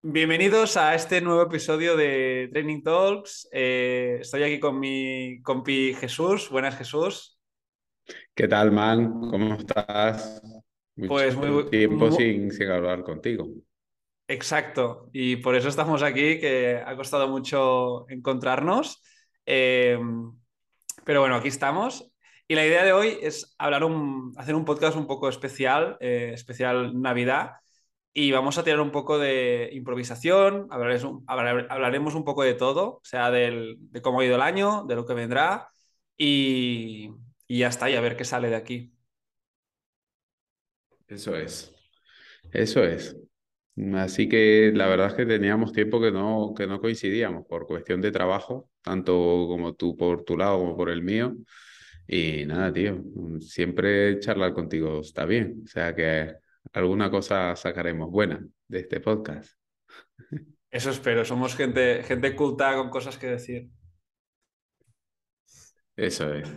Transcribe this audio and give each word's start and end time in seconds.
Bienvenidos 0.00 0.78
a 0.78 0.94
este 0.94 1.20
nuevo 1.20 1.42
episodio 1.42 1.94
de 1.94 2.48
Training 2.50 2.82
Talks. 2.82 3.48
Eh, 3.52 4.18
estoy 4.22 4.44
aquí 4.44 4.58
con 4.58 4.80
mi 4.80 5.42
compi 5.42 5.92
Jesús. 5.92 6.48
Buenas, 6.48 6.78
Jesús. 6.78 7.38
¿Qué 8.34 8.48
tal, 8.48 8.72
man? 8.72 9.28
¿Cómo 9.28 9.56
estás? 9.56 10.40
Mucho 10.96 11.08
pues 11.08 11.36
muy 11.36 11.68
tiempo 11.68 12.10
sin, 12.10 12.50
sin 12.50 12.70
hablar 12.70 13.02
contigo. 13.02 13.46
Exacto, 14.26 15.10
y 15.12 15.36
por 15.36 15.54
eso 15.54 15.68
estamos 15.68 16.02
aquí, 16.02 16.40
que 16.40 16.82
ha 16.82 16.96
costado 16.96 17.28
mucho 17.28 18.08
encontrarnos. 18.08 19.02
Eh, 19.44 19.98
pero 21.04 21.20
bueno, 21.20 21.36
aquí 21.36 21.48
estamos. 21.48 22.10
Y 22.46 22.54
la 22.54 22.66
idea 22.66 22.84
de 22.84 22.92
hoy 22.92 23.18
es 23.20 23.54
hablar 23.58 23.84
un, 23.84 24.32
hacer 24.38 24.54
un 24.54 24.64
podcast 24.64 24.96
un 24.96 25.06
poco 25.06 25.28
especial, 25.28 25.96
eh, 26.00 26.30
especial 26.32 27.00
Navidad, 27.00 27.52
y 28.12 28.32
vamos 28.32 28.58
a 28.58 28.64
tirar 28.64 28.80
un 28.80 28.90
poco 28.90 29.18
de 29.18 29.68
improvisación, 29.72 30.66
hablaremos, 30.70 32.14
un 32.14 32.24
poco 32.24 32.42
de 32.42 32.54
todo, 32.54 32.96
o 32.96 33.00
sea, 33.04 33.30
de 33.30 33.76
cómo 34.02 34.20
ha 34.20 34.24
ido 34.24 34.36
el 34.36 34.42
año, 34.42 34.84
de 34.88 34.94
lo 34.96 35.04
que 35.04 35.14
vendrá, 35.14 35.68
y, 36.16 37.10
y 37.46 37.58
ya 37.58 37.68
está, 37.68 37.90
y 37.90 37.94
a 37.96 38.00
ver 38.00 38.16
qué 38.16 38.24
sale 38.24 38.48
de 38.48 38.56
aquí. 38.56 38.92
Eso 41.06 41.36
es, 41.36 41.74
eso 42.52 42.82
es. 42.84 43.16
Así 43.94 44.28
que 44.28 44.72
la 44.74 44.88
verdad 44.88 45.08
es 45.08 45.14
que 45.14 45.26
teníamos 45.26 45.72
tiempo 45.72 46.00
que 46.00 46.10
no, 46.10 46.52
que 46.56 46.66
no 46.66 46.80
coincidíamos 46.80 47.46
por 47.46 47.66
cuestión 47.66 48.00
de 48.00 48.10
trabajo, 48.10 48.68
tanto 48.88 49.12
como 49.48 49.74
tú 49.74 49.96
por 49.96 50.24
tu 50.24 50.36
lado 50.36 50.58
como 50.58 50.76
por 50.76 50.90
el 50.90 51.02
mío. 51.02 51.36
Y 52.06 52.46
nada, 52.46 52.72
tío, 52.72 53.02
siempre 53.40 54.18
charlar 54.18 54.54
contigo 54.54 55.00
está 55.00 55.26
bien. 55.26 55.62
O 55.64 55.66
sea 55.66 55.94
que 55.94 56.34
alguna 56.72 57.10
cosa 57.10 57.54
sacaremos 57.54 58.10
buena 58.10 58.42
de 58.66 58.78
este 58.80 59.00
podcast. 59.00 59.52
Eso 60.70 60.90
espero, 60.90 61.24
somos 61.24 61.54
gente, 61.54 62.02
gente 62.02 62.34
culta 62.34 62.74
con 62.76 62.88
cosas 62.88 63.18
que 63.18 63.26
decir. 63.26 63.68
Eso 65.96 66.32
es. 66.32 66.48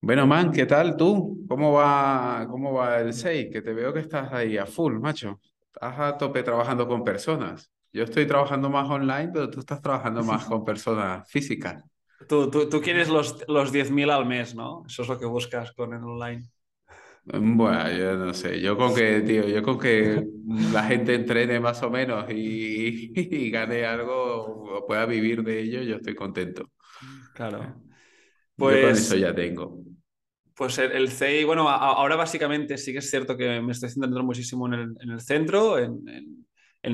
Bueno, 0.00 0.26
man, 0.26 0.52
¿qué 0.52 0.66
tal 0.66 0.96
tú? 0.96 1.44
¿Cómo 1.48 1.72
va, 1.72 2.46
cómo 2.48 2.72
va 2.74 3.00
el 3.00 3.12
6? 3.12 3.48
Que 3.50 3.62
te 3.62 3.72
veo 3.72 3.92
que 3.92 4.00
estás 4.00 4.32
ahí 4.32 4.56
a 4.56 4.66
full, 4.66 4.98
macho. 5.00 5.40
Estás 5.66 5.98
a 5.98 6.16
tope 6.16 6.42
trabajando 6.42 6.86
con 6.86 7.02
personas. 7.02 7.73
Yo 7.94 8.02
estoy 8.02 8.26
trabajando 8.26 8.68
más 8.68 8.90
online, 8.90 9.30
pero 9.32 9.48
tú 9.48 9.60
estás 9.60 9.80
trabajando 9.80 10.24
más 10.24 10.44
con 10.46 10.64
personas 10.64 11.30
físicas. 11.30 11.84
Tú, 12.28 12.50
tú, 12.50 12.68
tú 12.68 12.80
quieres 12.80 13.08
los, 13.08 13.44
los 13.46 13.72
10.000 13.72 14.10
al 14.10 14.26
mes, 14.26 14.54
¿no? 14.56 14.82
Eso 14.84 15.02
es 15.02 15.08
lo 15.08 15.18
que 15.18 15.26
buscas 15.26 15.70
con 15.72 15.94
el 15.94 16.02
online. 16.02 16.42
Bueno, 17.24 17.90
yo 17.96 18.16
no 18.16 18.34
sé, 18.34 18.60
yo 18.60 18.76
con 18.76 18.94
que, 18.94 19.20
tío, 19.20 19.46
yo 19.46 19.62
con 19.62 19.78
que 19.78 20.26
la 20.72 20.82
gente 20.82 21.14
entrene 21.14 21.60
más 21.60 21.82
o 21.84 21.90
menos 21.90 22.26
y, 22.30 23.50
gane 23.50 23.86
algo 23.86 24.76
o 24.76 24.86
pueda 24.86 25.06
vivir 25.06 25.44
de 25.44 25.60
ello, 25.60 25.82
yo 25.82 25.96
estoy 25.96 26.16
contento. 26.16 26.72
Claro. 27.32 27.76
Pues, 28.56 28.76
yo 28.76 28.82
con 28.82 28.90
eso 28.90 29.16
ya 29.16 29.32
tengo. 29.32 29.78
Pues 30.56 30.78
el, 30.78 31.08
CI, 31.08 31.44
bueno, 31.44 31.68
ahora 31.68 32.16
básicamente 32.16 32.76
sí 32.76 32.92
que 32.92 32.98
es 32.98 33.08
cierto 33.08 33.36
que 33.36 33.60
me 33.60 33.72
estoy 33.72 33.88
centrando 33.90 34.22
muchísimo 34.24 34.66
en 34.66 34.74
el, 34.74 34.94
en 35.00 35.10
el 35.10 35.20
centro, 35.20 35.78
en, 35.78 36.08
en, 36.08 36.46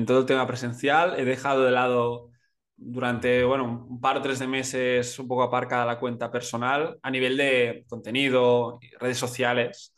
todo 0.05 0.19
el 0.19 0.25
tema 0.25 0.47
presencial. 0.47 1.19
He 1.19 1.25
dejado 1.25 1.63
de 1.63 1.71
lado 1.71 2.29
durante, 2.75 3.43
bueno, 3.43 3.87
un 3.89 4.01
par 4.01 4.17
o 4.17 4.21
tres 4.21 4.39
de 4.39 4.47
meses 4.47 5.19
un 5.19 5.27
poco 5.27 5.43
aparcada 5.43 5.85
la 5.85 5.99
cuenta 5.99 6.31
personal 6.31 6.97
a 7.01 7.11
nivel 7.11 7.37
de 7.37 7.85
contenido, 7.87 8.79
redes 8.99 9.17
sociales. 9.17 9.95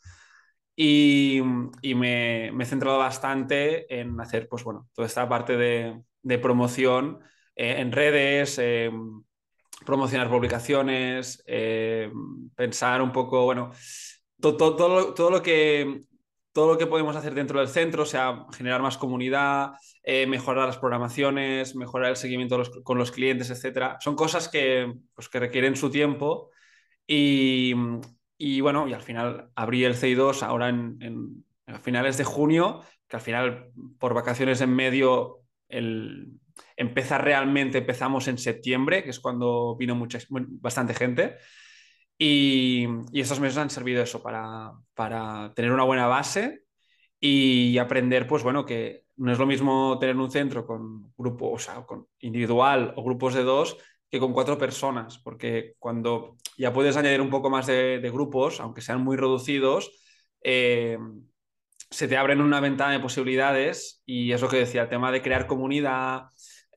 Y, 0.76 1.40
me, 1.94 2.48
he 2.48 2.64
centrado 2.66 2.98
bastante 2.98 3.86
en 3.94 4.20
hacer, 4.20 4.48
pues 4.48 4.64
bueno, 4.64 4.88
toda 4.92 5.06
esta 5.06 5.28
parte 5.28 5.56
de, 5.56 6.38
promoción 6.38 7.20
eh, 7.54 7.76
en 7.78 7.92
redes, 7.92 8.58
eh, 8.58 8.90
promocionar 9.86 10.28
publicaciones, 10.28 11.42
eh, 11.46 12.10
pensar 12.56 13.02
un 13.02 13.12
poco, 13.12 13.44
bueno, 13.44 13.70
todo, 14.40 14.76
todo, 15.14 15.30
lo 15.30 15.42
que, 15.42 16.02
todo 16.54 16.72
lo 16.72 16.78
que 16.78 16.86
podemos 16.86 17.16
hacer 17.16 17.34
dentro 17.34 17.58
del 17.58 17.68
centro, 17.68 18.04
o 18.04 18.06
sea, 18.06 18.46
generar 18.56 18.80
más 18.80 18.96
comunidad, 18.96 19.72
mejorar 20.28 20.66
las 20.66 20.78
programaciones, 20.78 21.74
mejorar 21.74 22.10
el 22.10 22.16
seguimiento 22.16 22.62
con 22.82 22.96
los 22.96 23.10
clientes, 23.10 23.50
etcétera. 23.50 23.98
Son 24.00 24.14
cosas 24.14 24.48
que, 24.48 24.94
pues, 25.14 25.28
que 25.28 25.40
requieren 25.40 25.74
su 25.74 25.90
tiempo 25.90 26.50
y, 27.06 27.74
y 28.38 28.60
bueno, 28.60 28.86
y 28.88 28.92
al 28.92 29.02
final 29.02 29.50
abrí 29.54 29.84
el 29.84 29.94
CI2 29.94 30.42
ahora 30.42 30.68
en, 30.68 31.44
a 31.66 31.78
finales 31.78 32.18
de 32.18 32.24
junio, 32.24 32.82
que 33.08 33.16
al 33.16 33.22
final 33.22 33.70
por 33.98 34.14
vacaciones 34.14 34.60
en 34.60 34.74
medio 34.74 35.40
el, 35.68 36.38
empezar 36.76 37.24
realmente 37.24 37.78
empezamos 37.78 38.28
en 38.28 38.38
septiembre, 38.38 39.02
que 39.02 39.10
es 39.10 39.20
cuando 39.20 39.76
vino 39.76 39.94
mucha, 39.94 40.18
bastante 40.28 40.94
gente. 40.94 41.36
Y, 42.16 42.86
y, 43.12 43.20
estos 43.20 43.40
meses 43.40 43.58
han 43.58 43.70
servido 43.70 44.02
eso 44.02 44.22
para, 44.22 44.72
para 44.94 45.52
tener 45.54 45.72
una 45.72 45.82
buena 45.84 46.06
base 46.06 46.64
y 47.18 47.78
aprender, 47.78 48.26
pues 48.26 48.42
bueno, 48.42 48.64
que 48.64 49.04
no 49.16 49.32
es 49.32 49.38
lo 49.38 49.46
mismo 49.46 49.98
tener 49.98 50.16
un 50.16 50.30
centro 50.30 50.66
con 50.66 51.12
grupo, 51.16 51.50
o 51.52 51.58
sea, 51.58 51.84
con 51.86 52.06
individual 52.20 52.92
o 52.96 53.04
grupos 53.04 53.34
de 53.34 53.42
dos, 53.42 53.76
que 54.10 54.20
con 54.20 54.32
cuatro 54.32 54.58
personas, 54.58 55.18
porque 55.18 55.74
cuando 55.78 56.36
ya 56.56 56.72
puedes 56.72 56.96
añadir 56.96 57.20
un 57.20 57.30
poco 57.30 57.50
más 57.50 57.66
de, 57.66 58.10
grupos, 58.12 58.60
aunque 58.60 58.80
sean 58.80 59.02
muy 59.02 59.16
reducidos, 59.16 59.90
eh, 60.42 60.98
se 61.90 62.08
te 62.08 62.16
abren 62.16 62.40
una 62.40 62.60
ventana 62.60 62.92
de 62.92 63.00
posibilidades 63.00 64.02
y 64.04 64.32
es 64.32 64.40
lo 64.40 64.48
que 64.48 64.58
decía, 64.58 64.82
el 64.82 64.88
tema 64.88 65.10
de 65.10 65.22
crear 65.22 65.46
comunidad, 65.46 66.26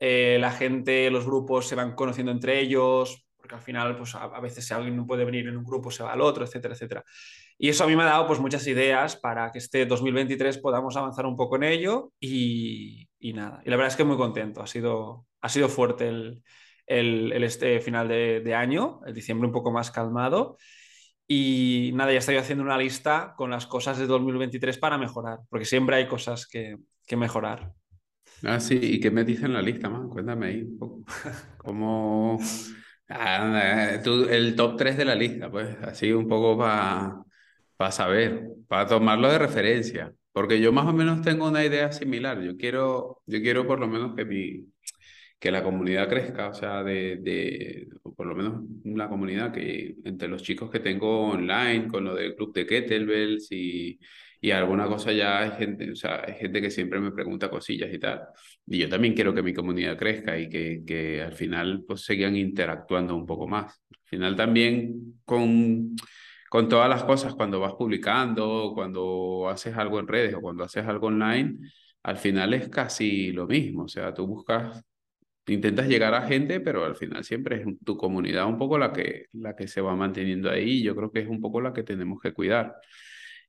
eh, 0.00 0.38
la 0.40 0.50
gente, 0.50 1.10
los 1.10 1.26
grupos 1.26 1.66
se 1.66 1.74
van 1.74 1.94
conociendo 1.94 2.32
entre 2.32 2.60
ellos, 2.60 3.27
porque 3.38 3.54
al 3.54 3.62
final, 3.62 3.96
pues 3.96 4.14
a, 4.14 4.40
veces 4.40 4.66
si 4.66 4.74
alguien 4.74 4.96
no 4.96 5.06
puede 5.06 5.24
venir 5.24 5.48
en 5.48 5.56
un 5.56 5.64
grupo, 5.64 5.90
se 5.90 6.02
va 6.02 6.12
al 6.12 6.20
otro, 6.20 6.44
etcétera, 6.44 6.74
etcétera. 6.74 7.04
Y 7.56 7.68
eso 7.68 7.84
a 7.84 7.86
mí 7.86 7.96
me 7.96 8.02
ha 8.02 8.06
dado 8.06 8.26
pues 8.26 8.40
muchas 8.40 8.66
ideas 8.66 9.16
para 9.16 9.50
que 9.50 9.58
este 9.58 9.86
2023 9.86 10.58
podamos 10.58 10.96
avanzar 10.96 11.26
un 11.26 11.36
poco 11.36 11.56
en 11.56 11.64
ello 11.64 12.12
y, 12.20 13.08
y 13.18 13.32
nada. 13.32 13.62
Y 13.64 13.70
la 13.70 13.76
verdad 13.76 13.92
es 13.92 13.96
que 13.96 14.04
muy 14.04 14.16
contento, 14.16 14.62
ha 14.62 14.66
sido, 14.66 15.26
ha 15.40 15.48
sido 15.48 15.68
fuerte 15.68 16.08
el, 16.08 16.42
el, 16.88 17.42
este 17.42 17.80
final 17.80 18.08
de, 18.08 18.54
año, 18.54 19.00
el 19.06 19.14
diciembre 19.14 19.46
un 19.46 19.52
poco 19.52 19.70
más 19.70 19.90
calmado. 19.90 20.56
Y 21.26 21.90
nada, 21.94 22.12
ya 22.12 22.18
estoy 22.18 22.36
haciendo 22.36 22.64
una 22.64 22.78
lista 22.78 23.34
con 23.36 23.50
las 23.50 23.66
cosas 23.66 23.98
de 23.98 24.06
2023 24.06 24.78
para 24.78 24.96
mejorar, 24.96 25.40
porque 25.50 25.66
siempre 25.66 25.96
hay 25.96 26.08
cosas 26.08 26.46
que, 26.46 26.78
mejorar. 27.16 27.72
Ah, 28.44 28.60
sí, 28.60 28.78
¿y 28.80 29.00
qué 29.00 29.10
me 29.10 29.24
dice 29.24 29.46
en 29.46 29.54
la 29.54 29.62
lista, 29.62 29.88
man? 29.90 30.08
Cuéntame 30.08 30.46
ahí 30.46 30.62
un 30.62 30.78
poco. 30.78 31.04
¿Cómo... 31.58 32.38
Ah, 33.10 33.92
el 34.04 34.54
top 34.56 34.76
3 34.76 34.96
de 34.98 35.04
la 35.04 35.14
lista, 35.14 35.50
pues, 35.50 35.76
así 35.82 36.12
un 36.12 36.28
poco 36.28 36.58
para 36.58 37.92
saber, 37.92 38.48
para 38.68 38.86
tomarlo 38.86 39.30
de 39.30 39.38
referencia, 39.38 40.12
porque 40.32 40.60
yo 40.60 40.72
más 40.72 40.86
o 40.86 40.92
menos 40.92 41.22
tengo 41.22 41.48
una 41.48 41.64
idea 41.64 41.90
similar. 41.92 42.42
Yo 42.42 42.56
quiero, 42.56 43.22
yo 43.26 43.40
quiero 43.40 43.66
por 43.66 43.80
lo 43.80 43.88
menos 43.88 44.14
que 44.14 44.24
mi, 44.26 44.66
que 45.38 45.50
la 45.50 45.62
comunidad 45.64 46.08
crezca, 46.08 46.48
o 46.48 46.54
sea, 46.54 46.82
de, 46.84 47.16
de, 47.18 47.88
por 48.16 48.26
lo 48.26 48.34
menos 48.36 48.62
la 48.84 49.08
comunidad 49.08 49.52
que 49.52 49.96
entre 50.04 50.28
los 50.28 50.42
chicos 50.42 50.70
que 50.70 50.80
tengo 50.80 51.28
online, 51.30 51.88
con 51.88 52.04
lo 52.04 52.14
del 52.14 52.34
club 52.36 52.52
de 52.54 52.66
kettlebells 52.66 53.52
y, 53.52 53.98
y 54.40 54.50
alguna 54.52 54.86
cosa 54.86 55.12
ya 55.12 55.40
hay 55.40 55.50
gente, 55.52 55.90
o 55.90 55.96
sea, 55.96 56.22
hay 56.26 56.34
gente 56.34 56.60
que 56.60 56.70
siempre 56.70 57.00
me 57.00 57.10
pregunta 57.10 57.50
cosillas 57.50 57.92
y 57.92 57.98
tal. 57.98 58.22
Y 58.66 58.78
yo 58.78 58.88
también 58.88 59.14
quiero 59.14 59.34
que 59.34 59.42
mi 59.42 59.52
comunidad 59.54 59.96
crezca 59.98 60.38
y 60.38 60.48
que, 60.48 60.82
que 60.86 61.22
al 61.22 61.32
final 61.32 61.84
pues 61.86 62.02
sigan 62.02 62.36
interactuando 62.36 63.14
un 63.16 63.26
poco 63.26 63.48
más. 63.48 63.82
Al 63.90 63.98
final 64.04 64.36
también 64.36 65.20
con, 65.24 65.96
con 66.48 66.68
todas 66.68 66.88
las 66.88 67.04
cosas, 67.04 67.34
cuando 67.34 67.60
vas 67.60 67.74
publicando, 67.74 68.72
cuando 68.74 69.48
haces 69.48 69.76
algo 69.76 69.98
en 70.00 70.08
redes 70.08 70.34
o 70.34 70.40
cuando 70.40 70.64
haces 70.64 70.86
algo 70.86 71.08
online, 71.08 71.58
al 72.02 72.16
final 72.16 72.54
es 72.54 72.68
casi 72.68 73.32
lo 73.32 73.46
mismo. 73.46 73.84
O 73.84 73.88
sea, 73.88 74.14
tú 74.14 74.26
buscas 74.26 74.84
intentas 75.52 75.88
llegar 75.88 76.14
a 76.14 76.26
gente, 76.26 76.60
pero 76.60 76.84
al 76.84 76.96
final 76.96 77.24
siempre 77.24 77.56
es 77.62 77.66
tu 77.84 77.96
comunidad 77.96 78.46
un 78.46 78.58
poco 78.58 78.78
la 78.78 78.92
que, 78.92 79.26
la 79.32 79.56
que 79.56 79.68
se 79.68 79.80
va 79.80 79.96
manteniendo 79.96 80.50
ahí. 80.50 80.82
Yo 80.82 80.94
creo 80.94 81.10
que 81.10 81.20
es 81.20 81.28
un 81.28 81.40
poco 81.40 81.60
la 81.60 81.72
que 81.72 81.82
tenemos 81.82 82.20
que 82.20 82.32
cuidar. 82.32 82.74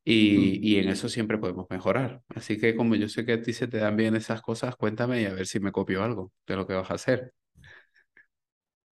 Y, 0.04 0.60
y, 0.68 0.80
en 0.80 0.90
eso 0.90 1.08
siempre 1.08 1.38
podemos 1.38 1.68
mejorar. 1.70 2.22
Así 2.30 2.60
que 2.60 2.76
como 2.76 2.96
yo 2.96 3.08
sé 3.10 3.26
que 3.26 3.34
a 3.34 3.42
ti 3.42 3.54
se 3.54 3.68
te 3.68 3.78
dan 3.78 3.96
bien 3.96 4.16
esas 4.16 4.42
cosas, 4.42 4.76
cuéntame 4.76 5.22
y 5.22 5.26
a 5.26 5.34
ver 5.34 5.46
si 5.46 5.60
me 5.60 5.72
copio 5.72 6.04
algo 6.04 6.32
de 6.48 6.56
lo 6.56 6.66
que 6.66 6.74
vas 6.74 6.90
a 6.90 6.96
hacer. 6.96 7.34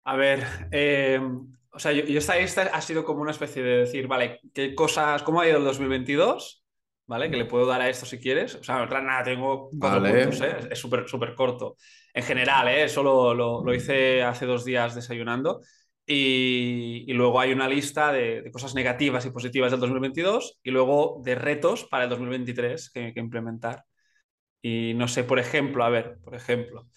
A 0.05 0.17
ver, 0.17 0.45
eh, 0.73 1.21
o 1.73 1.79
sea, 1.79 1.93
yo, 1.93 2.19
esta, 2.19 2.39
esta 2.39 2.62
ha 2.62 2.81
sido 2.81 3.05
como 3.05 3.23
una 3.23 3.33
especie 3.33 3.62
de 3.62 3.79
decir, 3.79 4.06
vale, 4.06 4.41
¿qué 4.53 4.75
cosas, 4.75 5.23
cómo 5.23 5.41
ha 5.41 5.49
ido 5.49 5.59
el 5.59 5.65
2022? 5.65 6.65
¿Vale? 7.06 7.31
Que 7.31 7.37
le 7.37 7.45
puedo 7.45 7.67
dar 7.67 7.83
a 7.83 7.89
esto 7.89 8.06
si 8.06 8.19
quieres. 8.19 8.55
O 8.55 8.65
sea, 8.65 8.87
realidad 8.87 9.03
nada, 9.03 9.25
tengo 9.25 9.69
cuatro 9.79 10.03
puntos, 10.03 10.41
¿eh? 10.41 10.56
es 10.71 10.79
súper 10.79 11.06
súper 11.06 11.35
corto 11.35 11.77
en 12.15 12.23
general, 12.23 12.69
¿eh? 12.69 12.85
eso 12.85 13.03
lo, 13.03 13.35
lo, 13.35 13.75
hice 13.75 14.23
hace 14.23 14.47
dos 14.47 14.65
días 14.65 14.95
desayunando. 14.95 15.61
Y, 16.06 17.12
luego 17.15 17.41
hay 17.41 17.53
una 17.53 17.69
lista 17.69 18.12
de, 18.12 18.51
cosas 18.53 18.75
negativas 18.75 19.25
y 19.27 19.31
positivas 19.31 19.71
del 19.71 19.81
2022 19.81 20.61
y 20.62 20.71
luego 20.71 21.21
de 21.25 21.35
retos 21.35 21.85
para 21.85 22.05
el 22.05 22.11
2023 22.11 22.91
que, 22.91 23.15
que 23.15 23.21
implementar. 23.21 23.85
Y 24.61 24.95
no 24.95 25.09
sé, 25.09 25.25
por 25.25 25.39
ejemplo, 25.39 25.85
a 25.85 25.91
ver, 25.91 26.19
por 26.23 26.35
ejemplo, 26.35 26.89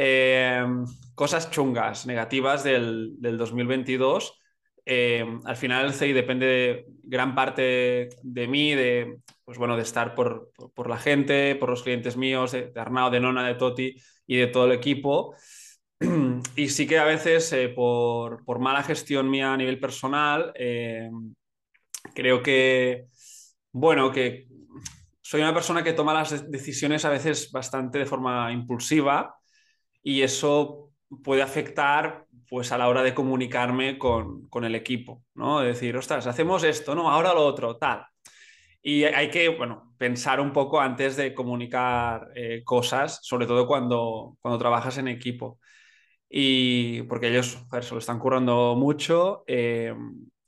eh, 0.00 0.64
cosas 1.16 1.50
chungas, 1.50 2.06
negativas 2.06 2.62
del, 2.62 3.16
del 3.18 3.36
2022. 3.36 4.40
Eh, 4.86 5.26
al 5.44 5.56
final 5.56 5.86
el 5.86 5.92
CI 5.92 6.12
depende 6.12 6.46
de 6.46 6.86
gran 7.02 7.34
parte 7.34 8.08
de 8.22 8.48
mí, 8.48 8.74
de, 8.74 9.18
pues 9.44 9.58
bueno, 9.58 9.76
de 9.76 9.82
estar 9.82 10.14
por, 10.14 10.52
por, 10.74 10.88
la 10.88 10.98
gente, 10.98 11.56
por 11.56 11.68
los 11.68 11.82
clientes 11.82 12.16
míos, 12.16 12.52
de, 12.52 12.70
de 12.70 13.10
de 13.10 13.20
Nona, 13.20 13.46
de 13.46 13.54
Toti 13.56 13.96
y 14.26 14.36
de 14.36 14.46
todo 14.46 14.66
el 14.66 14.72
equipo. 14.72 15.34
y 16.56 16.68
sí 16.68 16.86
que 16.86 16.98
a 16.98 17.04
veces 17.04 17.52
eh, 17.52 17.68
por, 17.68 18.44
por, 18.44 18.58
mala 18.58 18.82
gestión 18.82 19.28
mía 19.28 19.52
a 19.52 19.56
nivel 19.56 19.80
personal, 19.80 20.52
eh, 20.54 21.10
creo 22.14 22.42
que, 22.42 23.06
bueno, 23.72 24.12
que 24.12 24.46
soy 25.20 25.42
una 25.42 25.54
persona 25.54 25.82
que 25.82 25.92
toma 25.92 26.14
las 26.14 26.50
decisiones 26.50 27.04
a 27.04 27.10
veces 27.10 27.50
bastante 27.50 27.98
de 27.98 28.06
forma 28.06 28.52
impulsiva 28.52 29.34
y 30.02 30.22
eso 30.22 30.90
puede 31.22 31.42
afectar 31.42 32.24
pues 32.48 32.72
a 32.72 32.78
la 32.78 32.88
hora 32.88 33.02
de 33.02 33.14
comunicarme 33.14 33.98
con, 33.98 34.48
con 34.48 34.64
el 34.64 34.74
equipo, 34.74 35.24
¿no? 35.34 35.60
De 35.60 35.68
decir, 35.68 35.96
ostras, 35.96 36.26
hacemos 36.26 36.64
esto, 36.64 36.94
no, 36.94 37.10
ahora 37.10 37.34
lo 37.34 37.44
otro, 37.44 37.76
tal. 37.76 38.06
Y 38.80 39.04
hay 39.04 39.30
que, 39.30 39.48
bueno, 39.50 39.94
pensar 39.98 40.40
un 40.40 40.52
poco 40.52 40.80
antes 40.80 41.16
de 41.16 41.34
comunicar 41.34 42.28
eh, 42.34 42.62
cosas, 42.64 43.18
sobre 43.22 43.46
todo 43.46 43.66
cuando, 43.66 44.38
cuando 44.40 44.58
trabajas 44.58 44.96
en 44.98 45.08
equipo 45.08 45.58
y 46.28 47.02
porque 47.02 47.28
ellos 47.28 47.58
se 47.80 47.92
lo 47.92 47.98
están 47.98 48.18
currando 48.18 48.74
mucho. 48.76 49.44
Eh, 49.46 49.94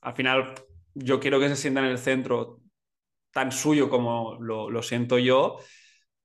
al 0.02 0.14
final, 0.14 0.54
yo 0.94 1.20
quiero 1.20 1.40
que 1.40 1.48
se 1.48 1.56
sientan 1.56 1.84
en 1.84 1.92
el 1.92 1.98
centro 1.98 2.60
tan 3.32 3.52
suyo 3.52 3.88
como 3.88 4.36
lo, 4.40 4.70
lo 4.70 4.82
siento 4.82 5.18
yo 5.18 5.58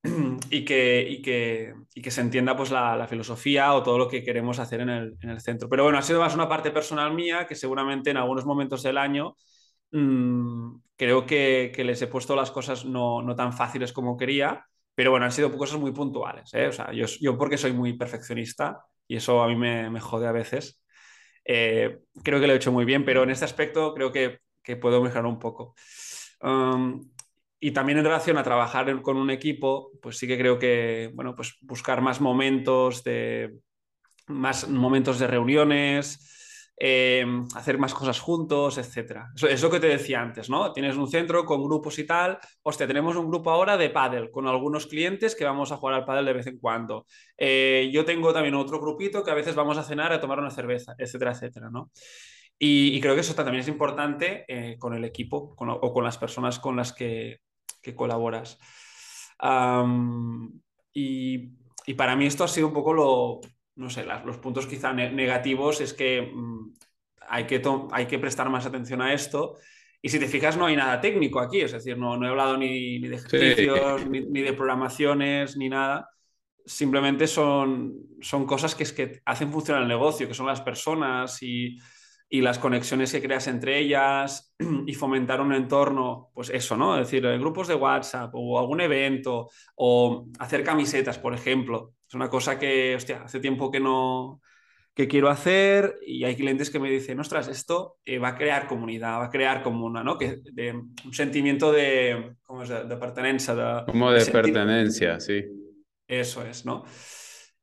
y 0.50 0.66
que, 0.66 1.06
y 1.08 1.22
que, 1.22 1.74
y 1.94 2.02
que 2.02 2.12
se 2.12 2.22
entienda 2.22 2.56
pues, 2.56 2.72
la, 2.72 3.08
filosofía 3.08 3.74
o 3.74 3.84
todo 3.84 3.98
lo 3.98 4.08
que 4.08 4.24
queremos 4.24 4.60
hacer 4.60 4.82
en 4.82 4.90
el, 4.90 5.18
en 5.22 5.30
el, 5.30 5.42
centro. 5.42 5.70
Pero 5.70 5.84
bueno, 5.84 5.98
ha 5.98 6.02
sido 6.02 6.20
más 6.20 6.36
una 6.36 6.50
parte 6.50 6.72
personal 6.72 7.14
mía 7.14 7.46
que 7.48 7.56
seguramente 7.56 8.10
en 8.10 8.18
algunos 8.18 8.46
momentos 8.46 8.84
del 8.84 8.98
año 8.98 9.36
mmm, 9.92 10.78
creo 10.96 11.26
que, 11.26 11.72
que, 11.76 11.84
les 11.84 12.02
he 12.02 12.08
puesto 12.08 12.36
las 12.36 12.52
cosas 12.52 12.86
no, 12.86 13.22
no, 13.22 13.36
tan 13.36 13.54
fáciles 13.54 13.94
como 13.94 14.18
quería. 14.18 14.66
Pero 14.96 15.12
bueno, 15.12 15.26
han 15.26 15.32
sido 15.32 15.52
cosas 15.58 15.80
muy 15.80 15.92
puntuales. 15.92 16.54
¿eh? 16.54 16.68
O 16.68 16.72
sea, 16.72 16.92
yo, 16.94 17.06
yo 17.20 17.38
porque 17.38 17.58
soy 17.58 17.74
muy 17.74 17.94
perfeccionista, 17.98 18.86
y 19.08 19.18
eso 19.18 19.44
a 19.44 19.48
mí 19.48 19.56
me, 19.56 20.00
jode 20.00 20.28
a 20.28 20.32
veces. 20.32 20.82
Eh, 21.44 22.00
creo 22.24 22.40
que 22.40 22.48
lo 22.48 22.54
he 22.54 22.58
hecho 22.58 22.72
muy 22.72 22.86
bien, 22.86 23.06
pero 23.06 23.24
en 23.24 23.30
este 23.30 23.46
aspecto 23.46 23.94
creo 23.94 24.12
que, 24.12 24.40
que 24.64 24.76
puedo 24.76 25.02
mejorar 25.02 25.26
un 25.26 25.40
poco. 25.40 25.76
Um, 26.42 27.10
y 27.60 27.72
también 27.72 27.98
en 27.98 28.06
relación 28.06 28.38
a 28.38 28.44
trabajar 28.44 29.02
con 29.02 29.18
un 29.18 29.30
equipo, 29.30 29.92
pues 30.02 30.18
sí 30.18 30.28
que 30.28 30.38
creo 30.38 30.60
que, 30.60 31.12
bueno, 31.14 31.36
pues 31.36 31.58
buscar 31.62 32.02
más 32.02 32.22
momentos 32.22 33.04
de, 33.04 33.56
más 34.28 34.68
momentos 34.68 35.20
de 35.20 35.28
reuniones, 35.28 36.45
eh, 36.78 37.26
hacer 37.56 37.78
más 37.78 37.94
cosas 37.94 38.20
juntos, 38.20 38.78
etcétera. 38.78 39.32
Eso 39.36 39.48
es 39.48 39.62
lo 39.62 39.70
que 39.70 39.80
te 39.80 39.88
decía 39.88 40.22
antes, 40.22 40.50
¿no? 40.50 40.74
Tienes 40.74 40.98
un 40.98 41.08
centro 41.08 41.46
con 41.46 41.64
grupos 41.64 41.98
y 42.00 42.06
tal. 42.06 42.38
Hostia, 42.64 42.86
tenemos 42.86 43.16
un 43.16 43.28
grupo 43.28 43.52
ahora 43.52 43.78
de 43.78 43.90
pádel 43.90 44.30
con 44.30 44.48
algunos 44.48 44.88
clientes 44.88 45.36
que 45.36 45.46
vamos 45.46 45.72
a 45.72 45.78
jugar 45.78 45.96
al 45.96 46.06
pádel 46.06 46.26
de 46.26 46.34
vez 46.34 46.48
en 46.48 46.58
cuando. 46.60 47.06
Eh, 47.38 47.90
yo 47.94 48.04
tengo 48.04 48.34
también 48.34 48.56
otro 48.56 48.80
grupito 48.80 49.24
que 49.24 49.32
a 49.32 49.36
veces 49.36 49.56
vamos 49.56 49.78
a 49.78 49.84
cenar 49.84 50.12
a 50.12 50.20
tomar 50.20 50.40
una 50.40 50.52
cerveza, 50.52 50.96
etcétera, 50.98 51.32
etcétera, 51.32 51.70
¿no? 51.70 51.92
Y, 52.58 53.00
creo 53.02 53.16
que 53.16 53.22
eso 53.22 53.36
también 53.36 53.60
es 53.60 53.68
importante 53.68 54.46
eh, 54.48 54.78
con 54.78 54.94
el 54.94 55.04
equipo 55.04 55.56
o 55.58 55.94
con 55.94 56.04
las 56.06 56.18
personas 56.18 56.58
con 56.60 56.78
las 56.78 56.94
que, 56.94 57.40
que 57.82 57.94
colaboras. 57.94 58.58
Y 60.94 61.94
para 61.98 62.16
mí 62.16 62.26
esto 62.26 62.44
ha 62.44 62.48
sido 62.48 62.68
un 62.68 62.74
poco 62.74 62.94
lo, 62.94 63.42
no 63.76 63.90
sé, 63.90 64.06
las, 64.06 64.26
los 64.26 64.38
puntos 64.38 64.68
quizá 64.68 64.94
ne 64.94 65.12
negativos 65.12 65.82
es 65.82 65.94
que 65.94 66.32
mmm, 66.34 66.74
hay, 67.28 67.46
que 67.46 67.62
hay 67.92 68.06
que 68.06 68.20
prestar 68.20 68.50
más 68.50 68.66
atención 68.66 69.02
a 69.02 69.14
esto. 69.14 69.58
Y 70.02 70.10
si 70.10 70.20
te 70.20 70.28
fijas, 70.28 70.56
no 70.56 70.68
hay 70.68 70.76
nada 70.76 71.02
técnico 71.02 71.40
aquí, 71.40 71.62
es 71.62 71.72
decir, 71.72 71.98
no, 71.98 72.16
no 72.16 72.26
he 72.26 72.30
hablado 72.30 72.58
ni, 72.58 73.00
ni 73.00 73.08
de 73.08 73.16
ejercicios, 73.16 74.02
sí. 74.02 74.10
ni, 74.10 74.22
ni, 74.22 74.42
de 74.42 74.54
programaciones, 74.54 75.58
ni 75.58 75.68
nada. 75.68 76.10
Simplemente 76.64 77.26
son, 77.26 77.94
son 78.22 78.46
cosas 78.46 78.76
que, 78.76 78.84
es 78.84 78.94
que 78.94 79.22
hacen 79.26 79.52
funcionar 79.52 79.82
el 79.82 79.88
negocio, 79.88 80.28
que 80.28 80.36
son 80.36 80.46
las 80.46 80.62
personas 80.62 81.42
y, 81.42 81.78
y 82.30 82.42
las 82.42 82.60
conexiones 82.60 83.12
que 83.12 83.22
creas 83.22 83.48
entre 83.48 83.80
ellas 83.80 84.54
y 84.86 84.94
fomentar 84.94 85.42
un 85.42 85.54
entorno, 85.54 86.30
pues 86.34 86.50
eso, 86.50 86.76
¿no? 86.76 87.00
Es 87.00 87.08
decir, 87.08 87.24
grupos 87.40 87.68
de 87.68 87.76
WhatsApp 87.76 88.32
o 88.34 88.60
algún 88.60 88.82
evento 88.82 89.50
o 89.76 90.28
hacer 90.40 90.64
camisetas, 90.64 91.18
por 91.18 91.34
ejemplo. 91.34 91.94
Es 92.08 92.14
una 92.14 92.30
cosa 92.30 92.58
que, 92.60 92.96
hostia, 92.96 93.24
hace 93.24 93.40
tiempo 93.40 93.72
que 93.72 93.80
no 93.80 94.42
que 94.96 95.10
quiero 95.10 95.30
hacer 95.30 96.00
y 96.06 96.24
hay 96.24 96.38
clientes 96.38 96.70
que 96.70 96.80
me 96.80 96.90
dicen, 96.90 97.20
ostras, 97.20 97.50
esto 97.50 97.98
eh, 98.06 98.18
va 98.18 98.30
a 98.30 98.36
crear 98.38 98.66
comunidad, 98.66 99.20
va 99.20 99.26
a 99.26 99.30
crear 99.30 99.62
como 99.62 99.86
una, 99.86 100.06
¿no? 100.06 100.18
Que, 100.18 100.38
de, 100.42 100.72
un 100.72 101.14
sentimiento 101.14 101.74
de, 101.74 102.38
¿cómo 102.44 102.64
es? 102.64 102.70
De, 102.70 102.86
de 102.86 102.96
pertenencia. 102.96 103.54
De, 103.54 103.86
como 103.86 104.10
de, 104.12 104.24
de 104.24 104.32
pertenencia, 104.32 105.20
sí. 105.20 105.44
Eso 106.08 106.46
es, 106.46 106.66
¿no? 106.66 106.86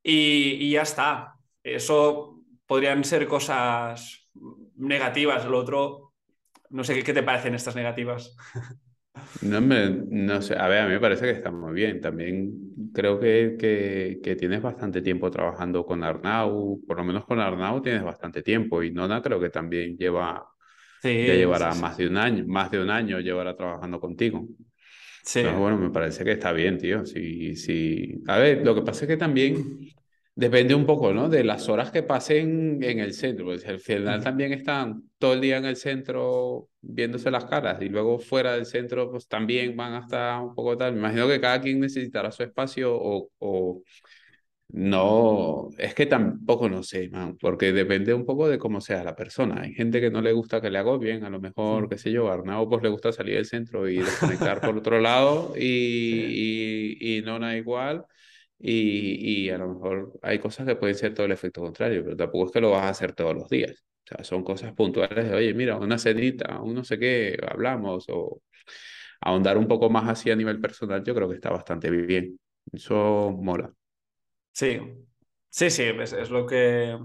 Y, 0.02 0.58
y 0.60 0.72
ya 0.72 0.82
está. 0.82 1.34
Eso 1.62 2.42
podrían 2.66 3.02
ser 3.02 3.26
cosas 3.26 4.28
negativas. 4.76 5.46
Lo 5.46 5.58
otro, 5.58 6.12
no 6.68 6.84
sé 6.84 6.94
qué, 6.94 7.02
qué 7.02 7.14
te 7.14 7.22
parecen 7.22 7.54
estas 7.54 7.76
negativas. 7.76 8.36
No, 9.42 9.60
me, 9.60 9.90
no 9.90 10.40
sé, 10.40 10.56
a 10.56 10.68
ver, 10.68 10.80
a 10.80 10.86
mí 10.86 10.92
me 10.92 11.00
parece 11.00 11.24
que 11.24 11.32
está 11.32 11.50
muy 11.50 11.74
bien. 11.74 12.00
También 12.00 12.90
creo 12.94 13.18
que, 13.20 13.56
que, 13.58 14.20
que, 14.22 14.36
tienes 14.36 14.62
bastante 14.62 15.02
tiempo 15.02 15.30
trabajando 15.30 15.84
con 15.84 16.02
Arnau, 16.02 16.80
por 16.86 16.96
lo 16.96 17.04
menos 17.04 17.24
con 17.24 17.40
Arnau 17.40 17.82
tienes 17.82 18.02
bastante 18.02 18.42
tiempo 18.42 18.82
y 18.82 18.90
Nona 18.90 19.20
creo 19.20 19.40
que 19.40 19.50
también 19.50 19.96
lleva, 19.96 20.46
sí, 21.02 21.26
ya 21.26 21.34
llevará 21.34 21.72
sí, 21.72 21.76
sí. 21.76 21.82
más 21.82 21.96
de 21.96 22.06
un 22.08 22.16
año, 22.16 22.44
más 22.46 22.70
de 22.70 22.82
un 22.82 22.90
año 22.90 23.20
llevará 23.20 23.56
trabajando 23.56 24.00
contigo. 24.00 24.46
Sí. 25.24 25.40
Entonces, 25.40 25.60
bueno, 25.60 25.78
me 25.78 25.90
parece 25.90 26.24
que 26.24 26.32
está 26.32 26.52
bien, 26.52 26.78
tío. 26.78 27.04
Sí, 27.04 27.54
sí. 27.54 28.22
A 28.26 28.38
ver, 28.38 28.64
lo 28.64 28.74
que 28.74 28.82
pasa 28.82 29.04
es 29.04 29.08
que 29.08 29.16
también 29.16 29.92
Depende 30.34 30.74
un 30.74 30.86
poco, 30.86 31.12
¿no? 31.12 31.28
De 31.28 31.44
las 31.44 31.68
horas 31.68 31.90
que 31.90 32.02
pasen 32.02 32.82
en 32.82 33.00
el 33.00 33.12
centro, 33.12 33.44
pues 33.44 33.66
al 33.66 33.80
final 33.80 34.24
también 34.24 34.52
están 34.54 35.02
todo 35.18 35.34
el 35.34 35.42
día 35.42 35.58
en 35.58 35.66
el 35.66 35.76
centro 35.76 36.70
viéndose 36.80 37.30
las 37.30 37.44
caras 37.44 37.82
y 37.82 37.90
luego 37.90 38.18
fuera 38.18 38.54
del 38.54 38.64
centro 38.64 39.10
pues 39.10 39.28
también 39.28 39.76
van 39.76 39.92
a 39.92 39.98
estar 40.00 40.40
un 40.42 40.54
poco 40.54 40.74
tal. 40.78 40.94
Me 40.94 41.00
imagino 41.00 41.28
que 41.28 41.38
cada 41.38 41.60
quien 41.60 41.80
necesitará 41.80 42.32
su 42.32 42.42
espacio 42.44 42.94
o, 42.94 43.28
o... 43.40 43.82
no, 44.68 45.68
es 45.78 45.94
que 45.94 46.06
tampoco 46.06 46.68
no 46.68 46.82
sé, 46.82 47.10
man, 47.10 47.36
porque 47.38 47.72
depende 47.72 48.14
un 48.14 48.26
poco 48.26 48.48
de 48.48 48.58
cómo 48.58 48.80
sea 48.80 49.04
la 49.04 49.16
persona. 49.16 49.62
Hay 49.62 49.74
gente 49.74 50.00
que 50.00 50.10
no 50.10 50.22
le 50.22 50.32
gusta 50.32 50.60
que 50.62 50.70
le 50.70 50.78
agobien, 50.78 51.24
a 51.24 51.30
lo 51.30 51.40
mejor, 51.40 51.88
qué 51.90 51.98
sé 51.98 52.12
yo, 52.12 52.30
a 52.30 52.34
Arnau 52.34 52.68
pues 52.68 52.82
le 52.82 52.88
gusta 52.90 53.12
salir 53.12 53.36
del 53.36 53.46
centro 53.46 53.88
y 53.88 53.98
desconectar 54.02 54.62
por 54.62 54.78
otro 54.78 55.00
lado 55.00 55.54
y, 55.56 55.60
sí. 56.10 56.42
y, 57.00 57.18
y 57.18 57.22
no 57.22 57.38
da 57.38 57.56
igual. 57.56 58.06
Y, 58.64 59.46
y, 59.46 59.50
a 59.50 59.58
lo 59.58 59.68
mejor 59.74 60.12
hay 60.22 60.38
cosas 60.38 60.66
que 60.66 60.76
pueden 60.76 60.94
ser 60.96 61.14
todo 61.14 61.26
el 61.26 61.32
efecto 61.32 61.60
contrario, 61.60 62.04
pero 62.04 62.16
tampoco 62.16 62.46
es 62.46 62.52
que 62.52 62.60
lo 62.60 62.70
vas 62.70 62.84
a 62.84 62.88
hacer 62.90 63.12
todos 63.14 63.34
los 63.34 63.48
días. 63.48 63.72
O 64.04 64.06
sea, 64.16 64.24
son 64.24 64.44
cosas 64.44 64.72
puntuales 64.74 65.28
de, 65.28 65.34
oye, 65.34 65.54
mira, 65.54 65.76
una 65.76 65.98
cenita, 65.98 66.60
un 66.62 66.74
no 66.74 66.84
sé 66.84 66.98
qué, 66.98 67.36
hablamos, 67.48 68.06
o 68.08 68.40
ahondar 69.20 69.58
un 69.58 69.68
poco 69.68 69.90
más 69.90 70.08
así 70.08 70.30
a 70.30 70.36
nivel 70.36 70.60
personal, 70.60 71.02
yo 71.04 71.14
creo 71.14 71.28
que 71.28 71.36
está 71.36 71.50
bastante 71.50 71.90
bien. 71.90 72.38
Eso 72.72 73.32
mola. 73.32 73.72
Sí, 74.52 74.78
sí, 75.50 75.70
sí, 75.70 75.82
es, 75.84 76.12
es 76.12 76.30
lo 76.30 76.46
que 76.46 76.98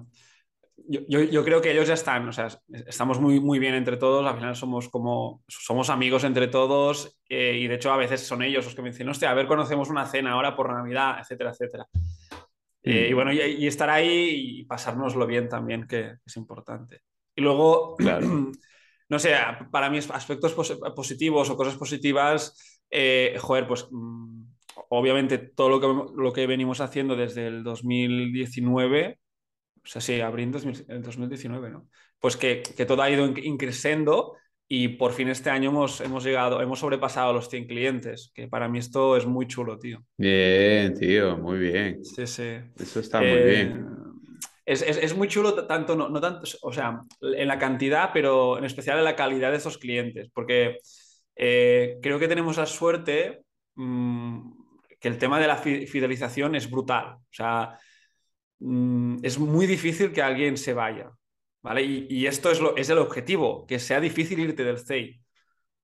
yo, 0.87 1.01
yo, 1.07 1.23
yo, 1.23 1.43
creo 1.43 1.61
que 1.61 1.71
ellos 1.71 1.87
ya 1.87 1.93
están, 1.93 2.27
o 2.27 2.31
sea, 2.31 2.47
estamos 2.85 3.19
muy, 3.19 3.39
muy 3.39 3.59
bien 3.59 3.73
entre 3.73 3.97
todos, 3.97 4.25
al 4.25 4.35
final 4.35 4.55
somos 4.55 4.89
como, 4.89 5.43
somos 5.47 5.89
amigos 5.89 6.23
entre 6.23 6.47
todos 6.47 7.19
eh, 7.29 7.57
y 7.59 7.67
de 7.67 7.75
hecho 7.75 7.91
a 7.91 7.97
veces 7.97 8.21
son 8.21 8.41
ellos 8.41 8.65
los 8.65 8.75
que 8.75 8.81
me 8.81 8.89
dicen, 8.89 9.09
hostia, 9.09 9.31
a 9.31 9.33
ver, 9.33 9.47
conocemos 9.47 9.89
una 9.89 10.05
cena 10.05 10.31
ahora 10.31 10.55
por 10.55 10.71
Navidad, 10.71 11.17
etcétera, 11.19 11.51
etcétera. 11.51 11.85
Mm. 11.93 12.89
Eh, 12.89 13.07
y 13.09 13.13
bueno, 13.13 13.33
y, 13.33 13.39
y, 13.39 13.67
estar 13.67 13.89
ahí 13.89 14.59
y 14.59 14.63
pasárnoslo 14.65 15.27
bien 15.27 15.49
también, 15.49 15.87
que, 15.87 16.15
es 16.25 16.37
importante. 16.37 17.01
Y 17.35 17.41
luego, 17.41 17.95
claro. 17.95 18.27
no 19.09 19.19
sé, 19.19 19.33
para 19.71 19.89
mí 19.89 19.97
aspectos 19.97 20.53
positivos 20.53 21.49
o 21.49 21.57
cosas 21.57 21.75
positivas, 21.75 22.81
eh, 22.89 23.37
joder, 23.39 23.67
pues 23.67 23.87
mm, 23.89 24.43
obviamente 24.89 25.37
todo 25.37 25.69
lo 25.69 25.79
que, 25.79 26.21
lo 26.21 26.33
que 26.33 26.47
venimos 26.47 26.81
haciendo 26.81 27.15
desde 27.15 27.47
el 27.47 27.63
2019 27.63 29.19
o 29.87 29.89
sea, 29.89 30.01
sí, 30.01 30.19
abril 30.19 30.51
en 30.89 31.01
2019, 31.01 31.69
¿no? 31.69 31.87
Pues 32.19 32.35
que, 32.35 32.61
que 32.75 32.85
todo 32.85 33.01
ha 33.01 33.09
ido 33.09 33.25
increciendo 33.25 34.35
y 34.67 34.89
por 34.89 35.13
fin 35.13 35.29
este 35.29 35.49
año 35.49 35.69
hemos, 35.69 36.01
hemos 36.01 36.25
llegado, 36.25 36.61
hemos 36.61 36.79
sobrepasado 36.79 37.31
los 37.31 37.47
100 37.47 37.67
clientes, 37.67 38.31
que 38.35 38.49
para 38.49 38.67
mí 38.67 38.79
esto 38.79 39.15
es 39.15 39.25
muy 39.25 39.47
chulo, 39.47 39.79
tío. 39.79 40.03
Bien, 40.17 40.93
tío, 40.93 41.37
muy 41.37 41.57
bien. 41.59 42.03
Sí, 42.03 42.27
sí. 42.27 42.57
Eso 42.77 42.99
está 42.99 43.23
eh, 43.23 43.31
muy 43.31 43.49
bien. 43.49 43.85
es, 44.65 44.81
es, 44.81 44.97
es, 44.97 45.15
muy 45.15 45.29
chulo, 45.29 45.53
tanto, 45.65 45.95
no, 45.95 46.09
no, 46.09 46.19
tanto, 46.19 46.45
o 46.63 46.73
sea, 46.73 46.99
en 47.21 47.47
la 47.47 47.57
cantidad, 47.57 48.09
pero 48.13 48.57
en 48.57 48.65
especial 48.65 48.97
en 48.97 49.05
la 49.05 49.15
calidad 49.15 49.51
de 49.51 49.57
esos 49.57 49.77
clientes, 49.77 50.29
porque 50.33 50.79
eh, 51.37 51.97
creo 52.01 52.19
que 52.19 52.27
tenemos 52.27 52.57
la 52.57 52.65
suerte 52.65 53.43
mmm, 53.75 54.51
que 54.99 55.07
el 55.07 55.17
tema 55.17 55.39
de 55.39 55.47
la 55.47 55.55
fidelización 55.55 56.55
es 56.55 56.69
brutal. 56.69 57.13
O 57.13 57.31
sea, 57.31 57.79
mmm, 58.59 59.17
es 59.23 59.39
muy 59.39 59.65
difícil 59.67 60.11
que 60.11 60.21
alguien 60.21 60.57
se 60.57 60.73
vaya, 60.73 61.11
¿vale? 61.61 61.83
Y, 61.83 62.07
y 62.09 62.27
esto 62.27 62.51
es, 62.51 62.59
lo, 62.61 62.75
es, 62.75 62.89
el 62.89 62.97
objetivo, 62.97 63.65
que 63.65 63.79
sea 63.79 63.99
difícil 63.99 64.39
irte 64.39 64.63
del 64.63 64.79
CEI, 64.79 65.21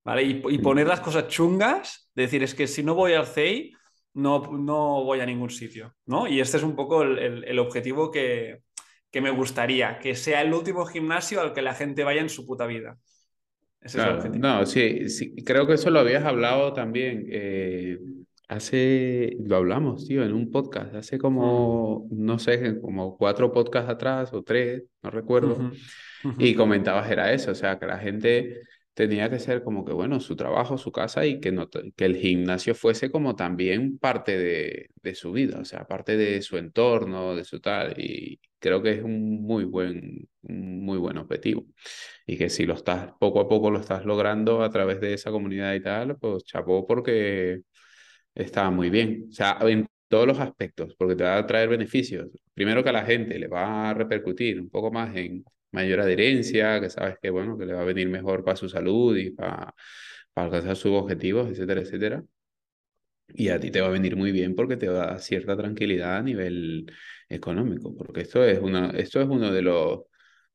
¿vale? 0.04 0.24
Y, 0.24 0.44
y 0.50 0.58
poner 0.60 0.88
las 0.88 1.02
cosas 1.02 1.28
chungas, 1.28 2.10
decir, 2.16 2.44
es 2.44 2.56
que 2.56 2.68
si 2.68 2.84
no 2.84 2.96
voy 2.96 3.14
al 3.14 3.28
CEI, 3.28 3.74
no, 4.16 4.42
no 4.52 5.04
voy 5.04 5.20
a 5.22 5.26
ningún 5.26 5.50
sitio, 5.50 5.96
¿no? 6.06 6.28
Y 6.28 6.40
este 6.40 6.58
es 6.58 6.64
un 6.64 6.76
poco 6.76 7.04
el, 7.04 7.18
el, 7.18 7.44
el 7.46 7.60
objetivo 7.60 8.12
que, 8.12 8.60
que 9.10 9.22
me 9.22 9.32
gustaría, 9.32 10.00
que 10.00 10.16
sea 10.16 10.42
el 10.42 10.54
último 10.54 10.86
gimnasio 10.86 11.42
al 11.42 11.54
que 11.54 11.62
la 11.62 11.76
gente 11.76 12.04
vaya 12.04 12.22
en 12.22 12.30
su 12.30 12.46
puta 12.46 12.66
vida. 12.66 12.98
Ese 13.80 13.98
claro, 13.98 14.20
es 14.20 14.26
el 14.26 14.40
no, 14.40 14.66
sí, 14.66 15.10
sí, 15.10 15.36
creo 15.44 15.68
que 15.68 15.74
eso 15.74 15.90
lo 15.90 16.00
habías 16.00 16.24
hablado 16.24 16.74
también. 16.74 17.28
Eh, 17.30 17.98
hace, 18.48 19.38
lo 19.40 19.56
hablamos, 19.58 20.08
tío, 20.08 20.24
en 20.24 20.34
un 20.34 20.52
podcast, 20.52 20.96
hace 20.96 21.18
como, 21.18 22.08
mm. 22.10 22.26
no 22.26 22.40
sé, 22.40 22.80
como 22.82 23.18
cuatro 23.18 23.52
podcasts 23.52 23.90
atrás 23.90 24.34
o 24.34 24.44
tres, 24.44 24.84
no 25.02 25.10
recuerdo. 25.10 25.56
Uh 25.56 25.60
-huh. 25.60 25.78
Uh 26.26 26.30
-huh. 26.30 26.36
Y 26.40 26.56
comentabas, 26.56 27.10
era 27.10 27.34
eso, 27.34 27.52
o 27.52 27.56
sea, 27.56 27.80
que 27.80 27.86
la 27.86 27.98
gente 28.00 28.62
tenía 28.94 29.30
que 29.30 29.40
ser 29.40 29.64
como 29.64 29.84
que, 29.86 29.94
bueno, 29.94 30.20
su 30.20 30.36
trabajo, 30.36 30.78
su 30.78 30.92
casa 30.92 31.26
y 31.26 31.40
que, 31.40 31.52
no, 31.52 31.70
que 31.70 32.06
el 32.06 32.16
gimnasio 32.16 32.76
fuese 32.76 33.12
como 33.12 33.36
también 33.36 33.98
parte 33.98 34.38
de, 34.38 34.90
de, 35.02 35.16
su 35.16 35.32
vida, 35.32 35.60
o 35.60 35.66
sea, 35.66 35.86
parte 35.88 36.16
de 36.16 36.42
su 36.42 36.58
entorno, 36.58 37.36
de 37.36 37.44
su 37.44 37.60
tal. 37.60 38.00
Y 38.00 38.40
creo 38.60 38.82
que 38.84 38.92
es 38.92 39.04
un 39.04 39.42
muy 39.42 39.64
buen, 39.66 40.28
muy 40.44 40.98
buen 40.98 41.18
objetivo. 41.18 41.66
Y 42.28 42.38
que 42.38 42.50
si 42.50 42.66
lo 42.66 42.76
estás, 42.76 43.12
poco 43.20 43.42
a 43.42 43.48
poco 43.50 43.72
lo 43.72 43.80
estás 43.80 44.06
logrando 44.06 44.64
a 44.64 44.70
través 44.70 45.02
de 45.02 45.14
esa 45.14 45.32
comunidad 45.32 45.74
y 45.74 45.82
tal, 45.82 46.18
pues 46.18 46.44
chapó 46.44 46.86
porque 46.86 47.62
está 48.36 48.70
muy 48.70 48.90
bien. 48.90 49.28
O 49.30 49.34
sea, 49.34 49.58
en 49.62 49.88
todos 50.08 50.28
los 50.28 50.40
aspectos, 50.40 50.96
porque 50.98 51.16
te 51.16 51.24
va 51.24 51.38
a 51.38 51.48
traer 51.48 51.70
beneficios. 51.70 52.30
Primero 52.54 52.84
que 52.84 52.90
a 52.90 52.94
la 52.94 53.06
gente 53.06 53.38
le 53.40 53.48
va 53.48 53.90
a 53.90 53.94
repercutir 53.94 54.60
un 54.62 54.70
poco 54.70 54.92
más 54.92 55.16
en 55.16 55.44
mayor 55.72 56.02
adherencia, 56.02 56.80
que 56.82 56.90
sabes 56.90 57.18
que, 57.22 57.30
bueno, 57.32 57.58
que 57.58 57.66
le 57.66 57.74
va 57.74 57.82
a 57.82 57.86
venir 57.86 58.08
mejor 58.10 58.44
para 58.44 58.56
su 58.58 58.70
salud 58.70 59.18
y 59.18 59.32
para, 59.32 59.74
alcanzar 60.36 60.76
sus 60.76 60.92
objetivos, 60.94 61.50
etcétera, 61.50 61.82
etcétera. 61.82 62.24
Y 63.36 63.50
a 63.50 63.60
ti 63.60 63.72
te 63.72 63.82
va 63.82 63.88
a 63.88 63.90
venir 63.90 64.16
muy 64.16 64.32
bien 64.32 64.54
porque 64.56 64.78
te 64.78 64.86
da 64.88 65.18
cierta 65.20 65.58
tranquilidad 65.58 66.18
a 66.18 66.22
nivel 66.22 66.92
económico, 67.30 67.96
porque 67.96 68.22
esto 68.22 68.44
es, 68.46 68.60
una, 68.60 68.92
esto 68.92 69.22
es 69.22 69.28
uno 69.28 69.52
de 69.52 69.62
los, 69.62 70.02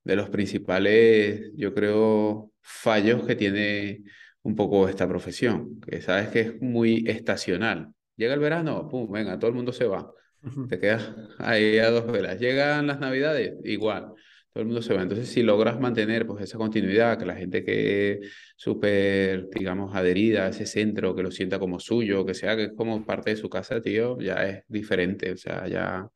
de 0.05 0.17
los 0.17 0.31
principales, 0.31 1.51
yo 1.57 1.75
creo, 1.75 2.53
fallos 2.61 3.27
que 3.27 3.37
tiene 3.37 4.03
un 4.49 4.57
poco 4.57 4.88
esta 4.88 5.07
profesión, 5.07 5.78
que 5.81 6.00
sabes 6.00 6.28
que 6.28 6.40
es 6.40 6.62
muy 6.62 7.05
estacional. 7.07 7.93
Llega 8.17 8.35
el 8.35 8.40
verano, 8.40 8.88
pum, 8.88 9.11
venga, 9.11 9.38
todo 9.38 9.50
el 9.50 9.57
mundo 9.57 9.73
se 9.73 9.87
va. 9.87 10.11
Te 10.69 10.78
quedas 10.78 11.14
ahí 11.38 11.78
a 11.78 11.90
dos 11.90 12.07
velas. 12.07 12.40
Llegan 12.40 12.87
las 12.87 12.99
navidades, 12.99 13.55
igual 13.64 14.14
todo 14.52 14.62
el 14.62 14.67
mundo 14.67 14.83
se 14.83 14.95
va. 14.95 15.02
Entonces, 15.02 15.28
si 15.28 15.43
logras 15.43 15.78
mantener 15.78 16.26
pues, 16.26 16.43
esa 16.43 16.59
continuidad, 16.59 17.19
que 17.19 17.26
la 17.26 17.37
gente 17.37 17.62
que 17.62 18.21
súper, 18.57 19.49
digamos, 19.50 19.95
adherida 19.95 20.47
a 20.47 20.49
ese 20.49 20.67
centro, 20.67 21.14
que 21.14 21.23
lo 21.23 21.31
sienta 21.31 21.59
como 21.59 21.78
suyo, 21.78 22.25
que 22.25 22.35
sea 22.35 22.57
que 22.57 22.64
es 22.64 22.73
como 22.76 23.05
parte 23.05 23.31
de 23.31 23.37
su 23.37 23.49
casa, 23.50 23.81
tío, 23.83 24.19
ya 24.19 24.47
es 24.47 24.64
diferente. 24.69 25.33
O 25.33 25.37
sea, 25.37 25.69
ya 25.69 26.11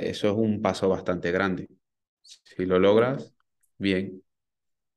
eso 0.00 0.28
es 0.30 0.34
un 0.36 0.62
paso 0.62 0.88
bastante 0.88 1.30
grande. 1.32 1.68
Si 2.22 2.64
lo 2.64 2.78
logras, 2.78 3.34
bien. 3.76 4.22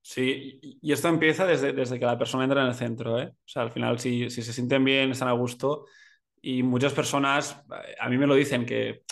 Sí, 0.03 0.59
y 0.81 0.91
esto 0.91 1.07
empieza 1.07 1.45
desde, 1.45 1.73
desde 1.73 1.99
que 1.99 2.05
la 2.05 2.17
persona 2.17 2.43
entra 2.43 2.61
en 2.61 2.67
el 2.69 2.75
centro, 2.75 3.19
¿eh? 3.19 3.27
O 3.27 3.47
sea, 3.47 3.61
al 3.61 3.71
final, 3.71 3.99
si, 3.99 4.29
si 4.29 4.41
se 4.41 4.51
sienten 4.53 4.83
bien, 4.83 5.11
están 5.11 5.27
a 5.27 5.33
gusto. 5.33 5.85
Y 6.41 6.63
muchas 6.63 6.93
personas, 6.93 7.63
a 7.99 8.09
mí 8.09 8.17
me 8.17 8.27
lo 8.27 8.35
dicen, 8.35 8.65
que 8.65 9.03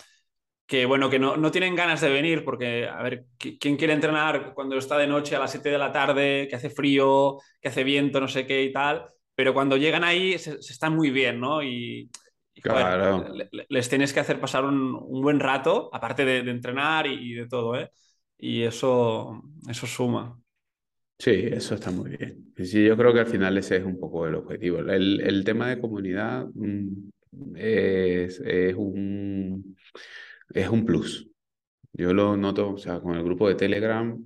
que 0.69 0.85
bueno, 0.85 1.09
que 1.09 1.17
no, 1.17 1.35
no, 1.35 1.49
tienen 1.49 1.75
ganas 1.75 1.99
de 1.99 2.09
venir 2.11 2.45
porque, 2.45 2.87
a 2.87 3.01
ver, 3.01 3.25
¿quién 3.39 3.75
quiere 3.75 3.91
entrenar 3.91 4.53
cuando 4.53 4.77
está 4.77 4.99
de 4.99 5.07
noche 5.07 5.35
a 5.35 5.39
las 5.39 5.49
7 5.49 5.69
de 5.71 5.79
la 5.79 5.91
tarde, 5.91 6.47
que 6.47 6.55
hace 6.55 6.69
frío, 6.69 7.39
que 7.59 7.69
hace 7.69 7.83
viento, 7.83 8.21
no 8.21 8.27
sé 8.27 8.45
qué 8.45 8.61
y 8.61 8.71
tal? 8.71 9.07
Pero 9.33 9.51
cuando 9.51 9.77
llegan 9.77 10.03
ahí 10.03 10.37
se, 10.37 10.61
se 10.61 10.73
están 10.73 10.95
muy 10.95 11.09
bien, 11.09 11.39
¿no? 11.39 11.63
Y, 11.63 12.11
y 12.53 12.61
claro. 12.61 13.23
Joder, 13.23 13.49
les 13.67 13.89
tienes 13.89 14.13
que 14.13 14.19
hacer 14.19 14.39
pasar 14.39 14.63
un, 14.63 14.93
un 14.93 15.21
buen 15.23 15.39
rato, 15.39 15.89
aparte 15.91 16.23
de, 16.23 16.43
de 16.43 16.51
entrenar 16.51 17.07
y, 17.07 17.31
y, 17.31 17.33
de 17.33 17.47
todo, 17.47 17.75
¿eh? 17.75 17.89
Y 18.37 18.61
eso, 18.61 19.41
eso 19.67 19.87
suma. 19.87 20.39
Sí, 21.21 21.31
eso 21.51 21.75
está 21.75 21.91
muy 21.91 22.11
bien. 22.15 22.53
Sí, 22.57 22.85
yo 22.85 22.95
creo 22.95 23.13
que 23.13 23.19
al 23.19 23.27
final 23.27 23.57
ese 23.57 23.77
es 23.77 23.83
un 23.83 23.99
poco 23.99 24.25
el 24.25 24.35
objetivo. 24.35 24.79
El, 24.79 25.19
el 25.21 25.43
tema 25.43 25.69
de 25.69 25.79
comunidad 25.81 26.47
mm, 26.53 27.09
es, 27.57 28.39
es 28.39 28.73
un 28.75 29.75
es 30.53 30.69
un 30.69 30.85
plus. 30.85 31.29
Yo 31.93 32.13
lo 32.13 32.37
noto, 32.37 32.73
o 32.73 32.77
sea, 32.79 33.01
con 33.01 33.15
el 33.17 33.23
grupo 33.23 33.49
de 33.49 33.55
Telegram 33.55 34.17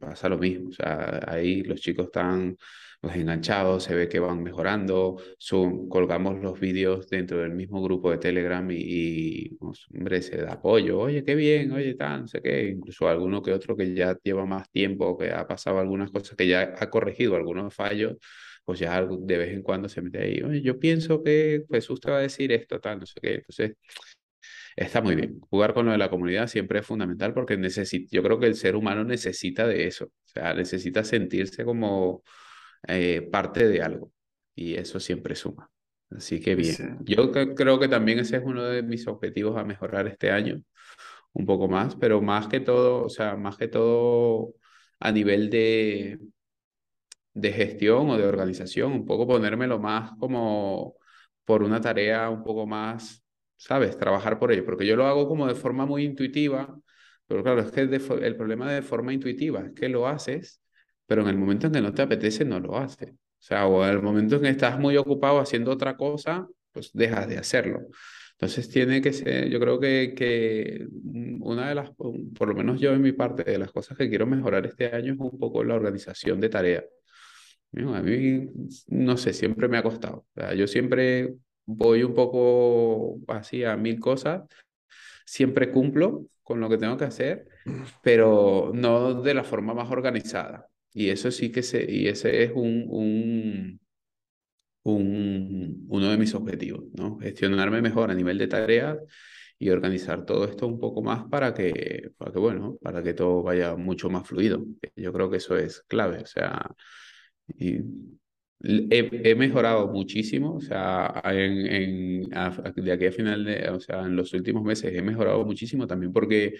pasa 0.00 0.28
lo 0.28 0.38
mismo. 0.38 0.70
O 0.70 0.72
sea, 0.72 1.20
ahí 1.28 1.62
los 1.62 1.80
chicos 1.80 2.06
están 2.06 2.56
los 3.02 3.14
enganchados, 3.14 3.84
se 3.84 3.94
ve 3.94 4.08
que 4.08 4.18
van 4.18 4.42
mejorando, 4.42 5.16
son, 5.38 5.88
colgamos 5.88 6.40
los 6.40 6.58
vídeos 6.58 7.08
dentro 7.08 7.38
del 7.38 7.52
mismo 7.52 7.82
grupo 7.82 8.10
de 8.10 8.18
Telegram 8.18 8.68
y, 8.70 8.76
y 8.78 9.48
pues, 9.56 9.86
hombre, 9.94 10.22
se 10.22 10.36
da 10.38 10.54
apoyo. 10.54 10.98
Oye, 10.98 11.24
qué 11.24 11.34
bien, 11.34 11.72
oye, 11.72 11.94
tal, 11.94 12.22
no 12.22 12.28
sé 12.28 12.40
qué. 12.42 12.68
Incluso 12.70 13.08
alguno 13.08 13.42
que 13.42 13.52
otro 13.52 13.76
que 13.76 13.94
ya 13.94 14.16
lleva 14.22 14.46
más 14.46 14.70
tiempo, 14.70 15.16
que 15.18 15.30
ha 15.32 15.46
pasado 15.46 15.78
algunas 15.78 16.10
cosas, 16.10 16.36
que 16.36 16.46
ya 16.48 16.74
ha 16.78 16.90
corregido 16.90 17.36
algunos 17.36 17.74
fallos, 17.74 18.16
pues 18.64 18.80
ya 18.80 19.06
de 19.06 19.38
vez 19.38 19.52
en 19.52 19.62
cuando 19.62 19.88
se 19.88 20.02
mete 20.02 20.18
ahí. 20.22 20.42
Oye, 20.42 20.60
yo 20.62 20.78
pienso 20.78 21.22
que 21.22 21.64
Jesús 21.70 22.00
te 22.00 22.10
va 22.10 22.18
a 22.18 22.20
decir 22.20 22.52
esto, 22.52 22.80
tal, 22.80 23.00
no 23.00 23.06
sé 23.06 23.20
qué. 23.20 23.34
Entonces, 23.36 23.74
está 24.76 25.00
muy 25.00 25.14
bien. 25.14 25.40
Jugar 25.50 25.74
con 25.74 25.86
lo 25.86 25.92
de 25.92 25.98
la 25.98 26.10
comunidad 26.10 26.46
siempre 26.48 26.80
es 26.80 26.86
fundamental 26.86 27.32
porque 27.34 27.58
yo 28.10 28.22
creo 28.22 28.38
que 28.38 28.46
el 28.46 28.54
ser 28.56 28.76
humano 28.76 29.04
necesita 29.04 29.66
de 29.66 29.86
eso. 29.86 30.06
O 30.06 30.28
sea, 30.28 30.54
necesita 30.54 31.04
sentirse 31.04 31.64
como 31.64 32.22
eh, 32.86 33.22
parte 33.30 33.68
de 33.68 33.82
algo. 33.82 34.12
Y 34.54 34.74
eso 34.74 35.00
siempre 35.00 35.34
suma. 35.34 35.70
Así 36.10 36.40
que 36.40 36.54
bien. 36.54 36.74
Sí. 36.74 36.84
Yo 37.04 37.30
creo 37.32 37.78
que 37.78 37.88
también 37.88 38.18
ese 38.18 38.36
es 38.36 38.42
uno 38.44 38.64
de 38.64 38.82
mis 38.82 39.06
objetivos 39.06 39.56
a 39.56 39.64
mejorar 39.64 40.06
este 40.06 40.30
año. 40.30 40.62
Un 41.32 41.46
poco 41.46 41.68
más, 41.68 41.96
pero 41.96 42.22
más 42.22 42.48
que 42.48 42.60
todo, 42.60 43.04
o 43.04 43.08
sea, 43.10 43.36
más 43.36 43.56
que 43.56 43.68
todo 43.68 44.54
a 45.00 45.12
nivel 45.12 45.50
de, 45.50 46.18
de 47.34 47.52
gestión 47.52 48.08
o 48.10 48.16
de 48.18 48.26
organización, 48.26 48.92
un 48.92 49.06
poco 49.06 49.26
ponérmelo 49.26 49.78
más 49.78 50.12
como 50.18 50.94
por 51.44 51.62
una 51.62 51.80
tarea 51.80 52.30
un 52.30 52.42
poco 52.42 52.66
más 52.66 53.26
¿sabes? 53.56 53.98
Trabajar 53.98 54.38
por 54.38 54.52
ello, 54.52 54.64
porque 54.64 54.86
yo 54.86 54.96
lo 54.96 55.06
hago 55.06 55.28
como 55.28 55.46
de 55.46 55.54
forma 55.54 55.86
muy 55.86 56.04
intuitiva, 56.04 56.78
pero 57.26 57.42
claro, 57.42 57.60
es 57.60 57.70
que 57.72 57.80
el 57.80 58.36
problema 58.36 58.70
de 58.70 58.82
forma 58.82 59.12
intuitiva 59.12 59.60
es 59.66 59.72
que 59.72 59.88
lo 59.88 60.06
haces, 60.06 60.60
pero 61.06 61.22
en 61.22 61.28
el 61.28 61.36
momento 61.38 61.66
en 61.68 61.72
que 61.72 61.80
no 61.80 61.94
te 61.94 62.02
apetece, 62.02 62.44
no 62.44 62.60
lo 62.60 62.76
haces. 62.76 63.10
O 63.10 63.42
sea, 63.46 63.66
o 63.66 63.84
en 63.84 63.90
el 63.90 64.02
momento 64.02 64.36
en 64.36 64.42
que 64.42 64.48
estás 64.50 64.78
muy 64.78 64.96
ocupado 64.96 65.38
haciendo 65.40 65.70
otra 65.70 65.96
cosa, 65.96 66.48
pues 66.72 66.90
dejas 66.92 67.28
de 67.28 67.38
hacerlo. 67.38 67.86
Entonces 68.32 68.68
tiene 68.68 69.00
que 69.00 69.12
ser, 69.14 69.48
yo 69.48 69.58
creo 69.58 69.80
que, 69.80 70.14
que 70.14 70.86
una 71.40 71.68
de 71.70 71.74
las, 71.74 71.90
por 71.92 72.48
lo 72.48 72.54
menos 72.54 72.80
yo 72.80 72.92
en 72.92 73.00
mi 73.00 73.12
parte, 73.12 73.44
de 73.44 73.58
las 73.58 73.72
cosas 73.72 73.96
que 73.96 74.10
quiero 74.10 74.26
mejorar 74.26 74.66
este 74.66 74.94
año 74.94 75.14
es 75.14 75.20
un 75.20 75.38
poco 75.38 75.64
la 75.64 75.74
organización 75.74 76.40
de 76.40 76.50
tareas. 76.50 76.84
A 77.76 78.02
mí, 78.02 78.48
no 78.88 79.16
sé, 79.16 79.32
siempre 79.32 79.68
me 79.68 79.78
ha 79.78 79.82
costado. 79.82 80.26
O 80.34 80.40
sea, 80.40 80.54
yo 80.54 80.66
siempre 80.66 81.34
voy 81.66 82.02
un 82.02 82.14
poco 82.14 83.18
así 83.28 83.64
a 83.64 83.76
mil 83.76 84.00
cosas, 84.00 84.42
siempre 85.24 85.70
cumplo 85.70 86.26
con 86.42 86.60
lo 86.60 86.68
que 86.68 86.78
tengo 86.78 86.96
que 86.96 87.04
hacer, 87.04 87.48
pero 88.02 88.70
no 88.74 89.22
de 89.22 89.34
la 89.34 89.44
forma 89.44 89.74
más 89.74 89.90
organizada. 89.90 90.68
Y 90.96 91.10
eso 91.10 91.30
sí 91.30 91.52
que 91.52 91.62
se, 91.62 91.84
y 91.92 92.08
ese 92.08 92.42
es 92.42 92.52
un, 92.54 92.86
un, 92.88 93.80
un, 94.84 95.86
uno 95.88 96.10
de 96.10 96.16
mis 96.16 96.34
objetivos, 96.34 96.84
¿no? 96.94 97.18
Gestionarme 97.18 97.82
mejor 97.82 98.10
a 98.10 98.14
nivel 98.14 98.38
de 98.38 98.48
tareas 98.48 98.96
y 99.58 99.68
organizar 99.68 100.24
todo 100.24 100.46
esto 100.46 100.66
un 100.66 100.80
poco 100.80 101.02
más 101.02 101.24
para 101.28 101.52
que, 101.52 102.12
para 102.16 102.32
que, 102.32 102.38
bueno, 102.38 102.78
para 102.82 103.02
que 103.02 103.12
todo 103.12 103.42
vaya 103.42 103.76
mucho 103.76 104.08
más 104.08 104.26
fluido. 104.26 104.64
Yo 104.96 105.12
creo 105.12 105.30
que 105.30 105.36
eso 105.36 105.58
es 105.58 105.82
clave, 105.82 106.20
o 106.22 106.26
sea, 106.26 106.74
y 107.58 107.80
He, 108.62 109.30
he, 109.30 109.34
mejorado 109.34 109.88
muchísimo, 109.88 110.54
o 110.54 110.60
sea, 110.62 111.20
en, 111.26 111.66
en, 111.66 112.30
de 112.74 112.92
aquí 112.92 113.06
a 113.06 113.12
final 113.12 113.44
de, 113.44 113.68
o 113.68 113.78
sea, 113.80 114.00
en 114.00 114.16
los 114.16 114.32
últimos 114.32 114.64
meses 114.64 114.92
he 114.94 115.02
mejorado 115.02 115.44
muchísimo 115.44 115.86
también 115.86 116.12
porque 116.12 116.54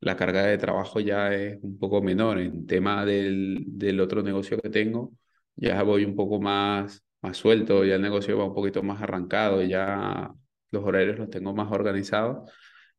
la 0.00 0.16
carga 0.16 0.44
de 0.46 0.58
trabajo 0.58 1.00
ya 1.00 1.34
es 1.34 1.58
un 1.62 1.78
poco 1.78 2.02
menor. 2.02 2.38
En 2.38 2.66
tema 2.66 3.04
del, 3.04 3.64
del 3.66 4.00
otro 4.00 4.22
negocio 4.22 4.58
que 4.58 4.70
tengo, 4.70 5.12
ya 5.56 5.82
voy 5.82 6.04
un 6.04 6.16
poco 6.16 6.40
más, 6.40 7.02
más 7.22 7.36
suelto, 7.36 7.84
ya 7.84 7.96
el 7.96 8.02
negocio 8.02 8.38
va 8.38 8.46
un 8.46 8.54
poquito 8.54 8.82
más 8.82 9.02
arrancado, 9.02 9.62
ya 9.62 10.32
los 10.70 10.84
horarios 10.84 11.18
los 11.18 11.30
tengo 11.30 11.54
más 11.54 11.70
organizados 11.72 12.50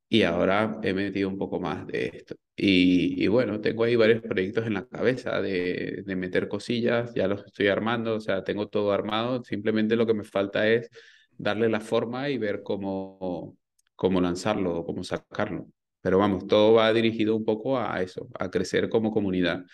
y 0.09 0.23
ahora 0.23 0.79
he 0.83 0.93
metido 0.93 1.29
un 1.29 1.37
poco 1.37 1.59
más 1.59 1.87
de 1.87 2.11
esto. 2.13 2.35
Y, 2.55 3.27
bueno, 3.27 3.61
tengo 3.61 3.85
ahí 3.85 3.95
varios 3.95 4.21
proyectos 4.21 4.67
en 4.67 4.75
la 4.75 4.85
cabeza 4.85 5.41
de, 5.41 6.03
de, 6.05 6.15
meter 6.15 6.47
cosillas, 6.47 7.13
ya 7.15 7.27
los 7.27 7.45
estoy 7.45 7.67
armando, 7.67 8.15
o 8.15 8.19
sea, 8.19 8.43
tengo 8.43 8.67
todo 8.67 8.91
armado, 8.91 9.43
simplemente 9.43 9.95
lo 9.95 10.05
que 10.05 10.13
me 10.13 10.23
falta 10.23 10.67
es 10.67 10.89
darle 11.37 11.69
la 11.69 11.79
forma 11.79 12.29
y 12.29 12.37
ver 12.37 12.61
cómo, 12.61 13.57
cómo 13.95 14.21
lanzarlo 14.21 14.77
o 14.79 14.85
cómo 14.85 15.03
sacarlo. 15.03 15.67
Pero 16.01 16.17
vamos, 16.17 16.47
todo 16.47 16.73
va 16.73 16.91
dirigido 16.93 17.35
un 17.35 17.45
poco 17.45 17.79
a 17.79 18.01
eso, 18.01 18.27
a 18.39 18.49
crecer 18.49 18.89
como 18.89 19.11
comunidad. 19.11 19.65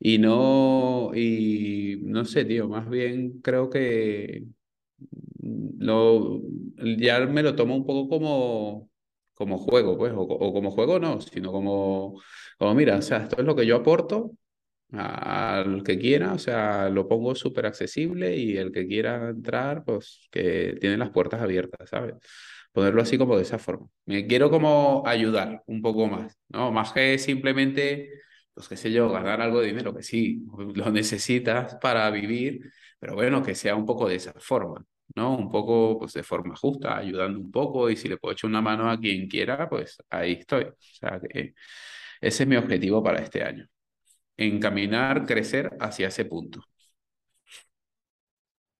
Y 0.00 0.18
no, 0.18 1.10
y 1.14 2.00
no 2.04 2.24
sé, 2.24 2.44
tío, 2.44 2.68
más 2.68 2.88
bien 2.88 3.40
creo 3.42 3.70
que 3.70 4.44
lo, 5.78 6.40
ya 6.98 7.20
me 7.26 7.42
lo 7.42 7.54
tomo 7.54 7.76
un 7.76 7.86
poco 7.86 8.08
como, 8.08 8.90
como 9.34 9.58
juego, 9.58 9.96
pues, 9.98 10.12
o, 10.16 10.26
como 10.52 10.70
juego 10.70 10.98
no, 10.98 11.20
sino 11.20 11.52
como, 11.52 12.20
como, 12.58 12.74
mira, 12.74 12.96
o 12.98 13.02
sea, 13.02 13.18
esto 13.24 13.36
es 13.40 13.44
lo 13.46 13.56
que 13.56 13.66
yo 13.66 13.76
aporto 13.76 14.32
al 14.92 15.82
que 15.84 15.98
quiera, 15.98 16.32
o 16.34 16.38
sea, 16.38 16.88
lo 16.90 17.08
pongo 17.08 17.34
súper 17.34 17.66
accesible 17.66 18.36
y 18.36 18.56
el 18.56 18.72
que 18.72 18.86
quiera 18.86 19.30
entrar, 19.30 19.84
pues, 19.84 20.28
que 20.30 20.76
tiene 20.80 20.96
las 20.96 21.10
puertas 21.10 21.42
abiertas, 21.42 21.90
¿sabes? 21.90 22.14
Ponerlo 22.78 23.02
así 23.02 23.18
como 23.18 23.36
de 23.36 23.42
esa 23.42 23.58
forma. 23.58 23.88
Me 24.06 24.26
quiero 24.26 24.50
como 24.50 25.02
ayudar 25.06 25.62
un 25.66 25.82
poco 25.82 26.06
más, 26.06 26.38
¿no? 26.48 26.70
Más 26.70 26.92
que 26.92 27.18
simplemente, 27.18 28.10
pues, 28.54 28.68
qué 28.68 28.76
sé 28.76 28.92
yo, 28.92 29.10
ganar 29.10 29.40
algo 29.40 29.60
de 29.60 29.66
dinero, 29.68 29.92
que 29.94 30.02
sí, 30.02 30.44
lo 30.74 30.90
necesitas 30.92 31.74
para 31.80 32.08
vivir, 32.10 32.70
pero 33.00 33.14
bueno, 33.16 33.42
que 33.42 33.54
sea 33.56 33.74
un 33.74 33.84
poco 33.86 34.08
de 34.08 34.16
esa 34.16 34.32
forma. 34.38 34.84
¿no? 35.16 35.36
Un 35.36 35.50
poco, 35.50 35.98
pues 35.98 36.12
de 36.12 36.22
forma 36.22 36.54
justa, 36.56 36.96
ayudando 36.96 37.40
un 37.40 37.50
poco 37.50 37.90
y 37.90 37.96
si 37.96 38.08
le 38.08 38.16
puedo 38.18 38.32
echar 38.32 38.48
una 38.50 38.60
mano 38.62 38.88
a 38.90 38.98
quien 39.00 39.26
quiera, 39.28 39.68
pues 39.68 39.96
ahí 40.10 40.32
estoy. 40.34 40.64
O 40.64 40.74
sea, 40.78 41.20
que 41.20 41.54
ese 42.20 42.42
es 42.44 42.48
mi 42.48 42.56
objetivo 42.56 43.02
para 43.02 43.20
este 43.20 43.42
año. 43.42 43.66
Encaminar, 44.36 45.26
crecer 45.26 45.70
hacia 45.80 46.08
ese 46.08 46.24
punto. 46.26 46.62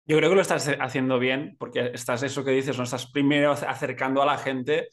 Yo 0.08 0.16
creo 0.16 0.30
que 0.30 0.36
lo 0.36 0.40
estás 0.40 0.74
haciendo 0.80 1.18
bien, 1.18 1.54
porque 1.58 1.90
estás 1.92 2.22
eso 2.22 2.42
que 2.42 2.50
dices, 2.50 2.78
no 2.78 2.84
estás 2.84 3.06
primero 3.10 3.52
acercando 3.52 4.22
a 4.22 4.26
la 4.26 4.38
gente 4.38 4.88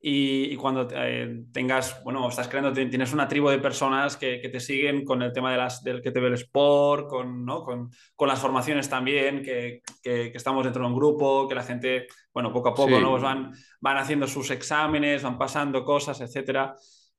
y, 0.00 0.54
cuando 0.56 0.88
eh, 0.94 1.44
tengas, 1.52 2.02
bueno, 2.04 2.28
estás 2.28 2.46
creando, 2.46 2.72
tienes 2.72 3.12
una 3.12 3.26
tribu 3.26 3.48
de 3.48 3.58
personas 3.58 4.16
que, 4.16 4.40
que, 4.40 4.48
te 4.48 4.60
siguen 4.60 5.04
con 5.04 5.20
el 5.22 5.32
tema 5.32 5.50
de 5.50 5.58
las, 5.58 5.82
del 5.82 6.00
que 6.00 6.12
te 6.12 6.20
ve 6.20 6.28
el 6.28 6.34
sport, 6.34 7.08
con, 7.08 7.44
¿no? 7.44 7.64
con, 7.64 7.90
con 8.14 8.28
las 8.28 8.38
formaciones 8.38 8.88
también, 8.88 9.42
que, 9.42 9.82
que, 10.00 10.32
estamos 10.32 10.62
dentro 10.62 10.82
de 10.82 10.88
un 10.88 10.96
grupo, 10.96 11.48
que 11.48 11.56
la 11.56 11.64
gente, 11.64 12.06
bueno, 12.32 12.52
poco 12.52 12.68
a 12.68 12.74
poco, 12.74 12.96
sí. 12.96 13.02
¿no? 13.02 13.10
Pues 13.10 13.22
van, 13.22 13.52
van 13.80 13.96
haciendo 13.96 14.28
sus 14.28 14.50
exámenes, 14.52 15.24
van 15.24 15.38
pasando 15.38 15.84
cosas, 15.84 16.20
etcétera. 16.20 16.76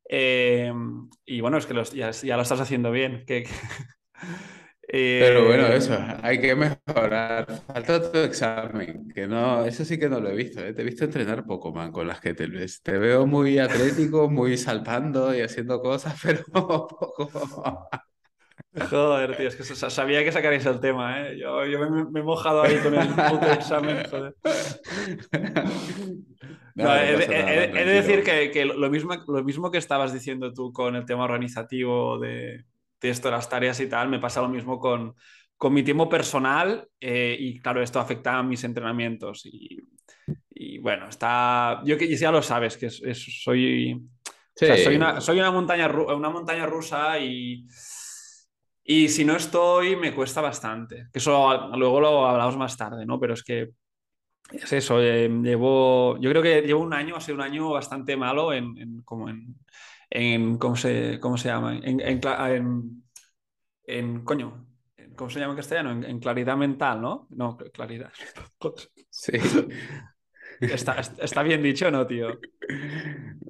Eh, 0.09 0.73
y 1.25 1.41
bueno, 1.41 1.57
es 1.57 1.65
que 1.65 1.73
los, 1.73 1.91
ya, 1.91 2.11
ya, 2.11 2.37
lo 2.37 2.43
estás 2.43 2.59
haciendo 2.59 2.91
bien. 2.91 3.25
Que, 3.25 3.47
pero 4.87 5.45
bueno, 5.45 5.67
eh, 5.67 5.77
eso, 5.77 5.97
hay 6.21 6.39
que 6.39 6.55
mejorar. 6.55 7.47
Falta 7.65 8.11
tu 8.11 8.17
examen, 8.19 9.07
que 9.13 9.27
no, 9.27 9.65
eso 9.65 9.85
sí 9.85 9.97
que 9.97 10.09
no 10.09 10.19
lo 10.19 10.29
he 10.29 10.35
visto. 10.35 10.59
¿eh? 10.59 10.73
Te 10.73 10.81
he 10.81 10.85
visto 10.85 11.05
entrenar 11.05 11.45
poco, 11.45 11.71
man, 11.71 11.91
con 11.91 12.07
las 12.07 12.19
que 12.19 12.33
te 12.33 12.47
ves. 12.47 12.81
Te 12.81 12.97
veo 12.97 13.25
muy 13.25 13.59
atlético, 13.59 14.29
muy 14.29 14.57
saltando 14.57 15.33
y 15.35 15.41
haciendo 15.41 15.81
cosas, 15.81 16.19
pero 16.23 16.43
poco. 16.51 17.89
Joder, 18.89 19.37
tío, 19.37 19.47
es 19.47 19.55
que 19.55 19.63
sabía 19.63 20.23
que 20.23 20.31
sacaréis 20.31 20.65
el 20.65 20.79
tema, 20.79 21.21
¿eh? 21.21 21.37
Yo, 21.37 21.65
yo 21.65 21.79
me, 21.79 22.05
me, 22.05 22.19
he 22.19 22.23
mojado 22.23 22.63
ahí 22.63 22.77
con 22.77 22.95
el 22.95 23.07
puto 23.07 23.51
examen, 23.51 24.03
joder. 24.09 24.35
No, 26.75 26.85
no, 26.85 26.95
he, 26.95 27.13
nada, 27.13 27.53
he, 27.53 27.63
he, 27.65 27.85
de 27.85 27.93
decir 27.93 28.23
que, 28.23 28.49
que, 28.49 28.65
lo, 28.65 28.89
mismo, 28.89 29.13
lo 29.27 29.43
mismo 29.43 29.69
que 29.69 29.77
estabas 29.77 30.11
diciendo 30.11 30.53
tú 30.53 30.73
con 30.73 30.95
el 30.95 31.05
tema 31.05 31.23
organizativo 31.23 32.17
de, 32.17 32.65
de 33.03 33.09
esto, 33.09 33.29
las 33.29 33.49
tareas 33.49 33.79
y 33.81 33.87
tal, 33.87 34.07
me 34.09 34.19
pasa 34.19 34.41
lo 34.41 34.47
mismo 34.47 34.79
con, 34.79 35.15
con 35.57 35.73
mi 35.73 35.83
tiempo 35.83 36.07
personal 36.09 36.87
eh, 36.99 37.35
y 37.37 37.59
claro, 37.59 37.83
esto 37.83 37.99
afecta 37.99 38.37
a 38.37 38.43
mis 38.43 38.63
entrenamientos 38.63 39.45
y, 39.45 39.77
y 40.49 40.77
bueno, 40.79 41.09
está, 41.09 41.81
yo 41.85 41.97
que 41.97 42.15
ya 42.15 42.31
lo 42.31 42.41
sabes, 42.41 42.77
que 42.77 42.87
es, 42.87 43.01
es, 43.03 43.43
soy, 43.43 44.01
sí. 44.55 44.65
o 44.65 44.67
sea, 44.67 44.77
soy, 44.77 44.95
una, 44.95 45.21
soy 45.21 45.39
una, 45.39 45.51
montaña, 45.51 45.87
una 45.87 46.29
montaña 46.29 46.65
rusa 46.65 47.19
y, 47.19 47.67
y 48.85 49.09
si 49.09 49.25
no 49.25 49.35
estoy 49.35 49.97
me 49.97 50.15
cuesta 50.15 50.39
bastante, 50.39 51.07
que 51.11 51.19
eso 51.19 51.69
luego 51.75 51.99
lo 51.99 52.25
hablamos 52.25 52.55
más 52.57 52.77
tarde, 52.77 53.05
¿no? 53.05 53.19
Pero 53.19 53.33
es 53.33 53.43
que 53.43 53.71
es 54.51 54.71
eso, 54.71 55.01
eh, 55.01 55.27
llevo, 55.27 56.17
yo 56.19 56.29
creo 56.29 56.41
que 56.41 56.61
llevo 56.61 56.81
un 56.81 56.93
año, 56.93 57.15
ha 57.15 57.21
sido 57.21 57.35
un 57.35 57.43
año 57.43 57.69
bastante 57.69 58.15
malo 58.15 58.53
en, 58.53 58.77
en 58.77 59.01
como 59.01 59.29
en, 59.29 59.55
en 60.15 60.57
¿cómo 60.59 60.75
se, 60.75 61.19
cómo 61.19 61.37
se 61.37 61.49
llama? 61.49 61.75
En, 61.75 61.99
en, 61.99 62.21
en, 62.23 63.03
en 63.85 64.23
coño, 64.23 64.67
¿cómo 65.15 65.31
se 65.31 65.39
llama 65.39 65.53
en 65.53 65.57
castellano? 65.57 65.91
En, 65.91 66.03
en, 66.03 66.19
claridad 66.19 66.55
mental, 66.55 67.01
¿no? 67.01 67.27
No, 67.31 67.57
claridad. 67.57 68.11
Sí. 69.09 69.33
Está, 70.61 70.97
está 70.99 71.41
bien 71.41 71.63
dicho, 71.63 71.89
¿no, 71.89 72.05
tío? 72.05 72.39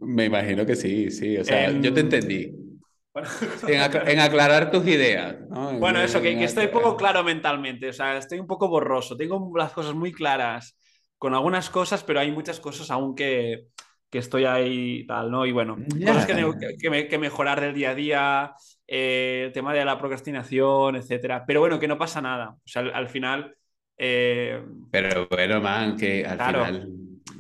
Me 0.02 0.26
imagino 0.26 0.66
que 0.66 0.76
sí, 0.76 1.12
sí. 1.12 1.38
O 1.38 1.44
sea, 1.44 1.70
yo 1.70 1.94
te 1.94 2.00
entendí. 2.00 2.52
Bueno. 3.14 3.30
En, 3.68 4.08
en, 4.08 4.20
aclarar 4.20 4.72
tus 4.72 4.88
ideas. 4.88 5.36
¿no? 5.50 5.74
Bueno, 5.80 6.00
eso, 6.02 6.22
que, 6.22 6.36
que, 6.36 6.46
estoy 6.46 6.68
poco 6.68 6.96
claro 6.98 7.24
mentalmente, 7.24 7.90
o 7.90 7.94
sea, 7.94 8.18
estoy 8.18 8.40
un 8.40 8.48
poco 8.48 8.70
borroso, 8.70 9.16
tengo 9.16 9.52
las 9.56 9.72
cosas 9.74 9.94
muy 9.94 10.12
claras 10.12 10.80
con 11.20 11.36
algunas 11.36 11.70
cosas, 11.70 12.04
pero 12.04 12.22
hay 12.22 12.32
muchas 12.32 12.60
cosas 12.60 12.90
aún 12.90 13.14
que, 13.14 13.68
que 14.14 14.20
estoy 14.20 14.46
ahí 14.46 15.08
tal, 15.08 15.32
¿no? 15.32 15.44
Y 15.44 15.52
bueno, 15.52 15.76
yeah. 15.98 16.14
cosas 16.14 16.28
que, 16.28 16.78
que, 16.80 17.08
que, 17.08 17.18
mejorar 17.18 17.60
del 17.60 17.74
día 17.74 17.90
a 17.90 17.96
día, 17.96 18.54
eh, 18.88 19.46
el 19.48 19.52
tema 19.52 19.74
de 19.74 19.84
la 19.84 19.98
procrastinación, 19.98 20.98
etcétera. 20.98 21.44
Pero 21.48 21.62
bueno, 21.62 21.80
que 21.80 21.88
no 21.88 21.98
pasa 21.98 22.22
nada. 22.22 22.52
O 22.52 22.62
sea, 22.64 22.84
al, 22.84 22.94
al 22.94 23.10
final. 23.10 23.56
Eh... 23.98 24.64
Pero 24.92 25.28
bueno, 25.28 25.60
man, 25.62 25.98
que 25.98 26.24
al 26.28 26.38
claro. 26.38 26.66
final. 26.66 26.90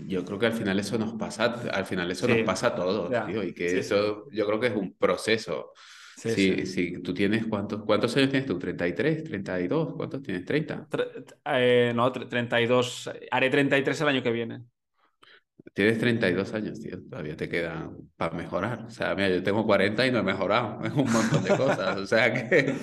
Yo 0.07 0.25
creo 0.25 0.39
que 0.39 0.47
al 0.47 0.53
final 0.53 0.79
eso 0.79 0.97
nos 0.97 1.13
pasa, 1.13 1.45
al 1.71 1.85
final 1.85 2.09
eso 2.09 2.25
sí. 2.25 2.33
nos 2.33 2.41
pasa 2.41 2.67
a 2.67 2.75
todos, 2.75 3.09
yeah. 3.09 3.25
tío, 3.27 3.43
y 3.43 3.53
que 3.53 3.69
sí, 3.69 3.77
eso 3.77 4.27
yo 4.31 4.47
creo 4.47 4.59
que 4.59 4.67
es 4.67 4.75
un 4.75 4.95
proceso. 4.95 5.73
Sí, 6.17 6.31
si, 6.31 6.65
si, 6.65 7.01
tú 7.03 7.13
tienes, 7.13 7.45
¿cuántos, 7.45 7.83
¿cuántos 7.83 8.15
años 8.17 8.29
tienes 8.29 8.47
tú? 8.47 8.57
¿33? 8.57 9.23
¿32? 9.29 9.95
¿Cuántos 9.95 10.23
tienes? 10.23 10.43
¿30? 10.43 10.87
Eh, 11.45 11.91
no, 11.93 12.11
32. 12.11 13.11
Haré 13.29 13.49
33 13.49 14.01
el 14.01 14.07
año 14.07 14.23
que 14.23 14.31
viene. 14.31 14.61
Tienes 15.73 15.97
32 15.97 16.53
años, 16.53 16.79
tío, 16.79 17.01
todavía 17.09 17.35
te 17.35 17.49
queda 17.49 17.89
para 18.17 18.35
mejorar. 18.35 18.85
O 18.85 18.89
sea, 18.89 19.15
mira, 19.15 19.29
yo 19.29 19.41
tengo 19.41 19.65
40 19.65 20.05
y 20.05 20.11
no 20.11 20.19
he 20.19 20.23
mejorado 20.23 20.79
en 20.85 20.91
un 20.91 21.11
montón 21.11 21.43
de 21.43 21.57
cosas. 21.57 21.97
O 21.97 22.05
sea, 22.05 22.33
que, 22.33 22.75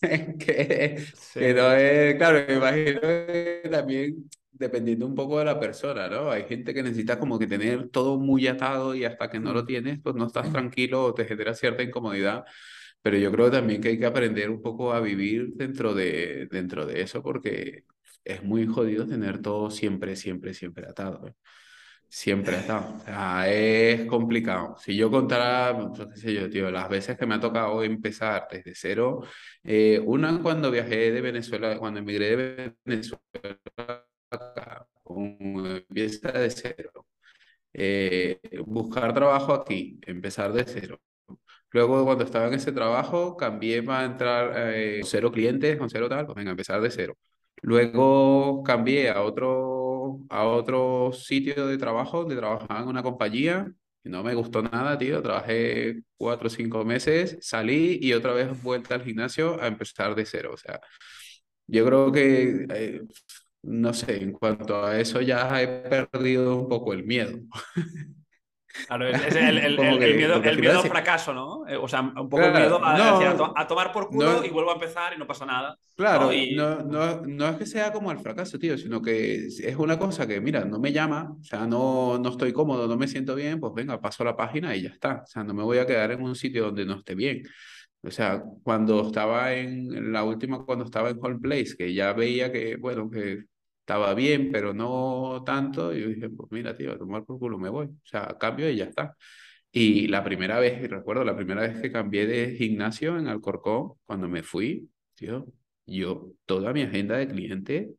que, 0.38 0.98
sí. 1.14 1.40
que 1.40 1.54
no 1.54 1.72
es, 1.72 2.16
claro, 2.16 2.44
me 2.46 2.54
imagino 2.54 3.00
que 3.00 3.68
también 3.70 4.28
dependiendo 4.54 5.06
un 5.06 5.14
poco 5.14 5.38
de 5.38 5.44
la 5.44 5.58
persona, 5.58 6.08
¿no? 6.08 6.30
Hay 6.30 6.44
gente 6.44 6.72
que 6.72 6.82
necesita 6.82 7.18
como 7.18 7.38
que 7.38 7.46
tener 7.46 7.88
todo 7.88 8.18
muy 8.18 8.46
atado 8.46 8.94
y 8.94 9.04
hasta 9.04 9.30
que 9.30 9.40
no 9.40 9.52
lo 9.52 9.62
mm. 9.62 9.66
tienes, 9.66 10.00
pues 10.02 10.14
no 10.14 10.26
estás 10.26 10.50
tranquilo 10.52 11.04
o 11.04 11.14
te 11.14 11.24
genera 11.24 11.54
cierta 11.54 11.82
incomodidad. 11.82 12.44
Pero 13.02 13.18
yo 13.18 13.30
creo 13.32 13.50
también 13.50 13.80
que 13.80 13.88
hay 13.88 13.98
que 13.98 14.06
aprender 14.06 14.50
un 14.50 14.62
poco 14.62 14.92
a 14.92 15.00
vivir 15.00 15.54
dentro 15.54 15.94
de, 15.94 16.48
dentro 16.50 16.86
de 16.86 17.02
eso 17.02 17.22
porque 17.22 17.84
es 18.24 18.42
muy 18.42 18.66
jodido 18.66 19.06
tener 19.06 19.42
todo 19.42 19.70
siempre, 19.70 20.16
siempre, 20.16 20.54
siempre 20.54 20.86
atado. 20.88 21.26
¿eh? 21.28 21.34
Siempre 22.16 22.58
está. 22.58 22.78
O 22.90 23.00
sea, 23.00 23.50
es 23.52 24.06
complicado. 24.06 24.76
Si 24.78 24.94
yo 24.96 25.10
contara, 25.10 25.76
pues, 25.76 26.20
sé 26.20 26.32
yo, 26.32 26.48
tío, 26.48 26.70
las 26.70 26.88
veces 26.88 27.18
que 27.18 27.26
me 27.26 27.34
ha 27.34 27.40
tocado 27.40 27.82
empezar 27.82 28.46
desde 28.48 28.72
cero, 28.76 29.22
eh, 29.64 30.00
una 30.04 30.40
cuando 30.40 30.70
viajé 30.70 31.10
de 31.10 31.20
Venezuela, 31.20 31.76
cuando 31.76 31.98
emigré 32.00 32.36
de 32.36 32.76
Venezuela 32.84 33.18
acá, 34.30 34.86
empieza 35.06 36.30
de 36.32 36.50
cero. 36.50 37.06
Eh, 37.72 38.40
buscar 38.66 39.14
trabajo 39.14 39.54
aquí, 39.54 39.98
empezar 40.06 40.52
de 40.52 40.64
cero. 40.66 41.00
Luego, 41.70 42.04
cuando 42.04 42.24
estaba 42.24 42.48
en 42.48 42.54
ese 42.54 42.72
trabajo, 42.72 43.36
cambié 43.36 43.82
para 43.82 44.04
entrar 44.04 44.52
eh, 44.74 45.00
cero 45.04 45.32
clientes, 45.32 45.76
con 45.78 45.90
cero 45.90 46.08
tal, 46.08 46.26
pues 46.26 46.46
empezar 46.46 46.80
de 46.80 46.90
cero. 46.90 47.16
Luego 47.62 48.62
cambié 48.62 49.10
a 49.10 49.22
otro, 49.22 49.83
a 50.30 50.44
otro 50.44 51.12
sitio 51.12 51.66
de 51.66 51.78
trabajo 51.78 52.20
donde 52.20 52.36
trabajaba 52.36 52.80
en 52.82 52.88
una 52.88 53.02
compañía 53.02 53.72
no 54.04 54.22
me 54.22 54.34
gustó 54.34 54.62
nada, 54.62 54.98
tío. 54.98 55.22
Trabajé 55.22 56.02
cuatro 56.16 56.48
o 56.48 56.50
cinco 56.50 56.84
meses, 56.84 57.38
salí 57.40 57.98
y 58.02 58.12
otra 58.12 58.32
vez 58.34 58.62
vuelta 58.62 58.94
al 58.94 59.02
gimnasio 59.04 59.60
a 59.60 59.66
empezar 59.66 60.14
de 60.14 60.26
cero. 60.26 60.50
O 60.52 60.56
sea, 60.58 60.80
yo 61.66 61.84
creo 61.86 62.12
que, 62.12 62.66
eh, 62.70 63.02
no 63.62 63.94
sé, 63.94 64.22
en 64.22 64.32
cuanto 64.32 64.84
a 64.84 65.00
eso 65.00 65.20
ya 65.20 65.62
he 65.62 65.68
perdido 66.08 66.56
un 66.60 66.68
poco 66.68 66.92
el 66.92 67.04
miedo. 67.04 67.38
Claro, 68.86 69.06
es, 69.06 69.36
el, 69.36 69.58
el, 69.58 69.78
el, 69.78 70.16
miedo, 70.16 70.42
el 70.42 70.58
miedo 70.58 70.80
al 70.80 70.88
fracaso, 70.88 71.32
¿no? 71.32 71.66
Eh, 71.68 71.76
o 71.76 71.86
sea, 71.86 72.00
un 72.00 72.28
poco 72.28 72.42
el 72.42 72.52
miedo 72.52 72.80
a, 72.82 73.66
tomar 73.68 73.92
por 73.92 74.08
culo 74.08 74.44
y 74.44 74.50
vuelvo 74.50 74.70
a 74.70 74.74
empezar 74.74 75.12
y 75.14 75.18
no 75.18 75.26
pasa 75.26 75.46
nada. 75.46 75.78
Claro, 75.96 76.30
¿no? 76.54 76.82
No, 76.82 77.20
no, 77.22 77.48
es 77.48 77.56
que 77.56 77.66
sea 77.66 77.92
como 77.92 78.10
al 78.10 78.18
fracaso, 78.18 78.58
tío, 78.58 78.76
sino 78.76 79.00
que 79.00 79.46
es 79.46 79.76
una 79.76 79.98
cosa 79.98 80.26
que, 80.26 80.40
mira, 80.40 80.64
no 80.64 80.80
me 80.80 80.92
llama, 80.92 81.36
o 81.40 81.44
sea, 81.44 81.66
no, 81.66 82.18
no 82.18 82.30
estoy 82.30 82.52
cómodo, 82.52 82.88
no 82.88 82.96
me 82.96 83.06
siento 83.06 83.34
bien, 83.34 83.60
pues 83.60 83.72
venga, 83.74 84.00
paso 84.00 84.24
la 84.24 84.36
página 84.36 84.74
y 84.74 84.82
ya 84.82 84.90
está. 84.90 85.22
O 85.24 85.26
sea, 85.26 85.44
no 85.44 85.54
me 85.54 85.62
voy 85.62 85.78
a 85.78 85.86
quedar 85.86 86.10
en 86.10 86.22
un 86.22 86.34
sitio 86.34 86.64
donde 86.64 86.84
no 86.84 86.96
esté 86.96 87.14
bien. 87.14 87.44
O 88.02 88.10
sea, 88.10 88.42
cuando 88.62 89.06
estaba 89.06 89.54
en 89.54 90.12
la 90.12 90.24
última, 90.24 90.64
cuando 90.64 90.84
estaba 90.84 91.10
en 91.10 91.18
Home 91.22 91.38
Place, 91.38 91.76
que 91.76 91.94
ya 91.94 92.12
veía 92.12 92.52
que, 92.52 92.76
bueno, 92.76 93.08
que 93.08 93.44
estaba 93.84 94.14
bien, 94.14 94.50
pero 94.50 94.72
no 94.74 95.42
tanto. 95.44 95.94
Y 95.94 96.00
yo 96.00 96.08
dije, 96.08 96.30
pues 96.30 96.50
mira, 96.50 96.74
tío, 96.76 96.92
a 96.92 96.98
tomar 96.98 97.24
por 97.24 97.38
culo 97.38 97.58
me 97.58 97.68
voy. 97.68 97.86
O 97.86 98.00
sea, 98.06 98.36
cambio 98.38 98.68
y 98.70 98.76
ya 98.76 98.84
está. 98.84 99.14
Y 99.70 100.08
la 100.08 100.24
primera 100.24 100.58
vez, 100.60 100.88
recuerdo, 100.90 101.24
la 101.24 101.36
primera 101.36 101.62
vez 101.62 101.80
que 101.80 101.92
cambié 101.92 102.26
de 102.26 102.56
gimnasio 102.56 103.18
en 103.18 103.28
Alcorcón, 103.28 103.94
cuando 104.06 104.28
me 104.28 104.42
fui, 104.42 104.90
tío, 105.14 105.46
yo, 105.86 106.32
toda 106.46 106.72
mi 106.72 106.82
agenda 106.82 107.16
de 107.18 107.28
cliente, 107.28 107.90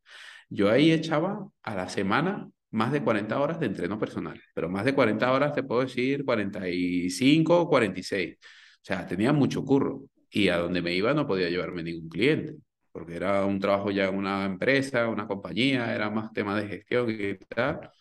yo 0.50 0.70
ahí 0.72 0.92
echaba 0.92 1.48
a 1.64 1.76
la 1.76 1.90
semana 1.90 2.50
más 2.72 2.92
de 2.92 3.04
40 3.04 3.40
horas 3.40 3.60
de 3.60 3.68
entreno 3.68 4.00
personal, 4.00 4.42
pero 4.54 4.70
más 4.70 4.86
de 4.86 4.96
40 4.96 5.32
horas 5.32 5.54
te 5.54 5.64
puedo 5.64 5.82
decir 5.82 6.26
45, 6.26 7.70
46. 7.70 8.38
O 8.38 8.40
sea, 8.82 9.06
tenía 9.08 9.34
mucho 9.34 9.64
curro 9.64 10.06
y 10.30 10.50
a 10.50 10.58
donde 10.58 10.82
me 10.82 10.94
iba 10.94 11.14
no 11.14 11.28
podía 11.28 11.50
llevarme 11.50 11.84
ningún 11.84 12.10
cliente 12.10 12.56
porque 12.96 13.18
era 13.18 13.46
un 13.46 13.60
trabajo 13.60 13.92
ya 13.92 14.08
en 14.08 14.16
una 14.16 14.46
empresa, 14.46 15.10
una 15.10 15.28
compañía, 15.28 15.94
era 15.94 16.10
más 16.10 16.32
tema 16.32 16.58
de 16.58 16.66
gestión 16.70 17.10
y 17.12 17.36
tal. 17.40 17.92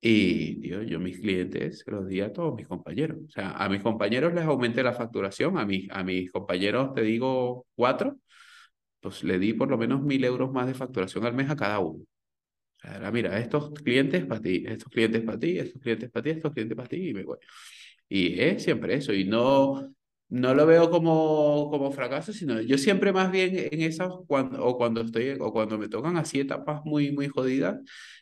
Y 0.00 0.60
tío, 0.60 0.82
yo 0.82 0.98
mis 0.98 1.20
clientes 1.20 1.80
se 1.84 1.90
los 1.92 2.08
di 2.08 2.20
a 2.20 2.32
todos 2.32 2.56
mis 2.56 2.66
compañeros. 2.66 3.18
O 3.28 3.30
sea, 3.30 3.52
a 3.52 3.68
mis 3.68 3.80
compañeros 3.82 4.34
les 4.34 4.44
aumenté 4.44 4.82
la 4.82 4.92
facturación, 4.92 5.56
a, 5.56 5.64
mis, 5.64 5.88
a 5.92 6.02
mis 6.02 6.32
compañeros 6.32 6.94
te 6.94 7.02
digo 7.02 7.64
cuatro, 7.76 8.16
pues 9.00 9.24
le 9.24 9.38
di 9.38 9.54
por 9.54 9.70
lo 9.70 9.78
menos 9.78 10.02
mil 10.02 10.24
euros 10.24 10.52
más 10.52 10.66
de 10.66 10.74
facturación 10.74 11.26
al 11.26 11.34
mes 11.34 11.50
a 11.50 11.56
cada 11.56 11.78
uno. 11.80 12.02
O 12.02 12.80
sea, 12.80 12.96
era, 12.96 13.12
mira, 13.12 13.38
estos 13.38 13.70
clientes 13.72 14.26
para 14.26 14.40
ti, 14.42 14.64
estos 14.66 14.88
clientes 14.92 15.22
para 15.22 15.38
ti, 15.38 15.58
estos 15.58 15.82
clientes 15.82 16.10
para 16.10 16.24
ti, 16.24 16.30
estos 16.30 16.52
clientes 16.52 16.76
para 16.76 16.88
ti, 16.88 17.10
y 17.10 17.14
me 17.14 17.24
voy. 17.24 17.38
Y 18.08 18.40
es 18.40 18.62
siempre 18.64 18.94
eso, 18.96 19.12
y 19.14 19.24
no, 19.24 19.94
no 20.30 20.54
lo 20.54 20.66
veo 20.66 20.90
como, 20.90 21.68
como 21.70 21.90
fracaso, 21.92 22.32
sino 22.32 22.60
yo 22.60 22.78
siempre 22.78 23.12
más 23.12 23.30
bien 23.30 23.52
en 23.54 23.82
esas, 23.82 24.12
cuando, 24.26 24.64
o 24.64 24.76
cuando 24.76 25.02
estoy, 25.02 25.36
o 25.40 25.52
cuando 25.52 25.76
me 25.78 25.88
tocan 25.88 26.16
así 26.16 26.40
etapas 26.40 26.82
muy, 26.84 27.12
muy 27.12 27.28
jodidas, 27.28 27.78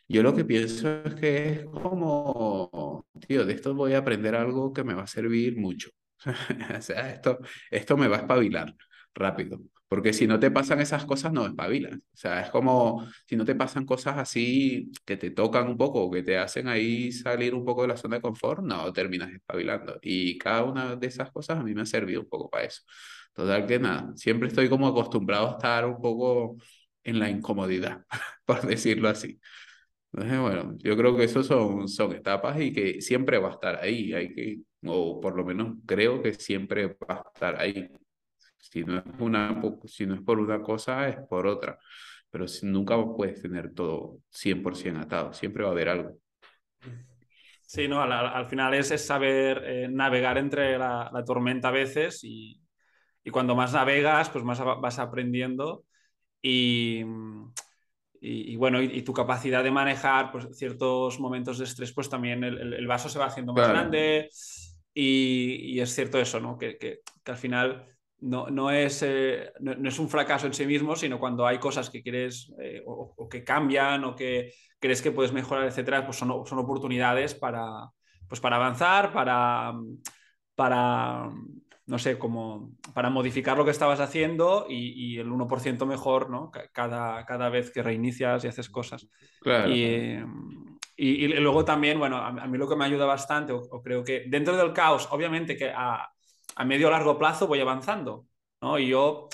yo 0.07 0.23
lo 0.23 0.35
que 0.35 0.43
pienso 0.45 0.89
es 1.05 1.15
que 1.15 1.49
es 1.49 1.65
como, 1.65 3.05
tío, 3.27 3.45
de 3.45 3.53
esto 3.53 3.75
voy 3.75 3.93
a 3.93 3.99
aprender 3.99 4.35
algo 4.35 4.73
que 4.73 4.83
me 4.83 4.95
va 4.95 5.03
a 5.03 5.07
servir 5.07 5.57
mucho. 5.57 5.91
o 6.77 6.81
sea, 6.81 7.11
esto, 7.11 7.39
esto 7.71 7.95
me 7.97 8.07
va 8.07 8.17
a 8.17 8.19
espabilar 8.21 8.75
rápido. 9.13 9.59
Porque 9.89 10.13
si 10.13 10.27
no 10.27 10.39
te 10.39 10.51
pasan 10.51 10.79
esas 10.81 11.05
cosas, 11.05 11.33
no 11.33 11.47
espabilas. 11.47 11.95
O 11.97 12.17
sea, 12.17 12.41
es 12.41 12.51
como 12.51 13.07
si 13.27 13.35
no 13.35 13.45
te 13.45 13.55
pasan 13.55 13.85
cosas 13.85 14.17
así 14.19 14.91
que 15.05 15.17
te 15.17 15.31
tocan 15.31 15.67
un 15.67 15.77
poco, 15.77 16.11
que 16.11 16.23
te 16.23 16.37
hacen 16.37 16.67
ahí 16.69 17.11
salir 17.11 17.55
un 17.55 17.65
poco 17.65 17.81
de 17.83 17.89
la 17.89 17.97
zona 17.97 18.17
de 18.17 18.21
confort, 18.21 18.61
no 18.63 18.93
terminas 18.93 19.31
espabilando. 19.31 19.99
Y 20.03 20.37
cada 20.37 20.63
una 20.63 20.95
de 20.95 21.07
esas 21.07 21.31
cosas 21.31 21.59
a 21.59 21.63
mí 21.63 21.73
me 21.73 21.81
ha 21.81 21.85
servido 21.87 22.21
un 22.21 22.29
poco 22.29 22.49
para 22.49 22.65
eso. 22.65 22.83
Total 23.33 23.65
que 23.67 23.79
nada, 23.79 24.11
siempre 24.15 24.47
estoy 24.49 24.69
como 24.69 24.87
acostumbrado 24.87 25.47
a 25.49 25.51
estar 25.53 25.85
un 25.85 26.01
poco 26.01 26.57
en 27.03 27.19
la 27.19 27.29
incomodidad, 27.29 28.05
por 28.45 28.61
decirlo 28.67 29.09
así. 29.09 29.39
Entonces, 30.13 30.39
bueno, 30.39 30.75
yo 30.79 30.97
creo 30.97 31.15
que 31.15 31.23
eso 31.25 31.43
son, 31.43 31.87
son 31.87 32.13
etapas 32.13 32.59
y 32.61 32.73
que 32.73 33.01
siempre 33.01 33.37
va 33.37 33.49
a 33.49 33.51
estar 33.53 33.75
ahí. 33.81 34.13
Hay 34.13 34.33
que, 34.33 34.59
o 34.85 35.19
por 35.21 35.35
lo 35.35 35.45
menos 35.45 35.77
creo 35.85 36.21
que 36.23 36.33
siempre 36.33 36.87
va 36.87 37.15
a 37.23 37.23
estar 37.33 37.59
ahí. 37.61 37.89
Si 38.59 38.83
no 38.83 38.97
es, 38.97 39.03
una, 39.19 39.61
si 39.85 40.05
no 40.05 40.15
es 40.15 40.21
por 40.21 40.39
una 40.39 40.61
cosa, 40.61 41.07
es 41.07 41.17
por 41.27 41.47
otra. 41.47 41.79
Pero 42.29 42.45
nunca 42.63 42.95
puedes 43.15 43.41
tener 43.41 43.73
todo 43.73 44.19
100% 44.29 44.99
atado, 45.01 45.33
siempre 45.33 45.63
va 45.63 45.69
a 45.69 45.71
haber 45.71 45.89
algo. 45.89 46.17
Sí, 47.61 47.87
no, 47.87 48.01
al, 48.01 48.47
final 48.47 48.73
es, 48.73 48.91
es 48.91 49.05
saber 49.05 49.61
eh, 49.63 49.87
navegar 49.89 50.37
entre 50.37 50.77
la, 50.77 51.09
la, 51.13 51.23
tormenta 51.23 51.67
a 51.67 51.71
veces 51.71 52.23
y, 52.23 52.59
y, 53.23 53.29
cuando 53.29 53.55
más 53.55 53.73
navegas, 53.73 54.29
pues 54.29 54.43
más 54.43 54.59
vas 54.59 54.97
aprendiendo 54.97 55.85
y, 56.41 57.03
y, 58.19 58.55
bueno, 58.55 58.81
y, 58.81 59.03
tu 59.03 59.13
capacidad 59.13 59.63
de 59.63 59.69
manejar 59.69 60.31
pues, 60.31 60.47
ciertos 60.57 61.19
momentos 61.19 61.59
de 61.59 61.65
estrés, 61.65 61.93
pues 61.93 62.09
también 62.09 62.43
el, 62.43 62.73
el 62.73 62.87
vaso 62.87 63.07
se 63.07 63.19
va 63.19 63.27
haciendo 63.27 63.53
más 63.53 63.69
grande 63.69 64.29
y, 64.93 65.79
es 65.79 65.93
cierto 65.93 66.19
eso, 66.19 66.39
¿no? 66.39 66.57
Que, 66.57 66.77
que, 66.77 67.01
que 67.23 67.31
al 67.31 67.37
final 67.37 67.85
no, 68.21 68.47
no, 68.49 68.71
es, 68.71 69.01
eh, 69.03 69.51
no, 69.59 69.87
es, 69.87 69.99
un 69.99 70.09
fracaso 70.09 70.47
en 70.47 70.53
sí 70.53 70.65
mismo, 70.65 70.95
sino 70.95 71.19
cuando 71.19 71.45
hay 71.45 71.57
cosas 71.57 71.89
que 71.89 72.01
quieres 72.01 72.51
eh, 72.59 72.81
o, 72.85 73.27
que 73.29 73.43
cambian 73.43 74.03
o 74.03 74.15
que 74.15 74.53
crees 74.79 75.01
que 75.01 75.11
puedes 75.11 75.31
mejorar, 75.31 75.65
etcétera, 75.65 76.05
pues 76.05 76.17
son, 76.17 76.45
son 76.45 76.59
oportunidades 76.59 77.33
para, 77.35 77.89
pues 78.27 78.41
para 78.41 78.57
avanzar, 78.57 79.13
para, 79.13 79.73
para, 80.55 81.29
no 81.85 81.99
sé, 81.99 82.17
como 82.17 82.71
para 82.93 83.09
modificar 83.09 83.57
lo 83.57 83.65
que 83.65 83.71
estabas 83.71 83.99
haciendo 83.99 84.65
y, 84.69 85.17
el 85.17 85.29
1% 85.29 85.85
mejor, 85.85 86.29
¿no? 86.29 86.51
Cada, 86.71 87.25
cada 87.25 87.49
vez 87.49 87.71
que 87.71 87.83
reinicias 87.83 88.43
y 88.43 88.47
haces 88.47 88.69
cosas. 88.69 89.07
Y, 89.67 90.17
y, 90.95 91.27
luego 91.27 91.63
también, 91.63 91.97
bueno, 91.97 92.17
a, 92.17 92.31
mí 92.31 92.57
lo 92.57 92.67
que 92.67 92.75
me 92.75 92.85
ayuda 92.85 93.05
bastante, 93.05 93.53
o, 93.53 93.81
creo 93.81 94.03
que 94.03 94.25
dentro 94.27 94.57
del 94.57 94.73
caos, 94.73 95.07
obviamente 95.11 95.55
que 95.55 95.71
a, 95.73 96.09
a 96.59 96.65
medio 96.65 96.87
o 96.87 96.91
largo 96.91 97.17
plazo 97.17 97.47
voy 97.47 97.61
avanzando. 97.61 98.27
¿no? 98.61 98.77
Y 98.77 98.89
yo, 98.89 99.29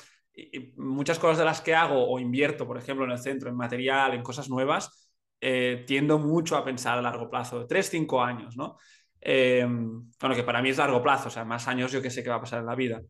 muchas 0.78 1.18
cosas 1.18 1.40
de 1.40 1.46
las 1.46 1.60
que 1.60 1.74
hago 1.74 2.08
o 2.08 2.20
invierto, 2.20 2.68
por 2.68 2.78
ejemplo, 2.78 3.04
en 3.04 3.12
el 3.12 3.18
centro, 3.18 3.50
en 3.50 3.56
material, 3.56 4.14
en 4.14 4.22
cosas 4.22 4.48
nuevas, 4.48 5.10
eh, 5.42 5.84
tiendo 5.88 6.20
mucho 6.20 6.56
a 6.56 6.64
pensar 6.64 7.00
a 7.00 7.02
largo 7.02 7.28
plazo, 7.28 7.66
3, 7.66 7.90
5 7.90 8.22
años, 8.24 8.56
¿no? 8.56 8.78
Eh, 9.20 9.66
bueno, 9.68 10.36
que 10.36 10.44
para 10.44 10.62
mí 10.62 10.70
es 10.70 10.78
largo 10.78 11.02
plazo, 11.02 11.30
o 11.30 11.32
sea, 11.32 11.44
más 11.44 11.68
años 11.68 11.92
yo 11.92 12.00
que 12.00 12.12
sé 12.12 12.24
qué 12.24 12.30
va 12.30 12.36
a 12.36 12.42
pasar 12.42 12.60
en 12.60 12.68
la 12.68 12.76
vida. 12.76 13.02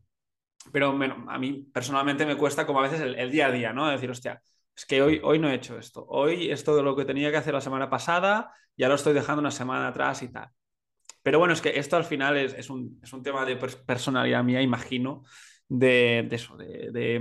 Pero 0.72 0.98
a 1.28 1.38
mí 1.38 1.68
personalmente 1.72 2.24
me 2.24 2.36
cuesta 2.38 2.66
como 2.66 2.80
a 2.80 2.88
veces 2.88 3.00
el, 3.02 3.30
día 3.30 3.48
a 3.48 3.52
día, 3.52 3.72
¿no? 3.74 3.86
Decir, 3.90 4.10
hostia, 4.10 4.40
es 4.74 4.86
que 4.86 5.02
hoy, 5.02 5.20
hoy 5.22 5.38
no 5.38 5.50
he 5.50 5.54
hecho 5.54 5.78
esto. 5.78 6.06
Hoy 6.08 6.50
esto 6.50 6.74
de 6.74 6.82
lo 6.82 6.96
que 6.96 7.04
tenía 7.04 7.30
que 7.30 7.36
hacer 7.36 7.52
la 7.52 7.60
semana 7.60 7.90
pasada, 7.90 8.50
ya 8.78 8.88
lo 8.88 8.94
estoy 8.94 9.12
dejando 9.12 9.40
una 9.40 9.50
semana 9.50 9.88
atrás 9.88 10.22
y 10.22 10.32
tal. 10.32 10.50
Pero 11.26 11.40
bueno, 11.40 11.54
es 11.54 11.60
que 11.60 11.76
esto 11.76 11.96
al 11.96 12.04
final 12.04 12.36
es, 12.36 12.54
es, 12.54 12.70
un, 12.70 13.00
es 13.02 13.12
un, 13.12 13.20
tema 13.20 13.44
de 13.44 13.56
personalidad 13.56 14.44
mía, 14.44 14.62
imagino, 14.62 15.24
de, 15.68 16.24
de 16.30 16.36
eso, 16.36 16.56
de, 16.56 16.92
de, 16.92 17.20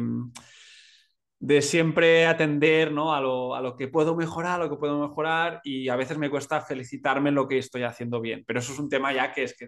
de, 1.39 1.61
siempre 1.63 2.27
atender 2.27 2.91
¿no? 2.91 3.15
a, 3.15 3.19
lo, 3.19 3.55
a, 3.55 3.61
lo, 3.61 3.75
que 3.75 3.87
puedo 3.87 4.15
mejorar, 4.15 4.61
a 4.61 4.65
lo 4.65 4.69
que 4.69 4.75
puedo 4.75 4.99
mejorar, 4.99 5.59
y 5.63 5.89
a 5.89 5.95
veces 5.95 6.19
me 6.19 6.29
cuesta 6.29 6.61
felicitarme 6.61 7.31
lo 7.31 7.47
que 7.47 7.57
estoy 7.57 7.81
haciendo 7.81 8.21
bien. 8.21 8.43
Pero 8.45 8.59
eso 8.59 8.73
es 8.73 8.77
un 8.77 8.89
tema 8.89 9.11
ya 9.11 9.33
que 9.33 9.41
es 9.41 9.57
que 9.57 9.65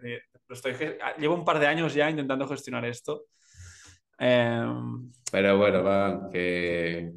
lo 0.47 0.54
estoy, 0.54 0.76
llevo 1.17 1.34
un 1.34 1.43
par 1.43 1.58
de 1.58 1.65
años 1.65 1.95
ya 1.95 2.08
intentando 2.08 2.47
gestionar 2.47 2.86
esto. 2.86 3.23
Eh... 4.19 4.71
Pero 5.32 5.58
bueno, 5.58 5.84
va, 5.84 6.30
que 6.32 7.12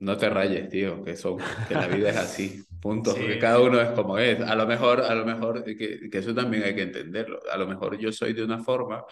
no 0.00 0.18
te 0.18 0.28
rayes, 0.28 0.68
tío, 0.68 1.02
que, 1.02 1.16
son, 1.16 1.38
que 1.66 1.74
la 1.74 1.86
vida 1.86 2.10
es 2.10 2.16
así. 2.18 2.67
Punto, 2.80 3.14
que 3.14 3.38
cada 3.38 3.60
uno 3.60 3.80
es 3.80 3.90
como 3.90 4.18
es. 4.18 4.40
A 4.40 4.54
lo 4.54 4.66
mejor, 4.66 5.00
a 5.00 5.14
lo 5.14 5.24
mejor, 5.24 5.64
que, 5.64 5.76
que, 5.76 6.18
eso 6.18 6.34
también 6.34 6.62
hay 6.62 6.74
que 6.74 6.82
entenderlo. 6.82 7.40
A 7.50 7.56
lo 7.56 7.66
mejor 7.66 7.98
yo 7.98 8.12
soy 8.12 8.32
de 8.32 8.44
una 8.44 8.62
forma, 8.62 9.04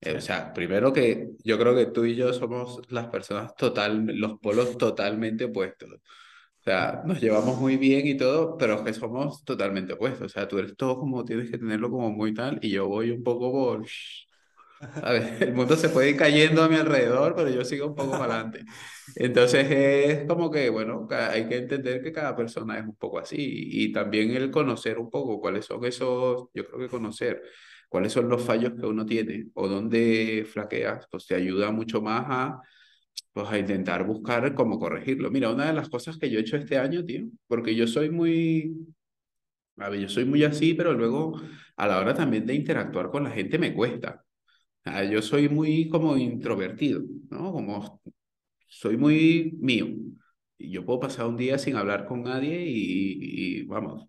eh, 0.00 0.16
o 0.16 0.20
sea, 0.20 0.52
primero 0.52 0.92
que 0.92 1.30
yo 1.44 1.58
creo 1.58 1.74
que 1.76 1.86
tú 1.86 2.04
y 2.04 2.16
yo 2.16 2.32
somos 2.32 2.80
las 2.90 3.06
personas 3.08 3.54
total, 3.54 4.06
los 4.06 4.38
polos 4.40 4.76
totalmente 4.76 5.44
opuestos. 5.44 5.90
O 5.92 6.62
sea, 6.64 7.02
nos 7.04 7.20
llevamos 7.20 7.58
muy 7.58 7.76
bien 7.76 8.06
y 8.06 8.16
todo, 8.16 8.56
pero 8.56 8.76
es 8.76 8.80
que 8.82 8.94
somos 8.94 9.44
totalmente 9.44 9.92
opuestos. 9.92 10.26
O 10.26 10.28
sea, 10.28 10.48
tú 10.48 10.58
eres 10.58 10.76
todo 10.76 10.98
como 10.98 11.24
tienes 11.24 11.50
que 11.50 11.58
tenerlo 11.58 11.90
como 11.90 12.10
muy 12.10 12.34
tal 12.34 12.58
y 12.62 12.70
yo 12.70 12.88
voy 12.88 13.10
un 13.10 13.22
poco 13.22 13.52
por... 13.52 13.86
A 15.02 15.12
ver, 15.12 15.42
el 15.42 15.54
mundo 15.54 15.76
se 15.76 15.88
puede 15.88 16.10
ir 16.10 16.16
cayendo 16.16 16.62
a 16.62 16.68
mi 16.68 16.76
alrededor, 16.76 17.34
pero 17.34 17.48
yo 17.50 17.64
sigo 17.64 17.86
un 17.86 17.94
poco 17.94 18.12
para 18.18 18.34
adelante. 18.34 18.64
Entonces 19.14 19.66
es 19.70 20.26
como 20.26 20.50
que, 20.50 20.70
bueno, 20.70 21.06
hay 21.10 21.48
que 21.48 21.56
entender 21.58 22.02
que 22.02 22.12
cada 22.12 22.34
persona 22.36 22.78
es 22.78 22.84
un 22.84 22.96
poco 22.96 23.18
así 23.18 23.36
y 23.38 23.92
también 23.92 24.30
el 24.32 24.50
conocer 24.50 24.98
un 24.98 25.10
poco 25.10 25.40
cuáles 25.40 25.66
son 25.66 25.84
esos, 25.84 26.48
yo 26.54 26.66
creo 26.66 26.78
que 26.78 26.88
conocer 26.88 27.42
cuáles 27.88 28.12
son 28.12 28.28
los 28.28 28.42
fallos 28.42 28.72
que 28.78 28.86
uno 28.86 29.06
tiene 29.06 29.46
o 29.54 29.68
dónde 29.68 30.44
flaqueas, 30.50 31.06
pues 31.10 31.26
te 31.26 31.34
ayuda 31.36 31.70
mucho 31.70 32.02
más 32.02 32.24
a, 32.28 32.60
pues 33.32 33.48
a 33.48 33.58
intentar 33.58 34.04
buscar 34.06 34.54
cómo 34.54 34.78
corregirlo. 34.78 35.30
Mira, 35.30 35.50
una 35.50 35.66
de 35.66 35.74
las 35.74 35.88
cosas 35.88 36.18
que 36.18 36.30
yo 36.30 36.38
he 36.38 36.42
hecho 36.42 36.56
este 36.56 36.78
año, 36.78 37.04
tío, 37.04 37.26
porque 37.46 37.74
yo 37.74 37.86
soy 37.86 38.10
muy, 38.10 38.74
a 39.78 39.88
ver, 39.88 40.00
yo 40.00 40.08
soy 40.08 40.24
muy 40.24 40.44
así, 40.44 40.74
pero 40.74 40.92
luego 40.92 41.40
a 41.76 41.86
la 41.88 41.98
hora 41.98 42.14
también 42.14 42.46
de 42.46 42.54
interactuar 42.54 43.10
con 43.10 43.24
la 43.24 43.30
gente 43.30 43.58
me 43.58 43.74
cuesta. 43.74 44.23
Yo 45.10 45.22
soy 45.22 45.48
muy 45.48 45.88
como 45.88 46.16
introvertido, 46.16 47.02
¿no? 47.30 47.52
Como 47.52 48.00
soy 48.68 48.96
muy 48.96 49.56
mío. 49.60 49.86
Y 50.58 50.70
yo 50.70 50.84
puedo 50.84 51.00
pasar 51.00 51.26
un 51.26 51.36
día 51.36 51.58
sin 51.58 51.76
hablar 51.76 52.06
con 52.06 52.22
nadie 52.22 52.64
y, 52.66 53.62
vamos, 53.64 54.08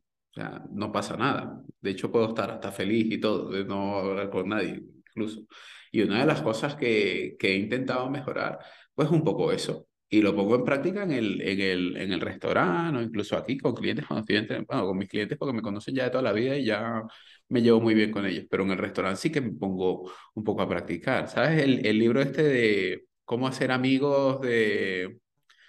no 0.71 0.91
pasa 0.91 1.17
nada. 1.17 1.61
De 1.81 1.91
hecho, 1.91 2.11
puedo 2.11 2.29
estar 2.29 2.51
hasta 2.51 2.71
feliz 2.71 3.11
y 3.11 3.19
todo, 3.19 3.49
de 3.49 3.65
no 3.65 3.97
hablar 3.99 4.29
con 4.29 4.49
nadie, 4.49 4.83
incluso. 5.09 5.45
Y 5.91 6.01
una 6.01 6.19
de 6.19 6.25
las 6.25 6.41
cosas 6.41 6.75
que, 6.75 7.35
que 7.39 7.53
he 7.53 7.57
intentado 7.57 8.09
mejorar, 8.09 8.59
pues 8.93 9.09
un 9.09 9.23
poco 9.23 9.51
eso. 9.51 9.87
Y 10.09 10.21
lo 10.21 10.35
pongo 10.35 10.55
en 10.55 10.63
práctica 10.63 11.03
en 11.03 11.11
el, 11.11 11.41
en 11.41 11.59
el, 11.59 11.97
en 11.97 12.13
el 12.13 12.21
restaurante 12.21 12.99
o 12.99 13.01
incluso 13.01 13.35
aquí 13.37 13.57
con 13.57 13.73
clientes, 13.73 14.05
cuando 14.05 14.21
estoy 14.33 14.63
bueno, 14.67 14.85
con 14.87 14.97
mis 14.97 15.09
clientes 15.09 15.37
porque 15.37 15.53
me 15.53 15.61
conocen 15.61 15.95
ya 15.95 16.05
de 16.05 16.09
toda 16.11 16.23
la 16.23 16.31
vida 16.33 16.55
y 16.57 16.65
ya 16.65 17.01
me 17.49 17.61
llevo 17.61 17.81
muy 17.81 17.93
bien 17.95 18.11
con 18.11 18.25
ellos. 18.25 18.45
Pero 18.49 18.63
en 18.63 18.71
el 18.71 18.77
restaurante 18.77 19.19
sí 19.21 19.31
que 19.31 19.41
me 19.41 19.51
pongo 19.53 20.11
un 20.35 20.43
poco 20.43 20.61
a 20.61 20.69
practicar. 20.69 21.27
¿Sabes? 21.27 21.61
El, 21.63 21.85
el 21.85 21.99
libro 21.99 22.21
este 22.21 22.43
de 22.43 23.05
cómo 23.25 23.47
hacer 23.47 23.71
amigos 23.71 24.41
de... 24.41 25.17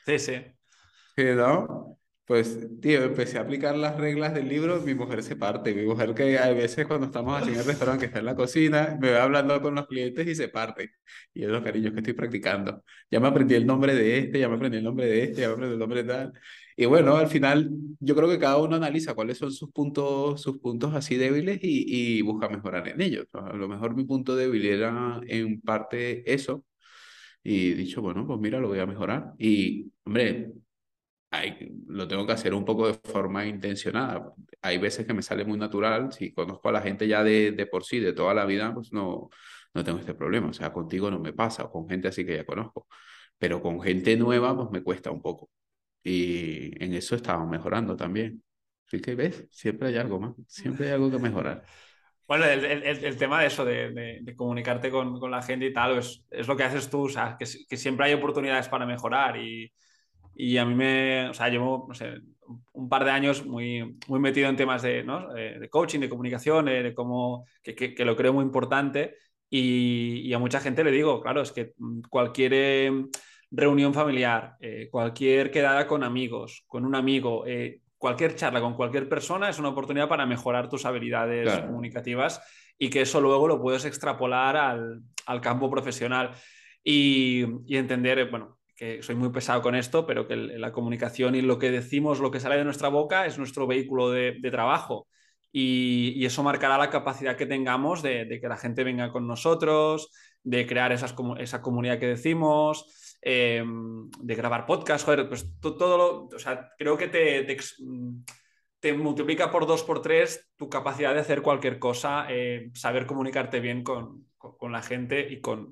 Sí, 0.06 0.18
sí. 0.18 0.34
¿No? 1.16 1.95
Pues, 2.26 2.58
tío, 2.80 3.04
empecé 3.04 3.38
a 3.38 3.42
aplicar 3.42 3.76
las 3.76 3.96
reglas 3.96 4.34
del 4.34 4.48
libro, 4.48 4.80
mi 4.80 4.94
mujer 4.94 5.22
se 5.22 5.36
parte. 5.36 5.72
Mi 5.74 5.84
mujer 5.84 6.12
que 6.12 6.36
a 6.38 6.50
veces 6.52 6.84
cuando 6.86 7.06
estamos 7.06 7.40
así 7.40 7.50
en 7.52 7.60
el 7.60 7.64
restaurante, 7.64 8.00
que 8.00 8.06
está 8.06 8.18
en 8.18 8.24
la 8.24 8.34
cocina, 8.34 8.98
me 9.00 9.12
va 9.12 9.22
hablando 9.22 9.60
con 9.62 9.76
los 9.76 9.86
clientes 9.86 10.26
y 10.26 10.34
se 10.34 10.48
parte. 10.48 10.90
Y 11.32 11.44
es 11.44 11.48
los 11.48 11.62
cariños 11.62 11.92
que 11.92 11.98
estoy 12.00 12.14
practicando. 12.14 12.82
Ya 13.12 13.20
me 13.20 13.28
aprendí 13.28 13.54
el 13.54 13.64
nombre 13.64 13.94
de 13.94 14.18
este, 14.18 14.40
ya 14.40 14.48
me 14.48 14.56
aprendí 14.56 14.78
el 14.78 14.84
nombre 14.84 15.06
de 15.06 15.22
este, 15.22 15.42
ya 15.42 15.48
me 15.48 15.54
aprendí 15.54 15.74
el 15.74 15.78
nombre 15.78 16.02
de 16.02 16.08
tal. 16.12 16.32
Y 16.76 16.84
bueno, 16.86 17.16
al 17.16 17.28
final 17.28 17.70
yo 18.00 18.16
creo 18.16 18.28
que 18.28 18.38
cada 18.40 18.56
uno 18.58 18.74
analiza 18.74 19.14
cuáles 19.14 19.38
son 19.38 19.52
sus 19.52 19.70
puntos, 19.70 20.42
sus 20.42 20.58
puntos 20.58 20.94
así 20.94 21.16
débiles 21.16 21.60
y, 21.62 22.18
y 22.18 22.22
busca 22.22 22.48
mejorar 22.48 22.88
en 22.88 23.00
ellos. 23.00 23.26
A 23.34 23.52
lo 23.52 23.68
mejor 23.68 23.94
mi 23.94 24.04
punto 24.04 24.34
débil 24.34 24.66
era 24.66 25.20
en 25.28 25.60
parte 25.60 26.32
eso. 26.32 26.64
Y 27.42 27.74
dicho, 27.74 28.02
bueno, 28.02 28.26
pues 28.26 28.40
mira, 28.40 28.58
lo 28.60 28.68
voy 28.68 28.80
a 28.80 28.86
mejorar. 28.86 29.34
Y, 29.38 29.92
hombre, 30.04 30.52
lo 31.88 32.08
tengo 32.08 32.26
que 32.26 32.32
hacer 32.32 32.54
un 32.54 32.64
poco 32.64 32.88
de 32.88 32.94
forma 32.94 33.46
intencionada. 33.46 34.32
Hay 34.62 34.78
veces 34.78 35.06
que 35.06 35.14
me 35.14 35.22
sale 35.22 35.44
muy 35.44 35.58
natural, 35.58 36.12
si 36.12 36.32
conozco 36.32 36.68
a 36.68 36.72
la 36.72 36.82
gente 36.82 37.08
ya 37.08 37.22
de, 37.24 37.52
de 37.52 37.66
por 37.66 37.84
sí, 37.84 38.00
de 38.00 38.12
toda 38.12 38.34
la 38.34 38.44
vida, 38.44 38.72
pues 38.74 38.92
no, 38.92 39.30
no 39.74 39.84
tengo 39.84 39.98
este 39.98 40.14
problema. 40.14 40.48
O 40.48 40.52
sea, 40.52 40.72
contigo 40.72 41.10
no 41.10 41.18
me 41.18 41.32
pasa, 41.32 41.64
o 41.64 41.70
con 41.72 41.88
gente 41.88 42.08
así 42.08 42.24
que 42.24 42.36
ya 42.36 42.44
conozco. 42.44 42.86
Pero 43.38 43.60
con 43.62 43.80
gente 43.80 44.16
nueva, 44.16 44.56
pues 44.56 44.70
me 44.70 44.82
cuesta 44.82 45.10
un 45.10 45.22
poco. 45.22 45.50
Y 46.02 46.82
en 46.82 46.94
eso 46.94 47.16
estamos 47.16 47.48
mejorando 47.48 47.96
también. 47.96 48.42
Así 48.86 49.00
que 49.00 49.14
ves, 49.14 49.46
siempre 49.50 49.88
hay 49.88 49.96
algo 49.96 50.20
más, 50.20 50.34
siempre 50.46 50.86
hay 50.86 50.92
algo 50.94 51.10
que 51.10 51.18
mejorar. 51.18 51.62
Bueno, 52.28 52.44
el, 52.44 52.64
el, 52.64 52.82
el, 52.82 53.16
tema 53.16 53.40
de 53.40 53.46
eso, 53.46 53.64
de, 53.64 53.92
de, 53.92 54.18
de 54.20 54.34
comunicarte 54.34 54.90
con, 54.90 55.20
con, 55.20 55.30
la 55.30 55.42
gente 55.42 55.66
y 55.66 55.72
tal, 55.72 55.98
es, 55.98 56.24
es, 56.28 56.48
lo 56.48 56.56
que 56.56 56.64
haces 56.64 56.90
tú, 56.90 57.04
o 57.04 57.08
sea, 57.08 57.36
que, 57.38 57.46
que 57.68 57.76
siempre 57.76 58.06
hay 58.06 58.14
oportunidades 58.14 58.68
para 58.68 58.84
mejorar 58.84 59.36
y, 59.36 59.72
y 60.36 60.58
a 60.58 60.64
mí 60.66 60.74
me, 60.74 61.30
o 61.30 61.34
sea, 61.34 61.48
llevo, 61.48 61.86
no 61.88 61.94
sé, 61.94 62.20
un 62.72 62.88
par 62.88 63.04
de 63.04 63.10
años 63.10 63.44
muy, 63.46 63.96
muy 64.06 64.20
metido 64.20 64.48
en 64.48 64.56
temas 64.56 64.82
de, 64.82 65.02
¿no? 65.02 65.32
de 65.32 65.68
coaching, 65.70 66.00
de 66.00 66.08
comunicación, 66.08 66.66
de 66.66 66.94
cómo, 66.94 67.46
que, 67.62 67.74
que, 67.74 67.94
que, 67.94 68.04
lo 68.04 68.14
creo 68.14 68.32
muy 68.32 68.44
importante. 68.44 69.16
Y, 69.48 70.22
y, 70.24 70.32
a 70.34 70.38
mucha 70.38 70.60
gente 70.60 70.84
le 70.84 70.90
digo, 70.90 71.20
claro, 71.22 71.40
es 71.40 71.52
que 71.52 71.72
cualquier 72.10 72.52
eh, 72.54 72.92
reunión 73.50 73.94
familiar, 73.94 74.56
eh, 74.60 74.88
cualquier 74.90 75.50
quedada 75.50 75.86
con 75.86 76.04
amigos, 76.04 76.64
con 76.66 76.84
un 76.84 76.94
amigo, 76.94 77.44
eh, 77.46 77.80
cualquier 77.96 78.34
charla 78.34 78.60
con 78.60 78.74
cualquier 78.74 79.08
persona 79.08 79.48
es 79.48 79.58
una 79.58 79.70
oportunidad 79.70 80.08
para 80.08 80.26
mejorar 80.26 80.68
tus 80.68 80.84
habilidades 80.84 81.44
claro. 81.44 81.68
comunicativas 81.68 82.42
y 82.76 82.90
que 82.90 83.02
eso 83.02 83.20
luego 83.20 83.48
lo 83.48 83.60
puedes 83.60 83.84
extrapolar 83.84 84.56
al, 84.56 85.00
al 85.24 85.40
campo 85.40 85.70
profesional 85.70 86.32
y, 86.84 87.44
y 87.66 87.76
entender, 87.76 88.28
bueno, 88.28 88.55
que 88.76 89.02
soy 89.02 89.14
muy 89.14 89.30
pesado 89.30 89.62
con 89.62 89.74
esto, 89.74 90.06
pero 90.06 90.28
que 90.28 90.36
la 90.36 90.72
comunicación 90.72 91.34
y 91.34 91.40
lo 91.40 91.58
que 91.58 91.70
decimos, 91.70 92.20
lo 92.20 92.30
que 92.30 92.40
sale 92.40 92.56
de 92.56 92.64
nuestra 92.64 92.88
boca 92.88 93.26
es 93.26 93.38
nuestro 93.38 93.66
vehículo 93.66 94.10
de, 94.10 94.38
trabajo. 94.50 95.08
Y, 95.50 96.24
eso 96.26 96.42
marcará 96.42 96.76
la 96.76 96.90
capacidad 96.90 97.36
que 97.36 97.46
tengamos 97.46 98.02
de, 98.02 98.38
que 98.40 98.48
la 98.48 98.58
gente 98.58 98.84
venga 98.84 99.10
con 99.10 99.26
nosotros, 99.26 100.10
de 100.42 100.66
crear 100.66 100.92
esas, 100.92 101.14
esa 101.38 101.62
comunidad 101.62 101.98
que 101.98 102.06
decimos, 102.06 103.16
eh, 103.22 103.64
de 104.20 104.34
grabar 104.34 104.66
podcast, 104.66 105.06
joder, 105.06 105.28
pues 105.28 105.58
todo 105.60 105.96
lo, 105.98 106.36
o 106.36 106.38
sea, 106.38 106.70
creo 106.78 106.98
que 106.98 107.08
te, 107.08 107.56
te, 108.78 108.92
multiplica 108.92 109.50
por 109.50 109.66
dos, 109.66 109.82
por 109.82 110.02
tres 110.02 110.48
tu 110.56 110.68
capacidad 110.68 111.14
de 111.14 111.20
hacer 111.20 111.42
cualquier 111.42 111.78
cosa, 111.78 112.26
eh, 112.28 112.70
saber 112.74 113.06
comunicarte 113.06 113.58
bien 113.58 113.82
con, 113.82 114.26
con, 114.36 114.70
la 114.70 114.82
gente 114.82 115.26
y 115.28 115.40
con, 115.40 115.70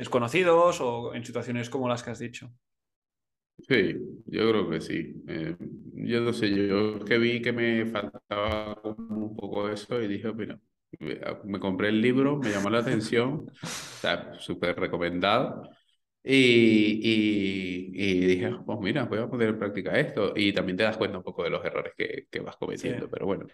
desconocidos 0.00 0.80
o 0.80 1.14
en 1.14 1.26
situaciones 1.26 1.68
como 1.68 1.86
las 1.86 2.02
que 2.02 2.10
has 2.10 2.18
dicho. 2.18 2.50
Sí, 3.68 3.94
yo 4.24 4.48
creo 4.50 4.70
que 4.70 4.80
sí. 4.80 5.22
Eh, 5.28 5.54
yo 5.92 6.20
no 6.22 6.32
sé, 6.32 6.48
yo 6.50 7.04
que 7.04 7.18
vi 7.18 7.42
que 7.42 7.52
me 7.52 7.84
faltaba 7.84 8.80
un 8.82 9.36
poco 9.36 9.68
eso 9.68 10.00
y 10.00 10.08
dije, 10.08 10.32
mira, 10.32 10.58
me 11.44 11.60
compré 11.60 11.90
el 11.90 12.00
libro, 12.00 12.38
me 12.38 12.50
llamó 12.50 12.70
la 12.70 12.78
atención, 12.78 13.46
o 13.62 13.66
sea, 13.66 14.32
súper 14.38 14.80
recomendado. 14.80 15.68
Y, 16.24 17.00
y, 17.02 17.90
y, 17.92 18.26
dije, 18.26 18.52
pues 18.64 18.78
mira, 18.80 19.04
voy 19.04 19.18
a 19.18 19.28
poner 19.28 19.50
en 19.50 19.58
práctica 19.58 19.98
esto. 20.00 20.32
Y 20.34 20.54
también 20.54 20.78
te 20.78 20.84
das 20.84 20.96
cuenta 20.96 21.18
un 21.18 21.24
poco 21.24 21.44
de 21.44 21.50
los 21.50 21.62
errores 21.62 21.92
que, 21.94 22.26
que 22.30 22.40
vas 22.40 22.56
cometiendo, 22.56 23.04
sí. 23.04 23.10
pero 23.12 23.26
bueno, 23.26 23.46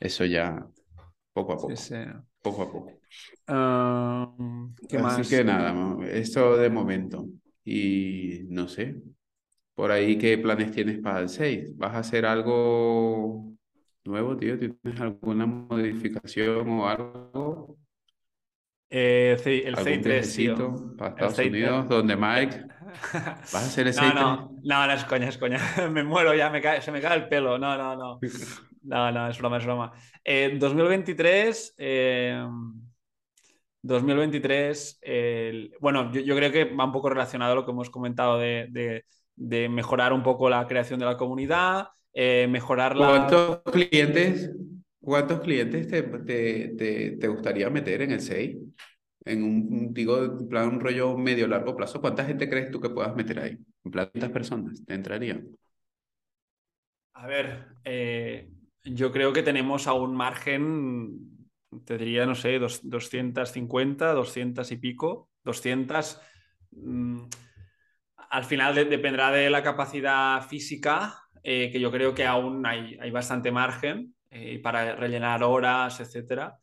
eso 0.00 0.24
ya 0.24 0.66
poco 1.34 1.52
a 1.52 1.56
poco. 1.56 1.76
Sí, 1.76 1.94
sí. 1.94 1.94
Poco 2.40 2.62
a 2.62 2.72
poco. 2.72 3.00
Uh, 3.48 4.74
¿qué 4.88 4.96
Así 4.98 5.18
más? 5.18 5.28
que 5.28 5.44
nada, 5.44 6.06
esto 6.06 6.56
de 6.56 6.70
momento. 6.70 7.26
Y 7.64 8.40
no 8.48 8.68
sé, 8.68 8.96
por 9.74 9.90
ahí, 9.90 10.16
¿qué 10.16 10.38
planes 10.38 10.70
tienes 10.70 11.00
para 11.00 11.20
el 11.20 11.28
6? 11.28 11.76
¿Vas 11.76 11.94
a 11.94 11.98
hacer 11.98 12.24
algo 12.24 13.52
nuevo, 14.04 14.36
tío? 14.36 14.58
¿Tienes 14.58 15.00
alguna 15.00 15.46
modificación 15.46 16.68
o 16.68 16.88
algo? 16.88 17.76
Eh, 18.90 19.36
el 19.44 19.74
¿Algún 19.74 20.00
3 20.00 20.36
tío. 20.36 20.96
para 20.96 21.10
Estados 21.10 21.38
Unidos, 21.38 21.88
donde 21.88 22.16
Mike... 22.16 22.66
¿Vas 23.12 23.54
a 23.54 23.58
hacer 23.58 23.88
el 23.88 23.94
6 23.94 24.12
no, 24.14 24.36
no, 24.36 24.50
no, 24.62 24.86
no, 24.86 24.92
es 24.92 25.04
coña, 25.04 25.28
es 25.28 25.38
coña. 25.38 25.58
me 25.90 26.04
muero 26.04 26.34
ya, 26.34 26.50
me 26.50 26.60
cae, 26.60 26.80
se 26.80 26.92
me 26.92 27.00
cae 27.00 27.16
el 27.16 27.28
pelo. 27.28 27.58
No, 27.58 27.76
no, 27.76 27.96
no. 27.96 28.20
No, 28.84 29.10
no, 29.10 29.28
es 29.28 29.38
broma, 29.38 29.58
es 29.58 29.64
broma. 29.64 29.92
Eh, 30.24 30.56
2023... 30.58 31.74
Eh... 31.78 32.46
2023, 33.84 34.98
eh, 35.02 35.70
bueno, 35.78 36.10
yo, 36.10 36.22
yo, 36.22 36.34
creo 36.34 36.50
que 36.50 36.64
va 36.64 36.86
un 36.86 36.92
poco 36.92 37.10
relacionado 37.10 37.52
a 37.52 37.54
lo 37.54 37.66
que 37.66 37.70
hemos 37.70 37.90
comentado 37.90 38.38
de, 38.38 38.66
de, 38.70 39.04
de 39.36 39.68
mejorar 39.68 40.14
un 40.14 40.22
poco 40.22 40.48
la 40.48 40.66
creación 40.66 40.98
de 40.98 41.04
la 41.04 41.18
comunidad, 41.18 41.88
eh, 42.14 42.46
mejorar 42.48 42.96
la... 42.96 43.08
¿Cuántos 43.08 43.62
clientes, 43.70 44.50
cuántos 45.00 45.40
clientes 45.40 45.86
te, 45.86 46.02
te, 46.02 46.68
te, 46.78 47.10
te 47.18 47.28
gustaría 47.28 47.68
meter 47.68 48.00
en 48.00 48.12
el 48.12 48.20
6? 48.20 48.56
En 49.26 49.42
un, 49.42 49.92
digo, 49.92 50.24
en 50.24 50.48
plan, 50.48 50.68
un 50.68 50.80
rollo 50.80 51.18
medio 51.18 51.46
largo 51.46 51.76
plazo, 51.76 52.00
¿cuánta 52.00 52.24
gente 52.24 52.48
crees 52.48 52.70
tú 52.70 52.80
que 52.80 52.90
puedas 52.90 53.14
meter 53.14 53.38
ahí? 53.38 53.58
En 53.84 53.90
plan, 53.90 54.08
¿cuántas 54.10 54.30
personas 54.30 54.82
te 54.82 54.94
entrarían? 54.94 55.46
A 57.12 57.26
ver, 57.26 57.66
eh, 57.84 58.48
yo 58.84 59.10
creo 59.12 59.32
que 59.32 59.42
tenemos 59.42 59.86
aún 59.86 60.14
margen 60.14 61.34
te 61.84 61.98
diría, 61.98 62.26
no 62.26 62.34
sé, 62.34 62.58
dos, 62.58 62.80
250, 62.88 64.12
200 64.12 64.70
y 64.70 64.76
pico, 64.76 65.30
200. 65.44 66.20
Mmm, 66.72 67.22
al 68.30 68.44
final 68.44 68.74
de, 68.74 68.84
dependerá 68.84 69.30
de 69.30 69.50
la 69.50 69.62
capacidad 69.62 70.46
física, 70.48 71.14
eh, 71.42 71.70
que 71.70 71.80
yo 71.80 71.90
creo 71.90 72.14
que 72.14 72.26
aún 72.26 72.64
hay, 72.66 72.98
hay 73.00 73.10
bastante 73.10 73.50
margen 73.52 74.14
eh, 74.30 74.58
para 74.60 74.96
rellenar 74.96 75.42
horas, 75.42 76.00
etcétera. 76.00 76.58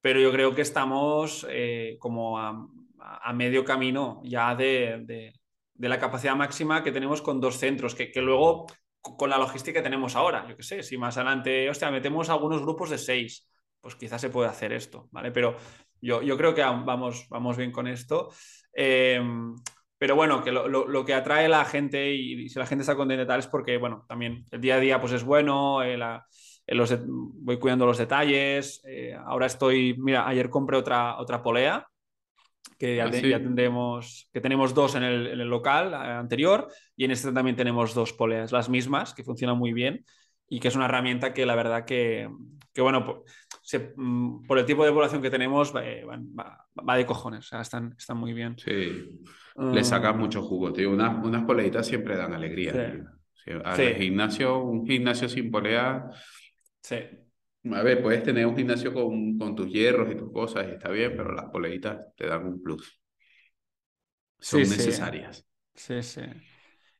Pero 0.00 0.20
yo 0.20 0.30
creo 0.32 0.54
que 0.54 0.62
estamos 0.62 1.46
eh, 1.50 1.96
como 1.98 2.38
a, 2.38 2.66
a, 2.98 3.32
medio 3.32 3.64
camino 3.64 4.20
ya 4.24 4.54
de, 4.54 5.02
de, 5.04 5.32
de, 5.74 5.88
la 5.88 5.98
capacidad 5.98 6.36
máxima 6.36 6.82
que 6.82 6.92
tenemos 6.92 7.22
con 7.22 7.40
dos 7.40 7.58
centros, 7.58 7.94
que, 7.94 8.12
que 8.12 8.22
luego 8.22 8.66
con 9.16 9.30
la 9.30 9.38
logística 9.38 9.80
que 9.80 9.84
tenemos 9.84 10.16
ahora, 10.16 10.46
yo 10.48 10.56
qué 10.56 10.62
sé, 10.62 10.82
si 10.82 10.98
más 10.98 11.16
adelante, 11.16 11.68
hostia, 11.70 11.90
metemos 11.90 12.28
algunos 12.30 12.62
grupos 12.62 12.90
de 12.90 12.98
seis, 12.98 13.48
pues 13.80 13.94
quizás 13.94 14.20
se 14.20 14.30
puede 14.30 14.48
hacer 14.48 14.72
esto, 14.72 15.08
¿vale? 15.12 15.30
Pero 15.30 15.56
yo, 16.00 16.22
yo 16.22 16.36
creo 16.36 16.54
que 16.54 16.62
vamos, 16.62 17.26
vamos 17.28 17.56
bien 17.56 17.72
con 17.72 17.86
esto. 17.86 18.30
Eh, 18.74 19.20
pero 19.98 20.14
bueno, 20.14 20.42
que 20.42 20.52
lo, 20.52 20.68
lo, 20.68 20.86
lo, 20.86 21.04
que 21.04 21.14
atrae 21.14 21.46
a 21.46 21.48
la 21.48 21.64
gente 21.64 22.12
y, 22.12 22.48
si 22.48 22.58
la 22.58 22.66
gente 22.66 22.82
está 22.82 22.96
contenta 22.96 23.26
tal 23.26 23.40
es 23.40 23.46
porque, 23.46 23.78
bueno, 23.78 24.04
también 24.08 24.44
el 24.50 24.60
día 24.60 24.74
a 24.76 24.80
día 24.80 25.00
pues 25.00 25.12
es 25.12 25.24
bueno, 25.24 25.82
eh, 25.82 25.96
la, 25.96 26.26
eh, 26.66 26.74
los 26.74 26.94
voy 27.06 27.58
cuidando 27.58 27.86
los 27.86 27.98
detalles, 27.98 28.82
eh, 28.86 29.14
ahora 29.26 29.46
estoy, 29.46 29.96
mira, 29.98 30.28
ayer 30.28 30.50
compré 30.50 30.76
otra, 30.76 31.18
otra 31.18 31.42
polea, 31.42 31.86
que 32.78 32.96
ya, 32.96 33.04
ah, 33.06 33.12
sí. 33.12 33.28
ya, 33.28 33.38
tendremos, 33.38 34.28
que 34.32 34.40
tenemos 34.40 34.74
dos 34.74 34.94
en 34.94 35.02
el, 35.02 35.26
en 35.28 35.40
el 35.40 35.48
local 35.48 35.92
eh, 35.92 35.96
anterior 35.96 36.68
y 36.96 37.04
en 37.04 37.10
este 37.10 37.32
también 37.32 37.56
tenemos 37.56 37.94
dos 37.94 38.12
poleas, 38.12 38.52
las 38.52 38.68
mismas, 38.68 39.14
que 39.14 39.24
funcionan 39.24 39.58
muy 39.58 39.72
bien 39.72 40.04
y 40.48 40.60
que 40.60 40.68
es 40.68 40.76
una 40.76 40.84
herramienta 40.84 41.34
que 41.34 41.46
la 41.46 41.54
verdad 41.54 41.84
que, 41.84 42.28
que 42.72 42.82
bueno, 42.82 43.24
se, 43.62 43.92
mm, 43.96 44.46
por 44.46 44.58
el 44.58 44.64
tipo 44.64 44.84
de 44.84 44.92
población 44.92 45.22
que 45.22 45.30
tenemos, 45.30 45.74
va, 45.74 45.82
va, 46.38 46.66
va 46.88 46.96
de 46.96 47.06
cojones, 47.06 47.46
o 47.46 47.48
sea, 47.48 47.60
están, 47.60 47.94
están 47.98 48.16
muy 48.16 48.32
bien. 48.32 48.56
Sí, 48.58 49.20
uh... 49.56 49.72
le 49.72 49.82
saca 49.82 50.12
mucho 50.12 50.42
jugo, 50.42 50.72
tío. 50.72 50.90
Unas, 50.90 51.24
unas 51.24 51.44
poleitas 51.44 51.86
siempre 51.86 52.16
dan 52.16 52.32
alegría. 52.32 52.72
Sí. 52.72 53.02
Sí, 53.44 53.50
al 53.64 53.76
sí. 53.76 53.94
gimnasio, 53.96 54.58
un 54.58 54.84
gimnasio 54.86 55.28
sin 55.28 55.50
polea 55.50 56.10
Sí. 56.86 56.96
A 57.74 57.82
ver, 57.82 58.02
puedes 58.02 58.22
tener 58.22 58.46
un 58.46 58.56
gimnasio 58.56 58.92
con, 58.94 59.36
con 59.38 59.54
tus 59.56 59.68
hierros 59.70 60.10
y 60.12 60.16
tus 60.16 60.32
cosas 60.32 60.66
y 60.68 60.72
está 60.72 60.90
bien, 60.90 61.12
pero 61.16 61.32
las 61.34 61.46
poleitas 61.50 61.98
te 62.16 62.26
dan 62.26 62.46
un 62.46 62.62
plus. 62.62 63.00
Son 64.50 64.62
Sí, 64.62 64.64
sí. 64.66 64.82
necesarias. 64.86 65.44
Sí, 65.74 66.02
sí. 66.02 66.22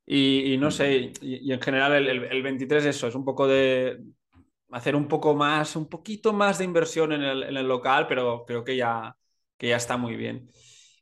Y, 0.07 0.55
y 0.55 0.59
no 0.59 0.71
sé, 0.71 1.15
y, 1.23 1.51
y 1.51 1.53
en 1.53 1.61
general 1.61 1.93
el, 1.95 2.09
el, 2.09 2.25
el 2.25 2.43
23 2.43 2.85
eso, 2.87 3.09
es 3.09 3.15
un 3.15 3.25
poco 3.25 3.47
de 3.49 4.03
hacer 4.73 4.97
un 4.97 5.09
poco 5.09 5.35
más, 5.35 5.77
un 5.77 5.89
poquito 5.89 6.33
más 6.33 6.59
de 6.59 6.65
inversión 6.67 7.13
en 7.13 7.23
el, 7.23 7.43
en 7.45 7.57
el 7.57 7.69
local, 7.69 8.07
pero 8.09 8.45
creo 8.47 8.65
que 8.65 8.77
ya, 8.77 9.17
que 9.59 9.69
ya 9.71 9.77
está 9.77 9.97
muy 9.97 10.17
bien. 10.17 10.51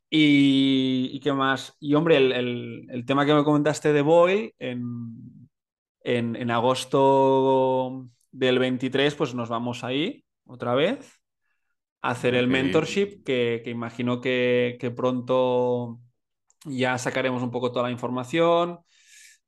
Y, 0.09 1.09
y 1.13 1.19
qué 1.21 1.33
más. 1.33 1.75
Y 1.79 1.95
hombre, 1.95 2.17
el, 2.17 2.31
el- 2.33 2.87
el 2.91 3.05
tema 3.05 3.25
que 3.25 3.33
me 3.35 3.43
comentaste 3.45 3.93
de 3.93 4.01
Boyle, 4.03 4.55
en, 4.59 5.49
en, 6.01 6.35
en 6.35 6.51
agosto 6.51 8.09
del 8.35 8.59
23, 8.59 9.15
pues 9.15 9.33
nos 9.33 9.47
vamos 9.47 9.83
ahí 9.85 10.25
otra 10.45 10.75
vez 10.75 11.21
a 12.01 12.09
hacer 12.09 12.35
el 12.35 12.47
mentorship, 12.47 13.23
que, 13.23 13.61
que 13.63 13.69
imagino 13.69 14.19
que, 14.19 14.77
que 14.79 14.91
pronto 14.91 15.99
ya 16.65 16.97
sacaremos 16.97 17.41
un 17.41 17.49
poco 17.49 17.71
toda 17.71 17.85
la 17.85 17.91
información. 17.91 18.79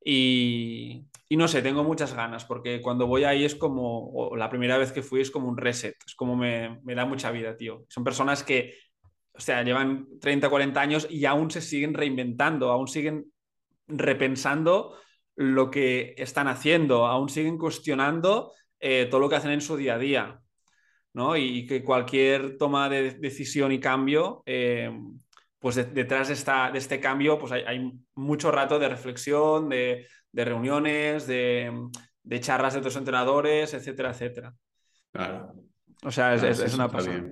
Y, 0.04 1.06
y 1.28 1.36
no 1.36 1.50
sé, 1.50 1.62
tengo 1.62 1.84
muchas 1.84 2.14
ganas, 2.14 2.46
porque 2.46 2.82
cuando 2.82 3.08
voy 3.08 3.26
ahí 3.26 3.44
es 3.44 3.56
como, 3.56 4.10
o 4.10 4.38
la 4.38 4.50
primera 4.50 4.78
vez 4.78 4.94
que 4.94 5.04
fui 5.04 5.20
es 5.20 5.32
como 5.32 5.50
un 5.50 5.58
reset, 5.58 5.96
es 6.06 6.16
como 6.16 6.38
me, 6.38 6.80
me 6.84 6.96
da 6.96 7.06
mucha 7.06 7.30
vida, 7.30 7.58
tío. 7.58 7.86
Son 7.90 8.06
personas 8.06 8.42
que, 8.42 8.76
o 9.34 9.40
sea, 9.42 9.64
llevan 9.64 10.08
30, 10.22 10.50
40 10.50 10.80
años 10.80 11.08
y 11.10 11.26
aún 11.26 11.52
se 11.52 11.62
siguen 11.62 11.94
reinventando, 11.94 12.72
aún 12.72 12.88
siguen 12.88 13.26
repensando 13.86 14.96
lo 15.36 15.70
que 15.70 16.16
están 16.18 16.48
haciendo, 16.48 17.06
aún 17.06 17.28
siguen 17.28 17.58
cuestionando 17.58 18.54
eh, 18.80 19.08
todo 19.10 19.20
lo 19.22 19.30
que 19.30 19.36
hacen 19.38 19.52
en 19.52 19.62
su 19.62 19.76
día 19.78 19.96
a 19.96 20.00
día, 20.00 20.40
¿no? 21.14 21.36
Y 21.38 21.66
que 21.66 21.84
cualquier 21.84 22.58
toma 22.58 22.90
de 22.90 23.12
decisión 23.12 23.72
y 23.72 23.80
cambio, 23.80 24.44
eh, 24.46 24.92
pues 25.60 25.76
de- 25.76 25.86
detrás 25.86 26.28
de, 26.28 26.36
esta, 26.36 26.70
de 26.72 26.78
este 26.80 27.00
cambio, 27.00 27.40
pues 27.40 27.52
hay, 27.52 27.64
hay 27.64 27.92
mucho 28.16 28.52
rato 28.52 28.78
de 28.80 28.90
reflexión, 28.90 29.70
de, 29.70 30.08
de 30.32 30.46
reuniones, 30.46 31.26
de, 31.28 31.72
charlas 32.40 32.74
de 32.74 32.80
otros 32.80 32.96
entrenadores, 32.96 33.74
etcétera, 33.74 34.12
etcétera. 34.12 34.54
Claro. 35.12 35.54
O 36.04 36.12
sea, 36.12 36.36
es, 36.36 36.44
es- 36.44 36.58
eso 36.58 36.66
es 36.66 36.74
una 36.76 36.90
pasada. 36.90 37.24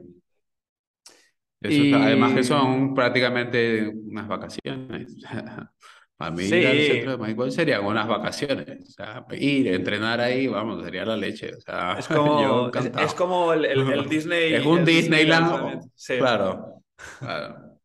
está- 1.62 2.06
además 2.06 2.34
que 2.34 2.40
Y 2.40 2.44
son 2.44 2.94
prácticamente 2.94 3.88
unas 3.88 4.28
vacaciones. 4.28 5.16
Para 6.18 6.32
mí 6.32 6.46
ir 6.46 6.66
al 6.68 6.82
centro 6.82 7.12
de 7.12 7.18
sí, 7.18 7.28
Michael 7.28 7.52
serían 7.52 7.86
unas 7.86 8.08
vacaciones. 8.08 8.68
O 8.90 8.92
sea, 8.92 9.26
ir, 9.34 9.68
entrenar 9.68 10.22
ahí, 10.22 10.48
vamos, 10.48 10.84
sería 10.84 11.06
la 11.06 11.18
leche. 11.18 11.54
O 11.56 11.60
sea, 11.62 12.00
es 12.00 12.08
yo 12.36 12.60
como, 12.60 12.70
es, 12.74 12.92
es 12.98 13.14
encantado. 13.14 13.16
como 13.16 13.54
el, 13.54 13.66
el- 13.66 13.92
el 13.92 14.06
Disney, 14.10 14.54
Es 14.54 14.66
un 14.66 14.80
el 14.80 14.86
Disneyland. 14.86 15.82
Sí, 15.96 16.16
claro, 16.18 16.84
claro. 17.20 17.80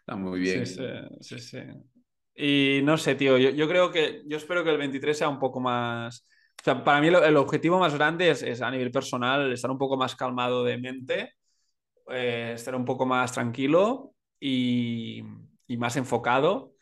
Está 0.00 0.16
muy 0.16 0.40
sí, 0.40 0.66
sí, 0.66 0.82
bien. 0.82 1.08
sí, 1.20 1.38
sí. 1.38 1.58
Y 2.36 2.80
no 2.84 2.98
sé, 2.98 3.14
tío, 3.14 3.38
yo, 3.38 3.50
yo 3.50 3.68
creo 3.68 3.90
que, 3.92 4.22
yo 4.26 4.36
espero 4.36 4.64
que 4.64 4.70
el 4.70 4.78
23 4.78 5.16
sea 5.18 5.28
un 5.28 5.38
poco 5.38 5.60
más... 5.60 6.26
O 6.60 6.64
sea, 6.64 6.82
para 6.82 7.00
mí 7.00 7.10
lo- 7.10 7.24
el 7.24 7.36
objetivo 7.36 7.78
más 7.78 7.94
grande 7.94 8.30
es, 8.30 8.42
es 8.42 8.62
a 8.62 8.70
nivel 8.70 8.90
personal 8.90 9.52
estar 9.52 9.70
un 9.70 9.78
poco 9.78 9.96
más 9.96 10.16
calmado 10.16 10.64
de 10.64 10.78
mente, 10.78 11.34
eh, 12.10 12.52
estar 12.54 12.76
un 12.76 12.84
poco 12.86 13.06
más 13.06 13.32
tranquilo 13.32 14.14
y, 14.40 15.22
y 15.68 15.78
más 15.78 15.96
enfocado. 15.96 16.73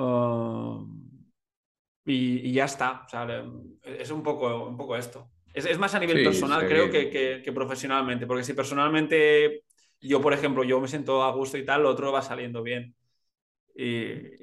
Um, 0.00 1.10
y, 2.04 2.48
y 2.48 2.52
ya 2.52 2.64
está. 2.66 3.02
O 3.06 3.08
sea, 3.08 3.24
le- 3.26 3.44
es 3.84 4.10
un 4.10 4.22
poco, 4.22 4.66
un 4.68 4.76
poco 4.76 4.96
esto. 4.96 5.30
Es, 5.52 5.66
es 5.66 5.78
más 5.78 5.94
a 5.94 6.00
nivel 6.00 6.16
Sí, 6.18 6.24
personal, 6.24 6.66
creo, 6.66 6.90
que, 6.90 7.10
que- 7.10 7.42
que 7.44 7.52
profesionalmente. 7.52 8.26
Porque 8.26 8.44
si 8.44 8.54
personalmente 8.54 9.64
yo, 10.00 10.20
por 10.20 10.32
ejemplo, 10.32 10.64
yo 10.64 10.80
me 10.80 10.88
siento 10.88 11.22
a 11.22 11.32
gusto 11.32 11.58
y 11.58 11.64
tal, 11.64 11.82
lo 11.82 11.90
otro 11.90 12.12
va 12.12 12.22
saliendo 12.22 12.62
bien. 12.62 12.94
Y, 13.76 13.84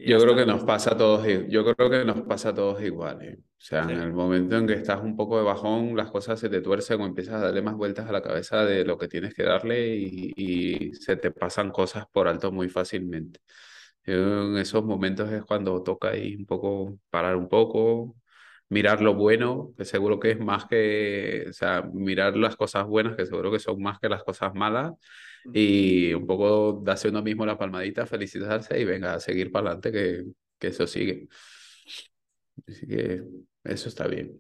y 0.05 0.09
ya 0.09 0.17
Yo 0.17 0.21
creo 0.21 0.35
que 0.35 0.45
nos 0.45 0.63
pasa 0.63 0.93
a 0.93 0.97
todos, 0.97 1.25
yo 1.49 1.63
creo 1.75 1.89
que 1.89 2.05
nos 2.05 2.21
pasa 2.21 2.49
a 2.49 2.53
todos 2.55 2.81
igual, 2.81 3.21
¿eh? 3.23 3.37
O 3.39 3.43
sea, 3.59 3.83
en 3.91 3.99
el 3.99 4.13
momento 4.13 4.55
en 4.57 4.65
que 4.67 4.73
estás 4.73 5.01
un 5.01 5.15
poco 5.17 5.37
de 5.37 5.43
bajón, 5.43 5.95
las 5.97 6.11
cosas 6.11 6.39
se 6.39 6.49
te 6.49 6.61
tuercen 6.61 7.01
o 7.01 7.05
empiezas 7.05 7.35
a 7.35 7.39
darle 7.45 7.61
más 7.61 7.75
vueltas 7.75 8.07
a 8.07 8.11
la 8.13 8.21
cabeza 8.21 8.63
de 8.63 8.85
lo 8.85 8.97
que 8.97 9.07
tienes 9.09 9.33
que 9.33 9.43
darle 9.43 9.95
y, 9.97 10.31
y 10.35 10.93
se 10.93 11.17
te 11.17 11.31
pasan 11.31 11.71
cosas 11.71 12.05
por 12.11 12.27
alto 12.27 12.51
muy 12.51 12.69
fácilmente. 12.69 13.39
En 14.07 14.57
esos 14.57 14.83
momentos 14.85 15.31
es 15.31 15.43
cuando 15.43 15.83
toca 15.83 16.09
ahí 16.11 16.35
un 16.35 16.45
poco 16.45 16.97
parar 17.09 17.35
un 17.35 17.49
poco, 17.49 18.15
mirar 18.69 19.01
lo 19.01 19.13
bueno, 19.15 19.73
que 19.77 19.85
seguro 19.85 20.19
que 20.19 20.31
es 20.31 20.39
más 20.39 20.65
que, 20.65 21.47
o 21.49 21.53
sea, 21.53 21.83
mirar 21.93 22.37
las 22.37 22.55
cosas 22.55 22.85
buenas, 22.87 23.15
que 23.17 23.25
seguro 23.25 23.51
que 23.51 23.59
son 23.59 23.81
más 23.81 23.99
que 23.99 24.09
las 24.09 24.23
cosas 24.23 24.53
malas 24.55 24.93
y 25.53 26.13
un 26.13 26.25
poco 26.27 26.81
darse 26.83 27.09
uno 27.09 27.21
mismo 27.21 27.45
la 27.45 27.57
palmadita, 27.57 28.05
felicitarse 28.05 28.79
y 28.79 28.85
venga 28.85 29.13
a 29.15 29.19
seguir 29.19 29.51
para 29.51 29.71
adelante, 29.71 29.91
que, 29.91 30.23
que 30.59 30.67
eso 30.67 30.87
sigue. 30.87 31.27
Así 32.67 32.87
que 32.87 33.23
eso 33.63 33.89
está 33.89 34.07
bien. 34.07 34.39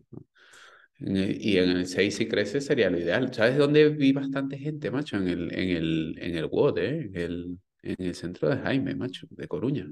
Y 0.99 1.57
en 1.57 1.69
el 1.69 1.85
6 1.87 2.15
si 2.15 2.27
crece 2.27 2.59
sería 2.59 2.89
lo 2.89 2.97
ideal. 2.99 3.31
¿Sabes 3.33 3.57
dónde 3.57 3.89
vi 3.89 4.13
bastante 4.13 4.57
gente, 4.57 4.89
macho? 4.89 5.17
En 5.17 5.27
el, 5.27 5.53
en 5.53 5.69
el, 5.69 6.15
en 6.19 6.35
el 6.35 6.45
WOD, 6.45 6.77
¿eh? 6.79 7.09
En 7.13 7.17
el, 7.17 7.59
en 7.91 8.05
el 8.07 8.15
centro 8.15 8.49
de 8.49 8.57
Jaime, 8.57 8.95
macho, 8.95 9.27
de 9.29 9.47
Coruña. 9.47 9.87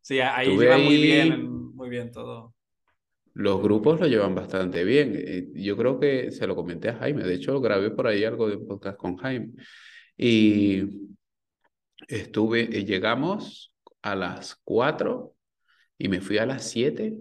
Sí, 0.00 0.20
ahí 0.20 0.48
Estuve 0.48 0.64
lleva 0.64 0.78
muy 0.78 0.96
bien, 0.96 1.46
muy 1.74 1.88
bien 1.90 2.10
todo. 2.10 2.54
los 3.34 3.62
grupos 3.62 4.00
lo 4.00 4.06
llevan 4.06 4.34
bastante 4.34 4.84
bien. 4.84 5.14
Eh, 5.16 5.48
Yo 5.54 5.76
creo 5.76 5.98
que 6.00 6.30
se 6.32 6.46
lo 6.46 6.56
comenté 6.56 6.88
a 6.90 6.96
Jaime, 6.98 7.22
de 7.24 7.34
hecho 7.34 7.60
grabé 7.60 7.90
por 7.90 8.06
ahí 8.06 8.24
algo 8.24 8.48
de 8.48 8.58
podcast 8.58 8.98
con 8.98 9.16
Jaime. 9.16 9.52
Y 10.16 10.84
estuve, 12.08 12.62
eh, 12.78 12.84
llegamos 12.84 13.72
a 14.02 14.14
las 14.16 14.56
4 14.64 15.34
y 15.98 16.08
me 16.08 16.20
fui 16.20 16.38
a 16.38 16.46
las 16.46 16.64
7 16.70 17.16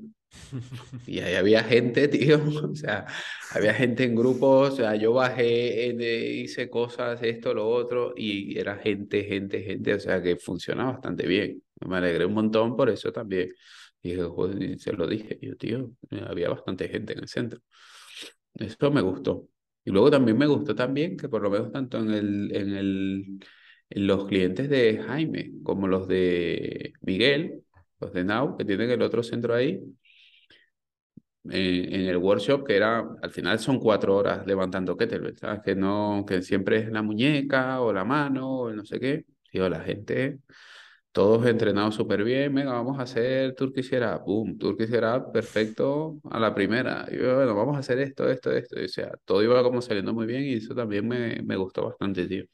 y 1.08 1.20
ahí 1.20 1.36
había 1.36 1.64
gente, 1.64 2.08
tío, 2.08 2.40
o 2.72 2.76
sea, 2.76 3.06
había 3.52 3.74
gente 3.74 4.04
en 4.04 4.16
grupos, 4.16 4.74
o 4.74 4.76
sea, 4.76 4.96
yo 4.96 5.14
bajé, 5.14 5.90
eh, 5.90 6.34
hice 6.44 6.70
cosas, 6.70 7.22
esto, 7.24 7.54
lo 7.54 7.68
otro, 7.68 8.14
y 8.16 8.58
era 8.58 8.78
gente, 8.78 9.24
gente, 9.24 9.62
gente, 9.64 9.94
o 9.94 10.00
sea, 10.00 10.22
que 10.22 10.38
funciona 10.38 10.86
bastante 10.86 11.28
bien. 11.28 11.62
Me 11.88 11.98
alegré 11.98 12.26
un 12.26 12.34
montón 12.34 12.76
por 12.76 12.90
eso 12.90 13.12
también. 13.12 13.50
Y 14.02 14.14
se 14.80 14.94
lo 14.94 15.08
dije, 15.08 15.38
yo, 15.42 15.56
tío, 15.58 15.92
eh, 16.12 16.24
había 16.28 16.50
bastante 16.50 16.88
gente 16.90 17.14
en 17.14 17.20
el 17.20 17.28
centro. 17.28 17.60
Eso 18.56 18.92
me 18.92 19.02
gustó. 19.02 19.48
Y 19.84 19.92
luego 19.92 20.12
también 20.12 20.38
me 20.38 20.48
gustó 20.48 20.76
también 20.76 21.18
que 21.18 21.30
por 21.30 21.42
lo 21.42 21.50
menos 21.50 21.72
tanto 21.72 22.00
en 22.00 22.12
el, 22.12 22.56
en 22.56 22.76
el, 22.76 23.40
en 23.90 24.08
los 24.08 24.26
clientes 24.28 24.70
de 24.70 25.00
Jaime 25.06 25.52
como 25.64 25.88
los 25.88 26.08
de 26.08 26.94
Miguel, 27.02 27.64
los 28.00 28.14
de 28.14 28.24
Now, 28.24 28.58
que 28.58 28.66
tienen 28.66 28.92
el 28.92 29.02
otro 29.02 29.24
centro 29.24 29.54
ahí, 29.56 29.82
en, 31.52 31.94
en 31.94 32.02
el 32.08 32.18
workshop, 32.18 32.66
que 32.66 32.76
era, 32.76 33.00
al 33.22 33.32
final 33.32 33.60
son 33.60 33.80
cuatro 33.80 34.16
horas 34.16 34.46
levantando 34.46 34.98
kettlebell, 34.98 35.38
¿sabes? 35.38 35.62
Que 35.64 35.76
no, 35.76 36.26
que 36.28 36.42
siempre 36.42 36.78
es 36.80 36.92
la 36.92 37.02
muñeca 37.02 37.82
o 37.82 37.94
la 37.94 38.04
mano 38.06 38.50
o 38.62 38.74
no 38.74 38.86
sé 38.86 39.00
qué. 39.00 39.26
Digo, 39.52 39.70
la 39.70 39.80
gente, 39.82 40.40
todos 41.12 41.46
entrenados 41.48 41.96
súper 41.96 42.24
bien, 42.24 42.54
venga, 42.54 42.74
vamos 42.74 43.00
a 43.00 43.04
hacer 43.04 43.56
Turkish 43.56 43.94
Up, 43.96 44.24
boom, 44.26 44.58
Turkish 44.58 44.92
Up, 44.96 45.32
perfecto, 45.34 46.20
a 46.30 46.40
la 46.40 46.54
primera. 46.54 47.08
Y 47.12 47.18
bueno, 47.18 47.56
vamos 47.56 47.76
a 47.76 47.80
hacer 47.80 48.00
esto, 48.00 48.30
esto, 48.30 48.52
esto. 48.52 48.80
Y, 48.80 48.86
o 48.86 48.88
sea, 48.90 49.12
todo 49.26 49.44
iba 49.44 49.64
como 49.64 49.82
saliendo 49.82 50.14
muy 50.14 50.26
bien 50.28 50.44
y 50.44 50.54
eso 50.56 50.76
también 50.76 51.08
me, 51.08 51.42
me 51.44 51.56
gustó 51.56 51.86
bastante, 51.88 52.28
tío. 52.28 52.46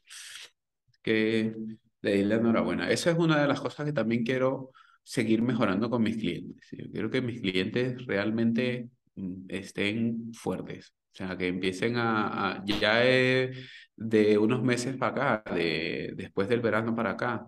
Que 1.02 1.54
le 2.02 2.12
di 2.14 2.24
la 2.24 2.36
enhorabuena. 2.36 2.90
Esa 2.90 3.10
es 3.10 3.18
una 3.18 3.40
de 3.40 3.48
las 3.48 3.60
cosas 3.60 3.86
que 3.86 3.92
también 3.92 4.24
quiero 4.24 4.70
seguir 5.04 5.42
mejorando 5.42 5.90
con 5.90 6.02
mis 6.02 6.16
clientes. 6.18 6.66
Yo 6.72 6.90
quiero 6.92 7.10
que 7.10 7.22
mis 7.22 7.40
clientes 7.40 8.06
realmente 8.06 8.90
mm, 9.16 9.46
estén 9.48 10.32
fuertes. 10.34 10.94
O 11.14 11.16
sea, 11.16 11.36
que 11.38 11.48
empiecen 11.48 11.96
a, 11.96 12.56
a- 12.56 12.64
ya 12.66 13.04
eh, 13.06 13.52
de 13.96 14.38
unos 14.38 14.62
meses 14.62 14.96
para 14.96 15.34
acá, 15.42 15.54
de, 15.54 16.12
después 16.16 16.48
del 16.48 16.60
verano 16.60 16.94
para 16.96 17.12
acá, 17.12 17.46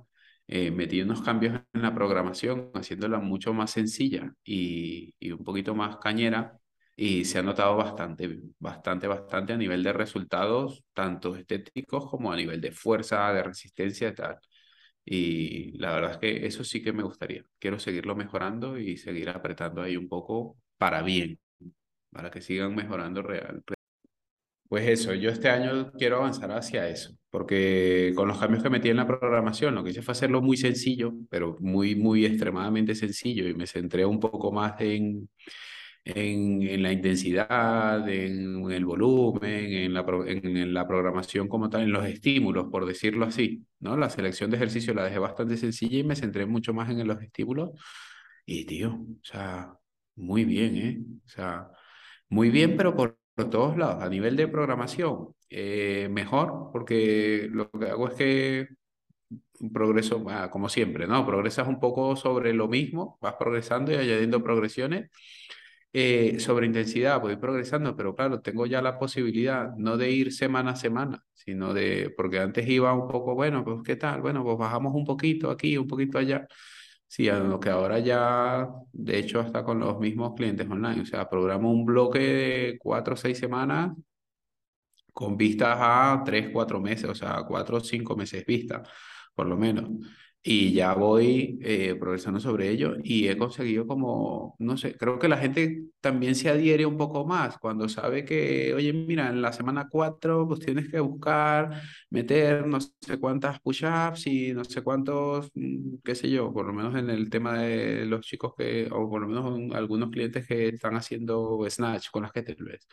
eh, 0.48 0.70
metí 0.70 1.00
unos 1.02 1.22
cambios 1.22 1.60
en 1.72 1.82
la 1.82 1.94
programación, 1.94 2.70
haciéndola 2.74 3.18
mucho 3.18 3.52
más 3.52 3.72
sencilla 3.72 4.32
y, 4.44 5.14
y 5.18 5.32
un 5.32 5.42
poquito 5.44 5.74
más 5.74 5.96
cañera. 5.98 6.58
Y 6.98 7.24
se 7.26 7.38
ha 7.38 7.42
notado 7.42 7.76
bastante, 7.76 8.40
bastante, 8.58 9.06
bastante 9.06 9.52
a 9.52 9.56
nivel 9.58 9.82
de 9.82 9.92
resultados, 9.92 10.82
tanto 10.94 11.36
estéticos 11.36 12.08
como 12.10 12.32
a 12.32 12.36
nivel 12.36 12.60
de 12.60 12.72
fuerza, 12.72 13.32
de 13.34 13.42
resistencia 13.42 14.08
y 14.08 14.14
tal. 14.14 14.38
Y 15.08 15.78
la 15.78 15.94
verdad 15.94 16.12
es 16.12 16.18
que 16.18 16.46
eso 16.46 16.64
sí 16.64 16.82
que 16.82 16.92
me 16.92 17.04
gustaría. 17.04 17.44
Quiero 17.60 17.78
seguirlo 17.78 18.16
mejorando 18.16 18.76
y 18.78 18.96
seguir 18.96 19.30
apretando 19.30 19.80
ahí 19.82 19.96
un 19.96 20.08
poco 20.08 20.56
para 20.78 21.02
bien, 21.02 21.38
para 22.10 22.30
que 22.30 22.40
sigan 22.40 22.74
mejorando 22.74 23.22
real. 23.22 23.62
Pues 24.68 24.88
eso, 24.88 25.14
yo 25.14 25.30
este 25.30 25.48
año 25.48 25.92
quiero 25.92 26.16
avanzar 26.16 26.50
hacia 26.50 26.88
eso, 26.88 27.16
porque 27.30 28.12
con 28.16 28.26
los 28.26 28.38
cambios 28.38 28.64
que 28.64 28.70
metí 28.70 28.88
en 28.88 28.96
la 28.96 29.06
programación, 29.06 29.76
lo 29.76 29.84
que 29.84 29.90
hice 29.90 30.02
fue 30.02 30.10
hacerlo 30.10 30.42
muy 30.42 30.56
sencillo, 30.56 31.14
pero 31.30 31.56
muy, 31.60 31.94
muy 31.94 32.26
extremadamente 32.26 32.96
sencillo 32.96 33.46
y 33.48 33.54
me 33.54 33.68
centré 33.68 34.04
un 34.04 34.18
poco 34.18 34.50
más 34.50 34.80
en, 34.80 35.28
en, 36.06 36.82
la 36.82 36.92
intensidad, 36.92 38.08
en, 38.08 38.70
el 38.70 38.84
volumen, 38.84 39.72
en 39.72 39.92
la, 39.92 40.04
en 40.26 40.72
la 40.72 40.86
programación 40.86 41.48
como 41.48 41.68
tal, 41.68 41.82
en 41.82 41.92
los 41.92 42.06
estímulos, 42.06 42.66
por 42.70 42.86
decirlo 42.86 43.26
así, 43.26 43.64
¿no? 43.80 43.96
La 43.96 44.08
selección 44.08 44.50
de 44.50 44.56
ejercicio 44.56 44.94
la 44.94 45.04
dejé 45.04 45.18
bastante 45.18 45.56
sencilla 45.56 45.98
y 45.98 46.04
me 46.04 46.14
centré 46.14 46.46
mucho 46.46 46.72
más 46.72 46.88
en 46.90 47.06
los 47.06 47.20
estímulos. 47.20 47.70
Y, 48.46 48.64
tío, 48.66 48.92
o 48.94 49.24
sea, 49.24 49.74
muy 50.14 50.44
bien, 50.44 50.76
¿eh? 50.76 51.00
O 51.24 51.28
sea, 51.28 51.68
muy 52.28 52.50
bien, 52.50 52.76
pero 52.76 52.94
por, 52.94 53.18
todos 53.50 53.76
lados. 53.76 54.02
A 54.02 54.08
nivel 54.08 54.36
de 54.36 54.48
programación, 54.48 55.34
eh, 55.50 56.08
mejor, 56.10 56.70
porque 56.72 57.48
lo 57.50 57.70
que 57.70 57.86
hago 57.86 58.08
es 58.08 58.14
que 58.14 58.68
progreso, 59.72 60.24
ah, 60.30 60.50
como 60.50 60.68
siempre, 60.68 61.06
¿no? 61.06 61.26
Progresas 61.26 61.66
un 61.68 61.80
poco 61.80 62.16
sobre 62.16 62.52
lo 62.54 62.68
mismo, 62.68 63.18
vas 63.20 63.34
progresando 63.38 63.92
y 63.92 63.96
añadiendo 63.96 64.42
progresiones 64.42 65.10
eh, 65.98 66.38
sobre 66.40 66.66
intensidad, 66.66 67.18
voy 67.22 67.36
progresando, 67.36 67.96
pero 67.96 68.14
claro, 68.14 68.42
tengo 68.42 68.66
ya 68.66 68.82
la 68.82 68.98
posibilidad 68.98 69.74
no 69.78 69.96
de 69.96 70.10
ir 70.10 70.30
semana 70.30 70.72
a 70.72 70.76
semana, 70.76 71.24
sino 71.32 71.72
de, 71.72 72.12
porque 72.14 72.38
antes 72.38 72.68
iba 72.68 72.92
un 72.92 73.08
poco, 73.08 73.34
bueno, 73.34 73.64
pues 73.64 73.78
qué 73.82 73.96
tal, 73.96 74.20
bueno, 74.20 74.44
pues 74.44 74.58
bajamos 74.58 74.94
un 74.94 75.06
poquito 75.06 75.50
aquí, 75.50 75.78
un 75.78 75.86
poquito 75.86 76.18
allá. 76.18 76.46
Sí, 77.08 77.28
a 77.30 77.38
lo 77.38 77.58
que 77.58 77.70
ahora 77.70 77.98
ya, 78.00 78.68
de 78.92 79.18
hecho, 79.18 79.40
hasta 79.40 79.64
con 79.64 79.78
los 79.80 79.98
mismos 79.98 80.34
clientes 80.34 80.68
online, 80.68 81.00
o 81.02 81.06
sea, 81.06 81.30
programo 81.30 81.70
un 81.72 81.86
bloque 81.86 82.18
de 82.18 82.78
cuatro 82.78 83.14
o 83.14 83.16
seis 83.16 83.38
semanas 83.38 83.92
con 85.14 85.36
vistas 85.36 85.78
a 85.80 86.22
tres, 86.26 86.50
cuatro 86.52 86.78
meses, 86.80 87.08
o 87.08 87.14
sea, 87.14 87.42
cuatro 87.48 87.78
o 87.78 87.80
cinco 87.80 88.14
meses 88.16 88.44
vista, 88.44 88.82
por 89.34 89.46
lo 89.46 89.56
menos 89.56 89.88
y 90.48 90.72
ya 90.72 90.94
voy 90.94 91.58
eh, 91.62 91.96
progresando 91.98 92.38
sobre 92.38 92.70
ello 92.70 92.94
y 93.02 93.26
he 93.26 93.36
conseguido 93.36 93.84
como, 93.84 94.54
no 94.60 94.76
sé, 94.76 94.96
creo 94.96 95.18
que 95.18 95.26
la 95.26 95.38
gente 95.38 95.86
también 96.00 96.36
se 96.36 96.48
adhiere 96.48 96.86
un 96.86 96.96
poco 96.96 97.26
más 97.26 97.58
cuando 97.58 97.88
sabe 97.88 98.24
que, 98.24 98.72
oye, 98.72 98.92
mira, 98.92 99.28
en 99.28 99.42
la 99.42 99.52
semana 99.52 99.88
4 99.90 100.46
pues 100.46 100.60
tienes 100.60 100.88
que 100.88 101.00
buscar, 101.00 101.82
meter 102.10 102.64
no 102.64 102.78
sé 102.80 103.18
cuántas 103.18 103.58
push-ups 103.60 104.28
y 104.28 104.52
no 104.54 104.62
sé 104.64 104.82
cuántos, 104.82 105.50
mm, 105.54 105.96
qué 106.04 106.14
sé 106.14 106.30
yo, 106.30 106.52
por 106.52 106.66
lo 106.66 106.72
menos 106.72 106.94
en 106.94 107.10
el 107.10 107.28
tema 107.28 107.58
de 107.58 108.06
los 108.06 108.20
chicos 108.24 108.54
que, 108.56 108.88
o 108.92 109.10
por 109.10 109.22
lo 109.22 109.26
menos 109.28 109.74
algunos 109.74 110.10
clientes 110.10 110.46
que 110.46 110.68
están 110.68 110.94
haciendo 110.94 111.58
snatch 111.68 112.10
con 112.12 112.22
las 112.22 112.30
que 112.32 112.42
te 112.42 112.54
ves. 112.54 112.86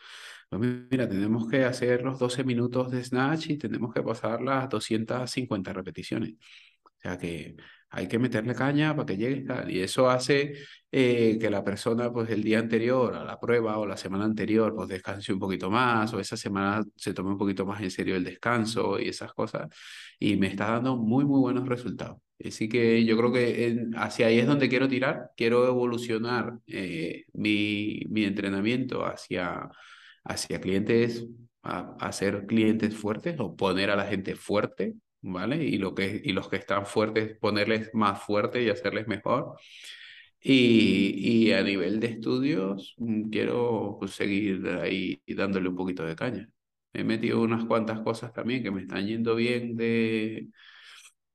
Mira, 0.50 1.08
tenemos 1.08 1.48
que 1.48 1.64
hacer 1.64 2.02
los 2.02 2.18
12 2.18 2.42
minutos 2.44 2.90
de 2.90 3.02
snatch 3.04 3.50
y 3.50 3.58
tenemos 3.58 3.92
que 3.94 4.02
pasar 4.02 4.40
las 4.42 4.68
250 4.68 5.72
repeticiones 5.72 6.34
sea 7.04 7.18
que 7.18 7.56
hay 7.90 8.08
que 8.08 8.18
meterle 8.18 8.54
caña 8.54 8.94
para 8.96 9.06
que 9.06 9.16
llegue 9.16 9.44
y 9.68 9.80
eso 9.80 10.10
hace 10.10 10.54
eh, 10.90 11.38
que 11.40 11.50
la 11.50 11.62
persona 11.62 12.12
pues 12.12 12.28
el 12.30 12.42
día 12.42 12.58
anterior 12.58 13.14
a 13.14 13.24
la 13.24 13.38
prueba 13.38 13.78
o 13.78 13.86
la 13.86 13.96
semana 13.96 14.24
anterior 14.24 14.74
pues 14.74 14.88
descanse 14.88 15.32
un 15.32 15.38
poquito 15.38 15.70
más 15.70 16.12
o 16.12 16.18
esa 16.20 16.36
semana 16.36 16.82
se 16.96 17.14
tome 17.14 17.30
un 17.30 17.38
poquito 17.38 17.64
más 17.66 17.80
en 17.82 17.90
serio 17.90 18.16
el 18.16 18.24
descanso 18.24 18.98
y 18.98 19.08
esas 19.08 19.32
cosas. 19.32 19.68
Y 20.18 20.36
me 20.36 20.48
está 20.48 20.70
dando 20.70 20.96
muy 20.96 21.24
muy 21.24 21.40
buenos 21.40 21.68
resultados. 21.68 22.18
Así 22.44 22.68
que 22.68 23.04
yo 23.04 23.16
creo 23.16 23.32
que 23.32 23.86
hacia 23.96 24.26
ahí 24.26 24.38
es 24.40 24.46
donde 24.46 24.68
quiero 24.68 24.88
tirar, 24.88 25.30
quiero 25.36 25.66
evolucionar 25.68 26.58
eh, 26.66 27.24
mi, 27.32 28.00
mi 28.10 28.24
entrenamiento 28.24 29.06
hacia, 29.06 29.68
hacia 30.24 30.60
clientes, 30.60 31.26
a, 31.62 31.96
a 32.00 32.12
ser 32.12 32.46
clientes 32.46 32.96
fuertes 32.96 33.36
o 33.38 33.54
poner 33.56 33.90
a 33.90 33.96
la 33.96 34.06
gente 34.06 34.34
fuerte 34.36 34.94
¿vale? 35.24 35.64
Y, 35.64 35.78
lo 35.78 35.94
que, 35.94 36.20
y 36.24 36.32
los 36.32 36.48
que 36.48 36.56
están 36.56 36.86
fuertes, 36.86 37.36
ponerles 37.38 37.90
más 37.94 38.22
fuerte 38.22 38.62
y 38.62 38.68
hacerles 38.70 39.08
mejor. 39.08 39.56
Y, 40.40 41.46
y 41.48 41.52
a 41.52 41.62
nivel 41.62 42.00
de 42.00 42.08
estudios, 42.08 42.94
mm, 42.98 43.30
quiero 43.30 43.96
pues, 43.98 44.12
seguir 44.12 44.66
ahí 44.82 45.20
dándole 45.26 45.68
un 45.68 45.76
poquito 45.76 46.04
de 46.04 46.16
caña. 46.16 46.48
He 46.92 47.04
metido 47.04 47.42
unas 47.42 47.64
cuantas 47.64 48.00
cosas 48.00 48.32
también 48.32 48.62
que 48.62 48.70
me 48.70 48.82
están 48.82 49.06
yendo 49.06 49.34
bien 49.34 49.76
de, 49.76 50.48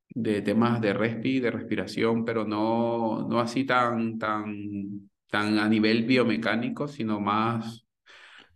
de 0.09 0.41
temas 0.41 0.81
de 0.81 0.93
respi, 0.93 1.39
de 1.39 1.51
respiración, 1.51 2.25
pero 2.25 2.45
no, 2.45 3.27
no 3.27 3.39
así 3.39 3.65
tan, 3.65 4.17
tan, 4.19 5.09
tan 5.29 5.57
a 5.59 5.67
nivel 5.69 6.05
biomecánico, 6.05 6.87
sino 6.87 7.19
más 7.19 7.85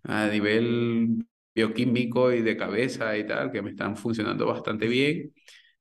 a 0.04 0.28
nivel 0.28 1.26
bioquímico 1.54 2.32
y 2.32 2.42
de 2.42 2.58
cabeza 2.58 3.18
y 3.18 3.28
tal, 3.28 3.52
que 3.52 3.62
me 3.62 3.72
están 3.72 3.96
funcionando 3.98 4.46
bastante 4.46 4.88
bien. 4.88 5.34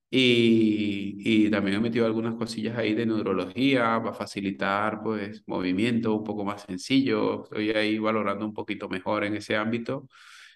Y, 0.09 1.45
y, 1.47 1.49
también 1.49 1.77
he 1.77 1.79
metido 1.79 2.05
algunas 2.05 2.35
cosillas 2.35 2.77
ahí 2.77 2.93
de 2.93 3.05
neurología 3.07 3.99
para 4.03 4.13
facilitar 4.13 5.01
pues 5.03 5.43
movimiento 5.47 6.13
un 6.15 6.23
poco 6.23 6.45
más 6.45 6.63
sencillo. 6.63 7.43
Estoy 7.45 7.71
ahí 7.71 7.97
valorando 7.97 8.45
un 8.45 8.53
poquito 8.53 8.87
mejor 8.89 9.23
en 9.23 9.35
ese 9.35 9.55
ámbito 9.55 10.07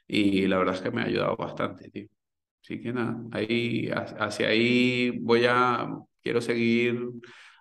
y 0.08 0.48
la 0.48 0.58
verdad 0.60 0.76
es 0.76 0.82
que 0.82 0.92
me 0.92 1.02
ha 1.02 1.06
ayudado 1.06 1.36
bastante, 1.38 1.90
tío. 1.90 2.08
Así 2.64 2.82
que 2.82 2.94
nada, 2.94 3.18
ahí, 3.32 3.90
hacia 3.92 4.50
ahí 4.50 5.12
voy 5.22 5.46
a, 5.48 5.88
quiero 6.22 6.42
seguir 6.42 7.00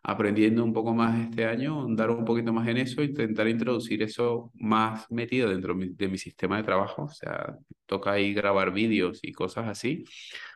aprendiendo 0.09 0.62
un 0.62 0.72
poco 0.72 0.94
más 0.94 1.18
este 1.18 1.46
año, 1.46 1.82
andar 1.82 2.11
un 2.11 2.24
poquito 2.24 2.52
más 2.52 2.68
en 2.68 2.76
eso, 2.76 3.02
intentar 3.02 3.48
introducir 3.48 4.04
eso 4.04 4.52
más 4.54 5.11
metido 5.11 5.50
dentro 5.50 5.74
de 5.76 6.09
mi 6.09 6.16
sistema 6.16 6.59
de 6.59 6.62
trabajo. 6.62 7.02
O 7.04 7.09
sea, 7.09 7.57
toca 7.86 8.12
ahí 8.12 8.32
grabar 8.32 8.72
vídeos 8.72 9.18
y 9.22 9.32
cosas 9.32 9.66
así, 9.66 10.04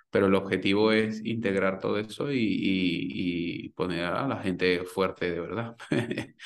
pero 0.09 0.27
el 0.27 0.37
objetivo 0.37 0.93
es 0.93 1.25
integrar 1.25 1.81
todo 1.81 1.99
eso 1.99 2.31
y, 2.31 2.39
y, 2.39 3.69
poner 3.71 4.05
a 4.05 4.29
la 4.29 4.37
gente 4.37 4.85
fuerte 4.85 5.33
de 5.33 5.41
verdad. 5.41 5.77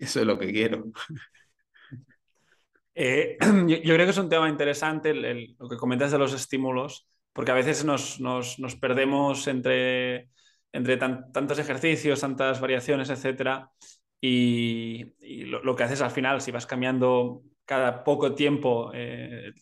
eso 0.00 0.20
es 0.20 0.26
lo 0.26 0.38
que 0.38 0.52
quiero. 0.52 0.84
Eh, 2.94 3.38
yo, 3.66 3.94
creo 3.94 4.06
que 4.06 4.10
es 4.10 4.18
un 4.18 4.28
tema 4.28 4.48
interesante 4.48 5.14
lo 5.14 5.68
que 5.68 5.76
comentas 5.76 6.12
de 6.12 6.18
los 6.18 6.32
estímulos, 6.32 7.08
porque 7.32 7.50
a 7.50 7.54
veces 7.54 7.84
nos, 7.84 8.20
nos, 8.20 8.60
nos 8.60 8.76
perdemos 8.76 9.48
entre 9.48 10.28
entre 10.72 10.96
tantos 10.96 11.58
ejercicios, 11.58 12.20
tantas 12.20 12.60
variaciones, 12.60 13.10
etcétera. 13.10 13.70
Y, 14.20 15.04
lo, 15.46 15.76
que 15.76 15.84
haces 15.84 16.00
al 16.00 16.10
final, 16.10 16.40
si 16.40 16.50
vas 16.50 16.66
cambiando 16.66 17.42
cada 17.64 18.04
poco 18.04 18.34
tiempo 18.34 18.90
eh, 18.94 19.52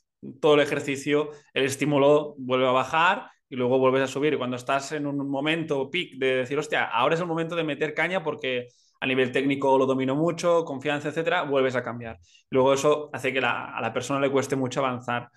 todo 0.40 0.54
el 0.54 0.61
ejercicio, 0.61 1.30
el 1.54 1.64
estímulo 1.64 2.34
vuelve 2.38 2.68
a 2.68 2.72
bajar 2.72 3.30
y 3.48 3.56
luego 3.56 3.78
vuelves 3.78 4.02
a 4.02 4.06
subir. 4.06 4.34
Y 4.34 4.38
cuando 4.38 4.56
estás 4.56 4.92
en 4.92 5.06
un 5.06 5.28
momento 5.28 5.90
peak 5.90 6.16
de 6.18 6.36
decir, 6.36 6.58
hostia, 6.58 6.84
ahora 6.84 7.14
es 7.14 7.20
el 7.20 7.26
momento 7.26 7.56
de 7.56 7.64
meter 7.64 7.94
caña 7.94 8.22
porque 8.22 8.68
a 9.00 9.06
nivel 9.06 9.32
técnico 9.32 9.78
lo 9.78 9.86
domino 9.86 10.14
mucho, 10.14 10.64
confianza, 10.64 11.08
etcétera, 11.08 11.42
vuelves 11.42 11.74
a 11.74 11.82
cambiar. 11.82 12.18
Luego 12.50 12.74
eso 12.74 13.11
hace 13.12 13.32
que 13.32 13.38
a 13.38 13.80
la 13.80 13.92
persona 13.92 14.20
le 14.20 14.30
cueste 14.30 14.56
mucho 14.56 14.80
avanzar. 14.80 15.30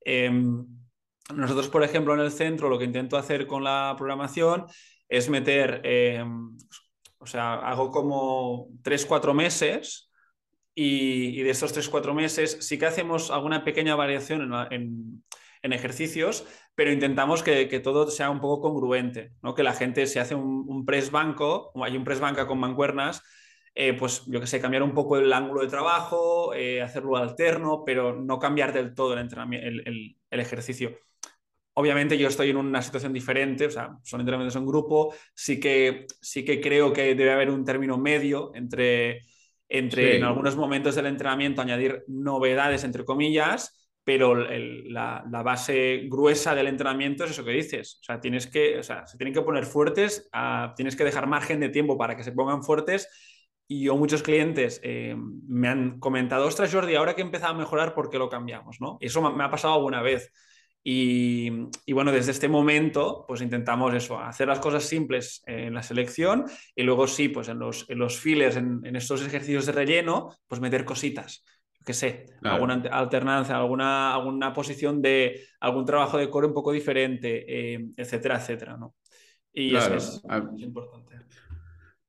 Em, 0.00 0.64
nosotros, 1.34 1.68
por 1.68 1.82
ejemplo, 1.82 2.14
en 2.14 2.20
el 2.20 2.30
centro, 2.30 2.68
lo 2.68 2.78
que 2.78 2.84
intento 2.84 3.16
hacer 3.16 3.46
con 3.46 3.64
la 3.64 3.94
programación 3.96 4.66
es 5.08 5.28
meter, 5.28 5.80
eh, 5.84 6.24
o 7.18 7.26
sea, 7.26 7.54
hago 7.54 7.90
como 7.90 8.68
3-4 8.82 9.34
meses 9.34 10.10
y, 10.74 11.42
de 11.42 11.50
estos 11.50 11.72
3-4 11.74 12.14
meses 12.14 12.58
sí 12.60 12.78
que 12.78 12.86
hacemos 12.86 13.30
alguna 13.30 13.64
pequeña 13.64 13.96
variación 13.96 14.52
en, 14.70 15.24
ejercicios, 15.62 16.46
pero 16.74 16.92
intentamos 16.92 17.42
que, 17.42 17.66
todo 17.80 18.10
sea 18.10 18.30
un 18.30 18.40
poco 18.40 18.62
congruente, 18.62 19.32
¿no? 19.42 19.54
que 19.54 19.62
la 19.62 19.74
gente 19.74 20.06
se 20.06 20.20
hace 20.20 20.34
un, 20.34 20.86
press 20.86 21.10
banco, 21.10 21.72
hay 21.82 21.96
un 21.96 22.04
press 22.04 22.20
banca 22.20 22.46
con 22.46 22.58
mancuernas, 22.58 23.22
eh, 23.74 23.92
pues 23.92 24.24
yo 24.26 24.40
que 24.40 24.46
sé, 24.46 24.60
cambiar 24.60 24.82
un 24.82 24.94
poco 24.94 25.18
el 25.18 25.32
ángulo 25.32 25.60
de 25.62 25.68
trabajo, 25.68 26.54
eh, 26.54 26.80
hacerlo 26.80 27.16
alterno, 27.16 27.82
pero 27.84 28.14
no 28.16 28.38
cambiar 28.38 28.72
del 28.72 28.94
todo 28.94 29.14
el, 29.14 30.16
el 30.30 30.40
ejercicio. 30.40 30.96
Obviamente 31.78 32.18
yo 32.18 32.26
estoy 32.26 32.50
en 32.50 32.56
una 32.56 32.82
situación 32.82 33.12
diferente, 33.12 33.66
o 33.66 33.70
sea, 33.70 33.96
son 34.02 34.18
entrenamientos 34.18 34.56
en 34.56 34.66
grupo, 34.66 35.14
sí 35.32 35.60
que, 35.60 36.06
sí 36.20 36.44
que 36.44 36.60
creo 36.60 36.92
que 36.92 37.14
debe 37.14 37.30
haber 37.30 37.50
un 37.50 37.64
término 37.64 37.96
medio 37.96 38.50
entre, 38.52 39.20
entre 39.68 40.16
en 40.16 40.24
algunos 40.24 40.56
momentos 40.56 40.96
del 40.96 41.06
entrenamiento 41.06 41.62
añadir 41.62 42.02
novedades, 42.08 42.82
entre 42.82 43.04
comillas, 43.04 43.92
pero 44.02 44.34
la, 44.34 45.22
base 45.44 46.08
gruesa 46.10 46.52
del 46.56 46.66
entrenamiento 46.66 47.22
es 47.22 47.30
eso 47.30 47.44
que 47.44 47.52
dices. 47.52 48.00
O 48.00 48.04
sea, 48.06 48.18
tienes 48.18 48.48
que, 48.48 48.80
o 48.80 48.82
sea, 48.82 49.06
se 49.06 49.16
tienen 49.16 49.32
que 49.32 49.42
poner 49.42 49.64
fuertes, 49.64 50.28
ah, 50.32 50.72
tienes 50.74 50.96
que 50.96 51.04
dejar 51.04 51.28
margen 51.28 51.60
de 51.60 51.68
tiempo 51.68 51.96
para 51.96 52.16
que 52.16 52.24
se 52.24 52.32
pongan 52.32 52.64
fuertes. 52.64 53.08
Y 53.68 53.84
yo, 53.84 53.96
muchos 53.96 54.24
clientes 54.24 54.80
eh, 54.82 55.14
me 55.46 55.68
han 55.68 56.00
comentado, 56.00 56.44
ostras, 56.48 56.74
Jordi, 56.74 56.96
ahora 56.96 57.14
que 57.14 57.22
he 57.22 57.24
empezado 57.24 57.54
a 57.54 57.56
mejorar, 57.56 57.94
¿por 57.94 58.10
qué 58.10 58.18
lo 58.18 58.28
cambiamos? 58.28 58.80
¿no? 58.80 58.98
Y 59.00 59.06
eso 59.06 59.22
me 59.30 59.44
ha 59.44 59.50
pasado 59.50 59.74
alguna 59.74 60.02
vez. 60.02 60.32
Y, 60.82 61.50
bueno, 61.92 62.12
desde 62.12 62.30
este 62.30 62.48
momento, 62.48 63.24
pues 63.28 63.42
intentamos 63.42 63.92
eso, 63.92 64.18
hacer 64.18 64.48
las 64.48 64.60
cosas 64.60 64.84
simples 64.84 65.42
en 65.46 65.74
la 65.74 65.82
selección 65.82 66.44
y 66.74 66.82
luego 66.82 67.06
sí, 67.06 67.28
pues 67.28 67.48
en 67.48 67.58
los, 67.58 67.84
en 67.90 67.98
los 67.98 68.18
fillers, 68.18 68.56
en, 68.56 68.96
estos 68.96 69.26
ejercicios 69.26 69.66
de 69.66 69.72
relleno, 69.72 70.34
pues 70.46 70.60
meter 70.60 70.84
cositas. 70.84 71.44
Que 71.84 71.94
sé, 71.94 72.26
alguna 72.42 72.82
alternancia, 72.90 73.56
alguna, 73.56 74.14
alguna 74.14 74.52
posición 74.52 75.00
de 75.00 75.42
algún 75.60 75.86
trabajo 75.86 76.18
de 76.18 76.28
core 76.28 76.46
un 76.46 76.54
poco 76.54 76.72
diferente, 76.72 77.44
eh, 77.74 77.88
etcétera, 77.96 78.36
etcétera, 78.36 78.76
¿no? 78.76 78.94
Y 79.52 79.74
eso 79.74 79.94
es, 79.94 80.22
importante. 80.56 81.16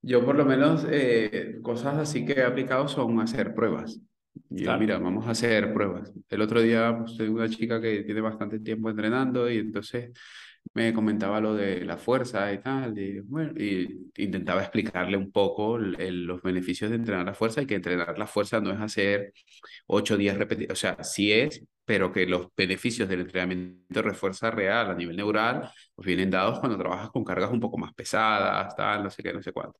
Yo 0.01 0.25
por 0.25 0.35
lo 0.35 0.45
menos 0.45 0.85
eh, 0.89 1.59
cosas 1.61 1.97
así 1.97 2.25
que 2.25 2.33
he 2.33 2.43
aplicado 2.43 2.87
son 2.87 3.19
hacer 3.19 3.53
pruebas. 3.53 4.01
Y 4.49 4.63
yo, 4.63 4.65
Claro. 4.65 4.79
mira, 4.79 4.97
vamos 4.97 5.27
a 5.27 5.31
hacer 5.31 5.73
pruebas. 5.73 6.11
El 6.29 6.41
otro 6.41 6.61
día 6.61 6.95
pues, 6.97 7.17
tengo 7.17 7.35
una 7.35 7.49
chica 7.49 7.79
que 7.81 8.03
tiene 8.03 8.21
bastante 8.21 8.59
tiempo 8.59 8.89
entrenando 8.89 9.49
y 9.49 9.57
entonces 9.59 10.11
me 10.73 10.93
comentaba 10.93 11.39
lo 11.41 11.55
de 11.55 11.85
la 11.85 11.97
fuerza 11.97 12.51
y 12.53 12.59
tal, 12.59 12.97
y, 12.99 13.19
bueno, 13.21 13.53
y 13.57 14.11
intentaba 14.17 14.61
explicarle 14.61 15.17
un 15.17 15.31
poco 15.31 15.77
el- 15.77 15.99
el- 16.01 16.25
los 16.25 16.41
beneficios 16.43 16.89
de 16.91 16.97
entrenar 16.97 17.25
la 17.25 17.33
fuerza 17.33 17.61
y 17.61 17.65
que 17.65 17.75
entrenar 17.75 18.17
la 18.19 18.27
fuerza 18.27 18.59
no 18.61 18.71
es 18.71 18.79
hacer 18.79 19.33
8 19.87 20.17
días 20.17 20.37
repetidos, 20.37 20.77
o 20.77 20.81
sea, 20.81 21.03
sí 21.03 21.31
es, 21.31 21.63
pero 21.85 22.11
que 22.11 22.25
los 22.27 22.47
beneficios 22.55 23.09
del 23.09 23.21
entrenamiento 23.21 23.83
de 23.89 24.01
refuerza 24.03 24.51
real 24.51 24.91
a 24.91 24.95
nivel 24.95 25.15
neural 25.17 25.69
pues 25.95 26.05
vienen 26.07 26.29
dados 26.29 26.59
cuando 26.59 26.77
trabajas 26.77 27.09
con 27.11 27.23
cargas 27.23 27.51
un 27.51 27.59
poco 27.59 27.77
más 27.77 27.93
pesadas, 27.93 28.75
tal, 28.75 29.03
no 29.03 29.09
sé 29.09 29.23
qué, 29.23 29.33
no 29.33 29.41
sé 29.41 29.51
cuánto. 29.53 29.79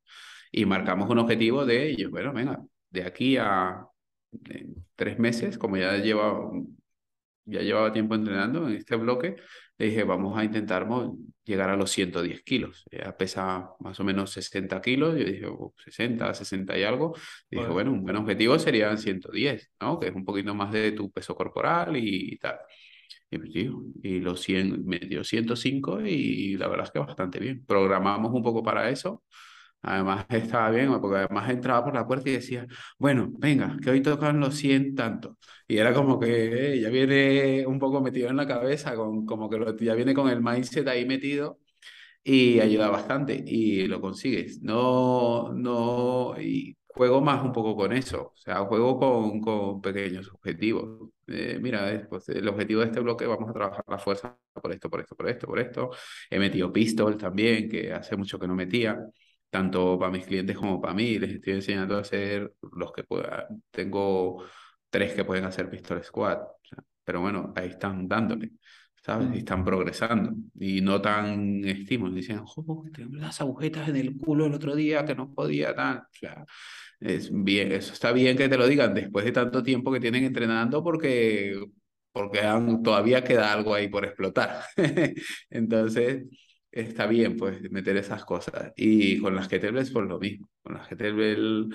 Y 0.52 0.64
marcamos 0.66 1.08
un 1.10 1.18
objetivo 1.18 1.64
de 1.66 1.90
ellos, 1.90 2.10
bueno, 2.10 2.32
venga, 2.32 2.58
de 2.90 3.04
aquí 3.04 3.36
a 3.36 3.86
eh, 4.50 4.66
tres 4.96 5.18
meses, 5.18 5.58
como 5.58 5.76
ya 5.76 5.96
lleva 5.96 6.50
ya 7.50 7.60
llevaba 7.62 7.92
tiempo 7.92 8.14
entrenando 8.14 8.68
en 8.68 8.76
este 8.76 8.96
bloque, 8.96 9.36
le 9.78 9.86
dije, 9.86 10.04
vamos 10.04 10.38
a 10.38 10.44
intentar 10.44 10.86
llegar 11.44 11.70
a 11.70 11.76
los 11.76 11.90
110 11.90 12.42
kilos. 12.42 12.84
Ella 12.90 13.16
pesa 13.16 13.70
más 13.80 13.98
o 13.98 14.04
menos 14.04 14.30
60 14.30 14.80
kilos, 14.80 15.16
yo 15.18 15.24
dije, 15.24 15.46
"Oh, 15.46 15.74
60, 15.84 16.32
60 16.34 16.78
y 16.78 16.84
algo. 16.84 17.14
Dije, 17.50 17.66
bueno, 17.66 17.92
un 17.92 18.02
buen 18.02 18.16
objetivo 18.16 18.58
serían 18.58 18.98
110, 18.98 19.70
¿no? 19.80 19.98
Que 19.98 20.08
es 20.08 20.14
un 20.14 20.24
poquito 20.24 20.54
más 20.54 20.70
de 20.72 20.92
tu 20.92 21.10
peso 21.10 21.34
corporal 21.34 21.96
y, 21.96 22.36
tal. 22.38 22.58
Y, 23.30 23.38
pues, 23.38 23.50
tío, 23.52 23.82
y 24.02 24.20
los 24.20 24.40
100, 24.42 24.84
me 24.86 24.98
dio 24.98 25.24
105 25.24 26.00
y 26.02 26.56
la 26.56 26.68
verdad 26.68 26.86
es 26.86 26.92
que 26.92 26.98
bastante 26.98 27.38
bien. 27.38 27.64
Programamos 27.66 28.32
un 28.32 28.42
poco 28.42 28.62
para 28.62 28.90
eso. 28.90 29.24
Además 29.82 30.26
estaba 30.28 30.70
bien, 30.70 30.90
porque 31.00 31.18
además 31.18 31.48
entraba 31.50 31.84
por 31.84 31.94
la 31.94 32.06
puerta 32.06 32.28
y 32.28 32.32
decía, 32.34 32.66
bueno, 32.98 33.30
venga, 33.38 33.76
que 33.82 33.90
hoy 33.90 34.02
tocan 34.02 34.38
los 34.40 34.54
100 34.56 34.94
tantos. 34.94 35.36
Y 35.66 35.78
era 35.78 35.94
como 35.94 36.18
que 36.20 36.74
eh, 36.74 36.80
ya 36.80 36.90
viene 36.90 37.66
un 37.66 37.78
poco 37.78 38.00
metido 38.00 38.28
en 38.28 38.36
la 38.36 38.46
cabeza, 38.46 38.94
con, 38.94 39.24
como 39.26 39.48
que 39.48 39.58
lo- 39.58 39.76
ya 39.76 39.94
viene 39.94 40.12
con 40.14 40.28
el 40.28 40.42
mindset 40.42 40.86
ahí 40.88 41.06
metido 41.06 41.58
y 42.22 42.60
ayuda 42.60 42.88
bastante 42.90 43.42
y 43.46 43.86
lo 43.86 44.00
consigues. 44.00 44.60
No, 44.62 45.52
no, 45.54 46.34
y 46.40 46.76
juego 46.88 47.20
más 47.20 47.42
un 47.44 47.52
poco 47.52 47.76
con 47.76 47.92
eso, 47.92 48.32
o 48.34 48.36
sea, 48.36 48.58
juego 48.66 48.98
con, 48.98 49.40
con 49.40 49.80
pequeños 49.80 50.30
objetivos. 50.32 51.10
Eh, 51.28 51.58
mira, 51.62 52.06
pues, 52.08 52.28
el 52.28 52.46
objetivo 52.48 52.80
de 52.80 52.86
este 52.88 53.00
bloque, 53.00 53.26
vamos 53.26 53.48
a 53.50 53.52
trabajar 53.52 53.84
la 53.88 53.98
fuerza 53.98 54.36
por 54.52 54.72
esto, 54.72 54.90
por 54.90 55.00
esto, 55.00 55.16
por 55.16 55.28
esto, 55.28 55.46
por 55.46 55.58
esto. 55.60 55.90
He 56.30 56.38
metido 56.38 56.72
pistol 56.72 57.16
también, 57.16 57.68
que 57.68 57.92
hace 57.92 58.16
mucho 58.16 58.38
que 58.38 58.46
no 58.48 58.54
metía 58.54 58.98
tanto 59.50 59.98
para 59.98 60.12
mis 60.12 60.26
clientes 60.26 60.56
como 60.56 60.80
para 60.80 60.94
mí. 60.94 61.18
Les 61.18 61.30
estoy 61.32 61.54
enseñando 61.54 61.96
a 61.96 62.00
hacer 62.00 62.54
los 62.72 62.92
que 62.92 63.04
pueda. 63.04 63.48
Tengo 63.70 64.44
tres 64.90 65.14
que 65.14 65.24
pueden 65.24 65.44
hacer 65.44 65.68
pistol 65.70 65.98
o 66.00 66.02
sea, 66.62 66.82
pero 67.04 67.20
bueno, 67.20 67.52
ahí 67.56 67.68
están 67.70 68.06
dándole, 68.08 68.52
¿sabes? 69.02 69.28
Y 69.28 69.30
Mm. 69.30 69.34
están 69.38 69.64
progresando 69.64 70.32
y 70.58 70.80
no 70.80 71.00
tan 71.00 71.64
estímulos. 71.64 72.14
Dicen, 72.16 72.40
oh, 72.44 72.84
tengo 72.92 73.16
las 73.16 73.40
agujetas 73.40 73.88
en 73.88 73.96
el 73.96 74.16
culo 74.18 74.46
el 74.46 74.54
otro 74.54 74.74
día 74.74 75.04
que 75.04 75.14
no 75.14 75.32
podía 75.34 75.74
tal. 75.74 75.98
O 75.98 76.02
sea, 76.12 76.44
es 77.00 77.30
bien, 77.32 77.72
eso 77.72 77.92
está 77.92 78.12
bien 78.12 78.36
que 78.36 78.48
te 78.48 78.56
lo 78.58 78.66
digan 78.66 78.94
después 78.94 79.24
de 79.24 79.32
tanto 79.32 79.62
tiempo 79.62 79.92
que 79.92 80.00
tienen 80.00 80.24
entrenando 80.24 80.82
porque 80.82 81.58
porque 82.12 82.40
han- 82.40 82.82
todavía 82.82 83.22
queda 83.24 83.52
algo 83.52 83.74
ahí 83.74 83.88
por 83.88 84.04
explotar. 84.04 84.64
Entonces, 85.50 86.24
está 86.70 87.06
bien, 87.06 87.36
pues, 87.36 87.70
meter 87.70 87.96
esas 87.96 88.24
cosas. 88.24 88.72
Y 88.76 89.18
con 89.20 89.34
las 89.34 89.48
kettlebells, 89.48 89.90
pues 89.90 90.06
lo 90.08 90.18
mismo. 90.18 90.48
Con 90.62 90.74
las 90.74 90.88
kettlebell, 90.88 91.70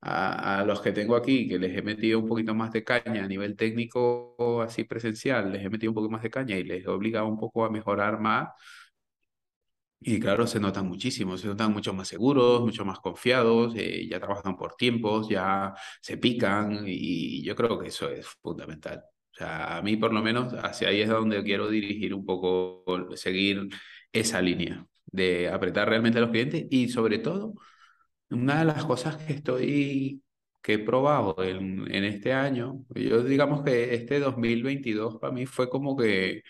a, 0.00 0.60
a 0.60 0.64
los 0.64 0.80
que 0.80 0.92
tengo 0.92 1.16
aquí, 1.16 1.48
que 1.48 1.58
les 1.58 1.76
he 1.76 1.82
metido 1.82 2.18
un 2.20 2.28
poquito 2.28 2.54
más 2.54 2.72
de 2.72 2.84
caña 2.84 3.24
a 3.24 3.28
nivel 3.28 3.56
técnico, 3.56 4.62
así 4.62 4.84
presencial, 4.84 5.52
les 5.52 5.64
he 5.64 5.70
metido 5.70 5.90
un 5.90 5.94
poco 5.96 6.10
más 6.10 6.22
de 6.22 6.30
caña 6.30 6.56
y 6.56 6.64
les 6.64 6.84
he 6.84 6.88
obligado 6.88 7.26
un 7.26 7.38
poco 7.38 7.64
a 7.64 7.70
mejorar 7.70 8.20
más. 8.20 8.48
Y 10.00 10.20
claro, 10.20 10.46
se 10.46 10.60
notan 10.60 10.86
muchísimo, 10.86 11.36
se 11.36 11.48
notan 11.48 11.72
mucho 11.72 11.92
más 11.92 12.06
seguros, 12.06 12.60
mucho 12.60 12.84
más 12.84 13.00
confiados, 13.00 13.74
eh, 13.76 14.06
ya 14.08 14.20
trabajan 14.20 14.56
por 14.56 14.76
tiempos, 14.76 15.28
ya 15.28 15.74
se 16.00 16.16
pican 16.18 16.84
y 16.86 17.42
yo 17.42 17.56
creo 17.56 17.78
que 17.78 17.88
eso 17.88 18.08
es 18.08 18.26
fundamental. 18.40 19.02
O 19.32 19.34
sea, 19.34 19.76
a 19.78 19.82
mí 19.82 19.96
por 19.96 20.12
lo 20.12 20.22
menos 20.22 20.52
hacia 20.54 20.88
ahí 20.88 21.00
es 21.00 21.08
donde 21.08 21.42
quiero 21.42 21.68
dirigir 21.68 22.14
un 22.14 22.24
poco, 22.24 22.84
seguir 23.16 23.68
esa 24.12 24.40
línea 24.42 24.86
de 25.06 25.48
apretar 25.48 25.88
realmente 25.88 26.18
a 26.18 26.22
los 26.22 26.30
clientes 26.30 26.66
y 26.70 26.88
sobre 26.88 27.18
todo, 27.18 27.54
una 28.30 28.60
de 28.60 28.64
las 28.66 28.84
cosas 28.84 29.16
que 29.18 29.34
estoy, 29.34 30.22
que 30.62 30.74
he 30.74 30.78
probado 30.80 31.36
en, 31.44 31.92
en 31.94 32.04
este 32.04 32.32
año, 32.32 32.84
yo 32.94 33.22
digamos 33.24 33.62
que 33.64 33.94
este 33.94 34.20
2022 34.20 35.18
para 35.18 35.32
mí 35.32 35.46
fue 35.46 35.68
como 35.70 35.96
que 35.96 36.42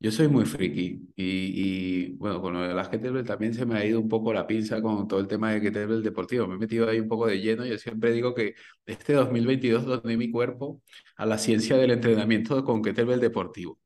yo 0.00 0.10
soy 0.12 0.28
muy 0.28 0.44
friki 0.44 1.00
y, 1.16 2.10
y, 2.10 2.12
bueno, 2.16 2.40
con 2.42 2.52
lo 2.54 2.74
las 2.74 2.88
kettlebell 2.90 3.24
también 3.24 3.54
se 3.54 3.64
me 3.64 3.76
ha 3.78 3.84
ido 3.86 4.00
un 4.00 4.08
poco 4.08 4.32
la 4.34 4.46
pinza 4.46 4.82
con 4.82 5.08
todo 5.08 5.20
el 5.20 5.28
tema 5.28 5.52
de 5.52 5.62
kettlebell 5.62 6.02
deportivo. 6.02 6.46
Me 6.46 6.56
he 6.56 6.58
metido 6.58 6.88
ahí 6.88 7.00
un 7.00 7.08
poco 7.08 7.26
de 7.26 7.40
lleno. 7.40 7.64
Yo 7.64 7.78
siempre 7.78 8.12
digo 8.12 8.34
que 8.34 8.54
este 8.86 9.14
2022 9.14 9.86
doné 9.86 10.16
mi 10.18 10.30
cuerpo 10.30 10.82
a 11.16 11.24
la 11.26 11.38
ciencia 11.38 11.76
del 11.78 11.92
entrenamiento 11.92 12.64
con 12.64 12.82
kettlebell 12.82 13.20
deportivo, 13.20 13.78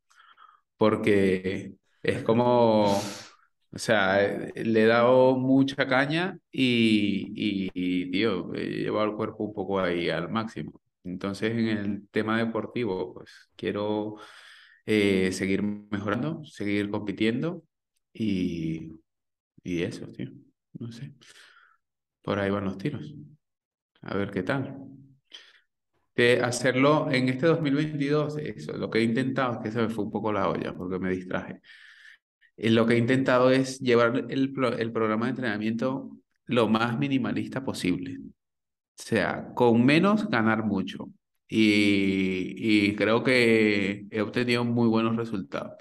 porque 0.77 1.75
es 2.03 2.23
como, 2.23 2.97
o 2.97 3.79
sea, 3.79 4.19
le 4.55 4.83
he 4.85 4.87
dado 4.87 5.37
mucha 5.37 5.87
caña 5.87 6.39
y, 6.51 7.33
y, 7.35 7.71
y, 7.75 8.11
tío, 8.11 8.55
he 8.55 8.67
llevado 8.85 9.07
el 9.11 9.17
cuerpo 9.17 9.45
un 9.45 9.55
poco 9.55 9.81
ahí 9.81 10.09
al 10.11 10.31
máximo. 10.31 10.81
Entonces, 11.05 11.53
en 11.53 11.69
el 11.69 12.09
tema 12.11 12.39
deportivo, 12.39 13.15
pues 13.15 13.31
quiero 13.57 14.17
eh, 14.87 15.31
seguir 15.33 15.63
mejorando, 15.63 16.45
seguir 16.45 16.91
compitiendo 16.91 17.65
y, 18.13 18.93
y 19.65 19.83
eso, 19.83 20.07
tío. 20.09 20.31
No 20.75 20.93
sé. 20.93 21.15
Por 22.23 22.39
ahí 22.39 22.51
van 22.51 22.65
los 22.65 22.79
tiros. 22.79 23.13
A 24.03 24.17
ver 24.17 24.31
qué 24.33 24.43
tal. 24.45 24.77
De 26.17 26.43
hacerlo 26.43 27.11
en 27.11 27.29
este 27.29 27.47
2022, 27.47 28.39
eso, 28.39 28.73
lo 28.77 28.91
que 28.91 28.99
he 28.99 29.03
intentado, 29.05 29.55
es 29.55 29.59
que 29.61 29.71
se 29.71 29.81
me 29.83 29.89
fue 29.89 30.05
un 30.05 30.11
poco 30.11 30.33
la 30.33 30.49
olla 30.49 30.75
porque 30.75 30.99
me 30.99 31.11
distraje. 31.11 31.61
Eh, 32.59 32.71
Lo 32.71 32.87
que 32.87 32.95
he 32.95 32.99
intentado 32.99 33.51
es 33.51 33.81
llevar 33.81 34.27
el, 34.29 34.55
el 34.79 34.93
programa 34.93 35.27
de 35.27 35.31
entrenamiento 35.31 36.11
lo 36.47 36.69
más 36.69 36.99
minimalista 36.99 37.65
posible. 37.65 38.19
O 38.21 39.03
sea, 39.03 39.53
con 39.55 39.85
menos 39.85 40.29
ganar 40.29 40.65
mucho. 40.65 41.09
Y, 41.49 42.55
y 42.91 42.97
creo 42.97 43.23
que 43.25 44.07
he 44.11 44.21
obtenido 44.21 44.65
muy 44.65 44.89
buenos 44.89 45.17
resultados. 45.17 45.75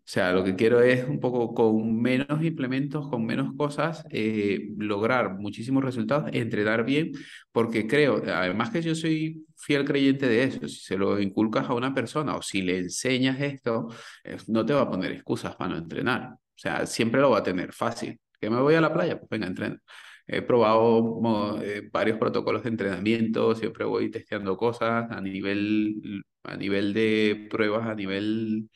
O 0.00 0.12
sea, 0.12 0.32
lo 0.32 0.42
que 0.42 0.56
quiero 0.56 0.80
es 0.80 1.06
un 1.06 1.20
poco 1.20 1.54
con 1.54 2.00
menos 2.00 2.42
implementos, 2.42 3.08
con 3.08 3.24
menos 3.24 3.54
cosas, 3.56 4.04
eh, 4.10 4.70
lograr 4.76 5.38
muchísimos 5.38 5.84
resultados, 5.84 6.30
entrenar 6.32 6.84
bien, 6.84 7.12
porque 7.52 7.86
creo, 7.86 8.22
además 8.26 8.70
que 8.70 8.82
yo 8.82 8.94
soy 8.94 9.46
fiel 9.56 9.84
creyente 9.84 10.26
de 10.28 10.42
eso, 10.44 10.68
si 10.68 10.80
se 10.80 10.96
lo 10.98 11.20
inculcas 11.20 11.68
a 11.68 11.74
una 11.74 11.94
persona 11.94 12.34
o 12.36 12.42
si 12.42 12.62
le 12.62 12.78
enseñas 12.78 13.40
esto, 13.40 13.88
eh, 14.24 14.36
no 14.48 14.66
te 14.66 14.72
va 14.72 14.82
a 14.82 14.90
poner 14.90 15.12
excusas 15.12 15.54
para 15.54 15.70
no 15.72 15.78
entrenar. 15.78 16.32
O 16.32 16.62
sea, 16.62 16.86
siempre 16.86 17.20
lo 17.20 17.30
va 17.30 17.38
a 17.38 17.42
tener 17.42 17.72
fácil. 17.72 18.18
¿Que 18.40 18.50
me 18.50 18.60
voy 18.60 18.74
a 18.74 18.80
la 18.80 18.92
playa? 18.92 19.18
Pues 19.18 19.28
venga, 19.30 19.46
entrena. 19.46 19.78
He 20.26 20.42
probado 20.42 21.60
eh, 21.62 21.88
varios 21.92 22.18
protocolos 22.18 22.62
de 22.62 22.70
entrenamiento, 22.70 23.54
siempre 23.54 23.84
voy 23.84 24.10
testeando 24.10 24.56
cosas 24.56 25.10
a 25.10 25.20
nivel, 25.20 26.22
a 26.44 26.56
nivel 26.56 26.94
de 26.94 27.48
pruebas, 27.50 27.88
a 27.88 27.94
nivel 27.94 28.70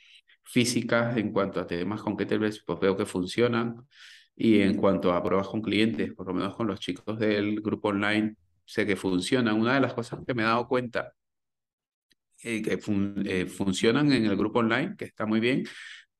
físicas, 0.44 1.16
en 1.16 1.32
cuanto 1.32 1.60
a 1.60 1.66
temas 1.66 2.02
con 2.02 2.16
kettlebells, 2.16 2.62
pues 2.64 2.80
veo 2.80 2.96
que 2.96 3.06
funcionan. 3.06 3.86
Y 4.36 4.60
en 4.60 4.76
cuanto 4.76 5.12
a 5.12 5.22
pruebas 5.22 5.48
con 5.48 5.62
clientes, 5.62 6.12
por 6.14 6.26
lo 6.28 6.34
menos 6.34 6.56
con 6.56 6.66
los 6.66 6.80
chicos 6.80 7.18
del 7.18 7.60
grupo 7.60 7.88
online, 7.88 8.36
sé 8.64 8.86
que 8.86 8.96
funcionan. 8.96 9.58
Una 9.60 9.74
de 9.74 9.80
las 9.80 9.94
cosas 9.94 10.20
que 10.26 10.34
me 10.34 10.42
he 10.42 10.46
dado 10.46 10.66
cuenta 10.68 11.12
eh, 12.42 12.62
que 12.62 12.78
fun- 12.78 13.22
eh, 13.26 13.46
funcionan 13.46 14.12
en 14.12 14.26
el 14.26 14.36
grupo 14.36 14.60
online, 14.60 14.96
que 14.96 15.04
está 15.06 15.26
muy 15.26 15.40
bien, 15.40 15.64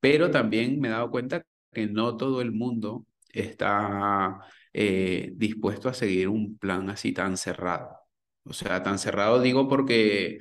pero 0.00 0.30
también 0.30 0.80
me 0.80 0.88
he 0.88 0.90
dado 0.92 1.10
cuenta 1.10 1.44
que 1.72 1.86
no 1.86 2.16
todo 2.16 2.40
el 2.42 2.52
mundo 2.52 3.06
está 3.32 4.40
eh, 4.72 5.32
dispuesto 5.36 5.88
a 5.88 5.94
seguir 5.94 6.28
un 6.28 6.58
plan 6.58 6.90
así 6.90 7.12
tan 7.12 7.36
cerrado. 7.36 7.98
O 8.44 8.52
sea, 8.52 8.82
tan 8.82 8.98
cerrado 8.98 9.40
digo 9.40 9.68
porque 9.68 10.40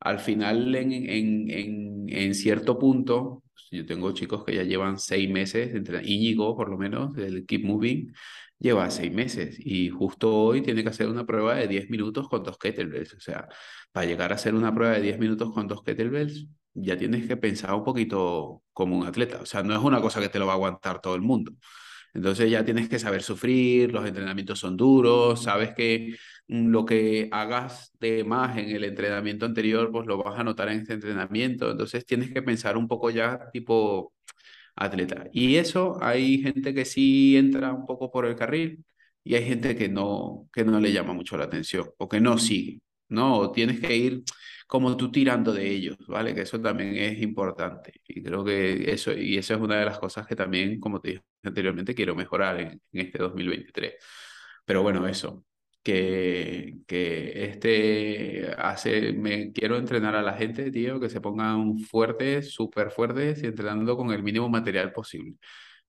al 0.00 0.18
final 0.20 0.74
en, 0.74 0.92
en, 0.92 1.50
en, 1.50 1.50
en 2.08 2.34
cierto 2.34 2.78
punto, 2.78 3.42
yo 3.70 3.86
tengo 3.86 4.12
chicos 4.12 4.44
que 4.44 4.54
ya 4.54 4.62
llevan 4.62 4.98
seis 4.98 5.30
meses, 5.30 5.74
entre 5.74 6.04
Íñigo 6.06 6.56
por 6.56 6.68
lo 6.68 6.78
menos, 6.78 7.14
del 7.14 7.46
Keep 7.46 7.64
Moving, 7.64 8.12
lleva 8.58 8.90
seis 8.90 9.12
meses 9.12 9.56
y 9.58 9.90
justo 9.90 10.34
hoy 10.34 10.62
tiene 10.62 10.82
que 10.82 10.88
hacer 10.90 11.08
una 11.08 11.26
prueba 11.26 11.54
de 11.56 11.68
10 11.68 11.90
minutos 11.90 12.28
con 12.28 12.42
dos 12.42 12.58
kettlebells. 12.58 13.14
O 13.14 13.20
sea, 13.20 13.48
para 13.92 14.06
llegar 14.06 14.32
a 14.32 14.36
hacer 14.36 14.54
una 14.54 14.74
prueba 14.74 14.94
de 14.94 15.02
10 15.02 15.18
minutos 15.18 15.52
con 15.52 15.68
dos 15.68 15.82
kettlebells, 15.82 16.46
ya 16.74 16.96
tienes 16.96 17.26
que 17.26 17.36
pensar 17.36 17.74
un 17.74 17.84
poquito 17.84 18.62
como 18.72 18.96
un 18.96 19.06
atleta. 19.06 19.40
O 19.42 19.46
sea, 19.46 19.62
no 19.62 19.74
es 19.74 19.80
una 19.80 20.00
cosa 20.00 20.20
que 20.20 20.28
te 20.28 20.38
lo 20.38 20.46
va 20.46 20.52
a 20.52 20.56
aguantar 20.56 21.00
todo 21.00 21.14
el 21.14 21.22
mundo. 21.22 21.52
Entonces 22.14 22.50
ya 22.50 22.64
tienes 22.64 22.88
que 22.88 22.98
saber 22.98 23.22
sufrir, 23.22 23.92
los 23.92 24.06
entrenamientos 24.06 24.60
son 24.60 24.76
duros, 24.76 25.42
sabes 25.42 25.74
que 25.74 26.14
lo 26.46 26.84
que 26.84 27.28
hagas 27.32 27.92
de 28.00 28.24
más 28.24 28.58
en 28.58 28.70
el 28.70 28.84
entrenamiento 28.84 29.46
anterior, 29.46 29.90
pues 29.90 30.06
lo 30.06 30.22
vas 30.22 30.38
a 30.38 30.44
notar 30.44 30.68
en 30.68 30.80
este 30.80 30.94
entrenamiento. 30.94 31.70
Entonces 31.70 32.04
tienes 32.06 32.32
que 32.32 32.42
pensar 32.42 32.76
un 32.76 32.88
poco 32.88 33.10
ya 33.10 33.50
tipo 33.52 34.12
atleta. 34.76 35.26
Y 35.32 35.56
eso 35.56 35.98
hay 36.02 36.38
gente 36.42 36.74
que 36.74 36.84
sí 36.84 37.36
entra 37.36 37.72
un 37.72 37.86
poco 37.86 38.10
por 38.10 38.26
el 38.26 38.36
carril 38.36 38.84
y 39.22 39.34
hay 39.34 39.44
gente 39.44 39.76
que 39.76 39.88
no, 39.88 40.48
que 40.52 40.64
no 40.64 40.80
le 40.80 40.92
llama 40.92 41.12
mucho 41.14 41.36
la 41.36 41.44
atención 41.44 41.90
o 41.98 42.08
que 42.08 42.20
no 42.20 42.38
sigue, 42.38 42.80
¿no? 43.08 43.50
tienes 43.52 43.80
que 43.80 43.96
ir 43.96 44.22
como 44.66 44.96
tú 44.96 45.10
tirando 45.10 45.52
de 45.52 45.68
ellos, 45.70 45.96
¿vale? 46.08 46.34
Que 46.34 46.42
eso 46.42 46.60
también 46.60 46.96
es 46.96 47.20
importante. 47.22 47.92
Y 48.08 48.22
creo 48.22 48.44
que 48.44 48.90
eso, 48.92 49.12
y 49.12 49.36
eso 49.36 49.54
es 49.54 49.60
una 49.60 49.76
de 49.78 49.84
las 49.84 49.98
cosas 49.98 50.26
que 50.26 50.34
también, 50.36 50.80
como 50.80 51.00
te 51.00 51.08
dije 51.10 51.22
anteriormente, 51.42 51.94
quiero 51.94 52.14
mejorar 52.14 52.60
en, 52.60 52.68
en 52.92 53.00
este 53.06 53.18
2023. 53.18 53.94
Pero 54.64 54.82
bueno, 54.82 55.06
eso, 55.06 55.44
que, 55.84 56.78
que 56.86 57.44
este 57.44 58.54
hace, 58.56 59.12
me 59.12 59.52
quiero 59.52 59.76
entrenar 59.76 60.16
a 60.16 60.22
la 60.22 60.32
gente, 60.32 60.70
tío, 60.70 60.98
que 60.98 61.10
se 61.10 61.20
pongan 61.20 61.78
fuertes, 61.78 62.52
súper 62.52 62.90
fuertes 62.90 63.42
y 63.42 63.46
entrenando 63.46 63.96
con 63.96 64.10
el 64.10 64.22
mínimo 64.22 64.48
material 64.48 64.92
posible. 64.92 65.36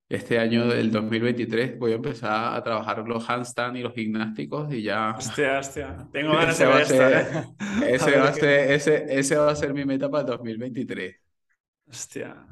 Este 0.07 0.37
año 0.37 0.67
del 0.67 0.91
2023 0.91 1.79
voy 1.79 1.93
a 1.93 1.95
empezar 1.95 2.55
a 2.55 2.61
trabajar 2.61 3.07
los 3.07 3.27
handstand 3.27 3.77
y 3.77 3.81
los 3.81 3.93
gimnásticos 3.93 4.71
y 4.71 4.83
ya... 4.83 5.15
Hostia, 5.17 5.59
hostia. 5.59 5.97
Tengo 6.11 6.33
ganas 6.33 6.59
de 6.59 6.65
ver 6.65 6.81
esto, 6.81 7.09
¿eh? 7.09 7.45
ese, 7.95 8.19
va 8.19 8.27
a 8.27 8.33
ser, 8.33 8.71
ese, 8.71 9.05
ese 9.09 9.37
va 9.37 9.51
a 9.51 9.55
ser 9.55 9.73
mi 9.73 9.85
meta 9.85 10.09
para 10.09 10.21
el 10.21 10.27
2023. 10.27 11.15
Hostia. 11.87 12.45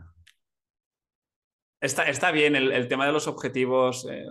Está, 1.80 2.04
está 2.04 2.32
bien 2.32 2.56
el, 2.56 2.72
el 2.72 2.88
tema 2.88 3.06
de 3.06 3.12
los 3.12 3.28
objetivos, 3.28 4.08
eh, 4.10 4.26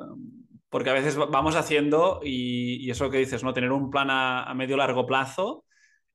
porque 0.73 0.89
a 0.89 0.95
veces 0.95 1.17
vamos 1.17 1.55
haciendo 1.55 2.21
y, 2.25 2.79
y, 2.83 2.91
eso 2.91 3.11
que 3.11 3.19
dices, 3.19 3.45
¿no? 3.45 3.53
Tener 3.53 3.73
un 3.73 3.91
plan 3.91 4.09
a, 4.09 4.45
a 4.45 4.55
medio 4.55 4.79
largo 4.79 5.05
plazo 5.05 5.67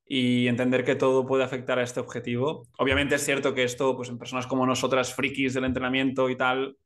y 0.04 0.48
entender 0.48 0.84
que 0.84 0.96
todo 0.96 1.24
puede 1.24 1.44
afectar 1.44 1.78
a 1.78 1.84
este 1.84 2.00
objetivo. 2.00 2.66
Obviamente 2.76 3.14
es 3.14 3.24
cierto 3.24 3.54
que 3.54 3.62
esto, 3.62 3.94
pues 3.94 4.08
en 4.08 4.18
personas 4.18 4.48
como 4.48 4.66
nosotras, 4.66 5.14
frikis 5.14 5.54
del 5.54 5.64
entrenamiento 5.64 6.28
y 6.28 6.36
tal, 6.36 6.76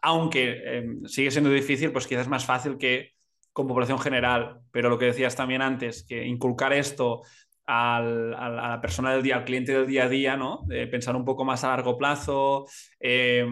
aunque 0.00 0.56
eh, 0.64 0.86
sigue 1.04 1.30
siendo 1.30 1.50
difícil, 1.50 1.92
pues 1.92 2.06
quizás 2.06 2.22
es 2.22 2.28
más 2.28 2.46
fácil 2.46 2.78
que 2.78 3.10
con 3.52 3.68
población 3.68 3.98
general. 3.98 4.60
Pero 4.70 4.88
lo 4.88 4.98
que 4.98 5.04
decías 5.04 5.36
también 5.36 5.60
antes, 5.60 6.06
que 6.08 6.24
inculcar 6.24 6.72
esto 6.72 7.20
al, 7.70 8.34
a 8.34 8.48
la 8.48 8.80
persona 8.80 9.12
del 9.12 9.22
día, 9.22 9.36
al 9.36 9.44
cliente 9.44 9.72
del 9.72 9.86
día 9.86 10.04
a 10.04 10.08
día, 10.08 10.36
¿no? 10.36 10.66
Pensar 10.90 11.14
un 11.14 11.24
poco 11.24 11.44
más 11.44 11.62
a 11.62 11.68
largo 11.68 11.96
plazo, 11.96 12.66
eh, 12.98 13.46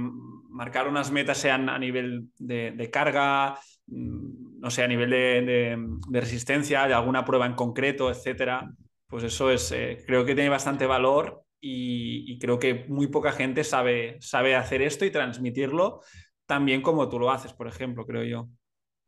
marcar 0.50 0.88
unas 0.88 1.12
metas 1.12 1.38
sean 1.38 1.68
a 1.68 1.78
nivel 1.78 2.26
de, 2.36 2.90
carga, 2.92 3.58
mm, 3.86 4.58
no 4.60 4.70
sé, 4.70 4.82
a 4.82 4.88
nivel 4.88 5.10
de, 5.10 5.78
resistencia, 6.10 6.88
de 6.88 6.94
alguna 6.94 7.24
prueba 7.24 7.46
en 7.46 7.54
concreto, 7.54 8.10
etcétera. 8.10 8.68
Pues 9.06 9.22
eso 9.22 9.52
es, 9.52 9.70
eh, 9.70 10.02
creo 10.04 10.24
que 10.24 10.34
tiene 10.34 10.50
bastante 10.50 10.86
valor 10.86 11.44
y, 11.60 12.24
y, 12.32 12.38
creo 12.38 12.58
que 12.58 12.86
muy 12.88 13.06
poca 13.06 13.32
gente 13.32 13.62
sabe, 13.62 14.16
sabe 14.20 14.56
hacer 14.56 14.82
esto 14.82 15.04
y 15.04 15.10
transmitirlo 15.10 16.00
tan 16.46 16.64
bien 16.64 16.82
como 16.82 17.08
tú 17.08 17.18
lo 17.18 17.30
haces, 17.30 17.52
por 17.52 17.68
ejemplo, 17.68 18.04
creo 18.06 18.24
yo. 18.24 18.48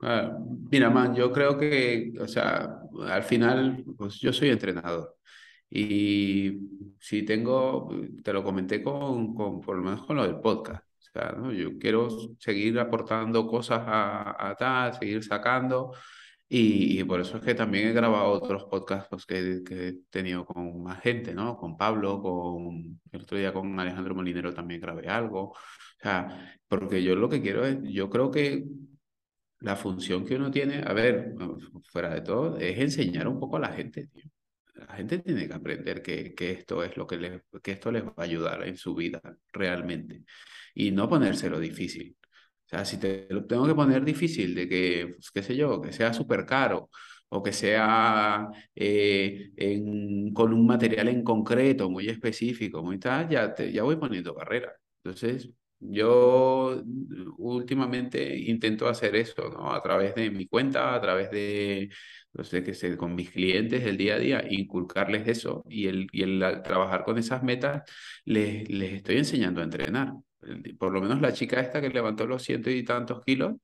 Uh, 0.03 0.69
mira, 0.71 0.89
man, 0.91 1.15
yo 1.15 1.31
creo 1.31 1.59
que, 1.59 2.13
o 2.19 2.27
sea, 2.27 2.81
al 3.07 3.23
final, 3.23 3.85
pues 3.99 4.19
yo 4.19 4.33
soy 4.33 4.49
entrenador. 4.49 5.17
Y 5.69 6.59
si 6.99 7.23
tengo, 7.25 7.89
te 8.25 8.33
lo 8.33 8.43
comenté 8.43 8.83
con, 8.83 9.35
con 9.35 9.61
por 9.61 9.77
lo 9.77 9.83
menos 9.83 10.05
con 10.07 10.17
lo 10.17 10.25
del 10.25 10.41
podcast. 10.41 10.85
O 10.99 11.03
sea, 11.13 11.33
¿no? 11.33 11.53
yo 11.53 11.79
quiero 11.79 12.09
seguir 12.39 12.79
aportando 12.79 13.47
cosas 13.47 13.83
a, 13.87 14.51
a 14.51 14.55
tal, 14.57 14.95
seguir 14.95 15.23
sacando. 15.23 15.93
Y, 16.49 17.01
y, 17.01 17.05
por 17.05 17.21
eso 17.21 17.37
es 17.37 17.45
que 17.45 17.55
también 17.55 17.89
he 17.89 17.93
grabado 17.93 18.33
otros 18.33 18.65
podcasts 18.65 19.09
pues, 19.09 19.25
que, 19.25 19.63
que, 19.65 19.89
he 19.89 19.93
tenido 20.11 20.45
con 20.45 20.83
más 20.83 21.01
gente, 21.01 21.33
¿no? 21.33 21.57
Con 21.57 21.77
Pablo, 21.77 22.21
con 22.21 23.01
el 23.13 23.23
otro 23.23 23.39
día 23.39 23.53
con 23.53 23.79
Alejandro 23.79 24.17
Molinero 24.17 24.53
también 24.53 24.81
grabé 24.81 25.09
algo. 25.09 25.51
O 25.51 25.57
sea, 26.03 26.57
porque 26.67 27.03
yo 27.05 27.15
lo 27.15 27.29
que 27.29 27.41
quiero 27.41 27.65
es, 27.65 27.79
yo 27.85 28.11
creo 28.11 28.31
que 28.33 28.65
la 29.61 29.77
función 29.77 30.25
que 30.25 30.37
uno 30.37 30.51
tiene, 30.51 30.83
a 30.87 30.93
ver, 30.93 31.35
fuera 31.93 32.15
de 32.15 32.23
todo, 32.23 32.57
es 32.59 32.79
enseñar 32.79 33.29
un 33.29 33.39
poco 33.39 33.57
a 33.57 33.61
la 33.61 33.73
gente. 33.73 34.09
La 34.75 34.95
gente 34.97 35.19
tiene 35.19 35.47
que 35.47 35.55
aprender 35.55 36.03
que, 36.03 36.35
que 36.35 36.53
esto 36.53 36.83
es 36.83 36.97
lo 36.97 37.07
que, 37.07 37.17
les, 37.19 37.43
que 37.63 37.73
esto 37.73 37.93
les 37.93 38.05
va 38.05 38.15
a 38.17 38.23
ayudar 38.23 38.67
en 38.67 38.77
su 38.77 38.95
vida 38.95 39.21
realmente 39.53 40.25
y 40.75 40.91
no 40.91 41.09
ponérselo 41.09 41.61
difícil. 41.61 42.17
O 42.67 42.69
sea, 42.71 42.85
si 42.85 42.99
te 42.99 43.27
lo 43.31 43.45
tengo 43.47 43.67
que 43.67 43.75
poner 43.75 44.05
difícil 44.05 44.55
de 44.55 44.69
que, 44.69 45.09
pues, 45.17 45.31
qué 45.33 45.43
sé 45.43 45.57
yo, 45.57 45.81
que 45.81 45.93
sea 45.93 46.13
súper 46.15 46.47
caro 46.47 46.91
o 47.29 47.43
que 47.43 47.53
sea 47.53 48.49
eh, 48.75 49.53
con 50.35 50.53
un 50.53 50.67
material 50.67 51.09
en 51.09 51.23
concreto, 51.25 51.91
muy 51.91 52.09
específico, 52.09 52.83
muy 52.83 52.99
tal, 52.99 53.29
ya, 53.29 53.55
te, 53.55 53.73
ya 53.73 53.83
voy 53.83 53.97
poniendo 53.97 54.35
barreras. 54.35 54.75
Entonces, 55.05 55.51
yo 55.81 56.83
últimamente 57.39 58.37
intento 58.37 58.89
hacer 58.89 59.17
eso, 59.17 59.49
¿no? 59.51 59.73
A 59.73 59.83
través 59.83 60.15
de 60.15 60.31
mi 60.31 60.47
cuenta, 60.47 60.95
a 60.95 61.01
través 61.01 61.31
de, 61.31 61.91
no 62.33 62.45
sé, 62.45 62.63
que 62.63 62.75
sé, 62.75 62.97
con 62.97 63.15
mis 63.15 63.31
clientes 63.31 63.85
del 63.85 63.97
día 63.97 64.15
a 64.17 64.19
día, 64.19 64.45
inculcarles 64.49 65.27
eso 65.29 65.65
y 65.69 65.87
el, 65.89 66.07
y 66.13 66.23
el 66.23 66.63
trabajar 66.63 67.05
con 67.05 67.19
esas 67.19 67.43
metas, 67.43 67.83
les, 68.25 68.69
les 68.69 68.93
estoy 68.95 69.17
enseñando 69.19 69.61
a 69.61 69.65
entrenar. 69.65 70.13
Por 70.79 70.93
lo 70.93 71.01
menos 71.03 71.21
la 71.21 71.33
chica 71.33 71.61
esta 71.61 71.81
que 71.81 71.91
levantó 71.91 72.27
los 72.27 72.43
ciento 72.43 72.71
y 72.71 72.85
tantos 72.85 73.23
kilos, 73.25 73.55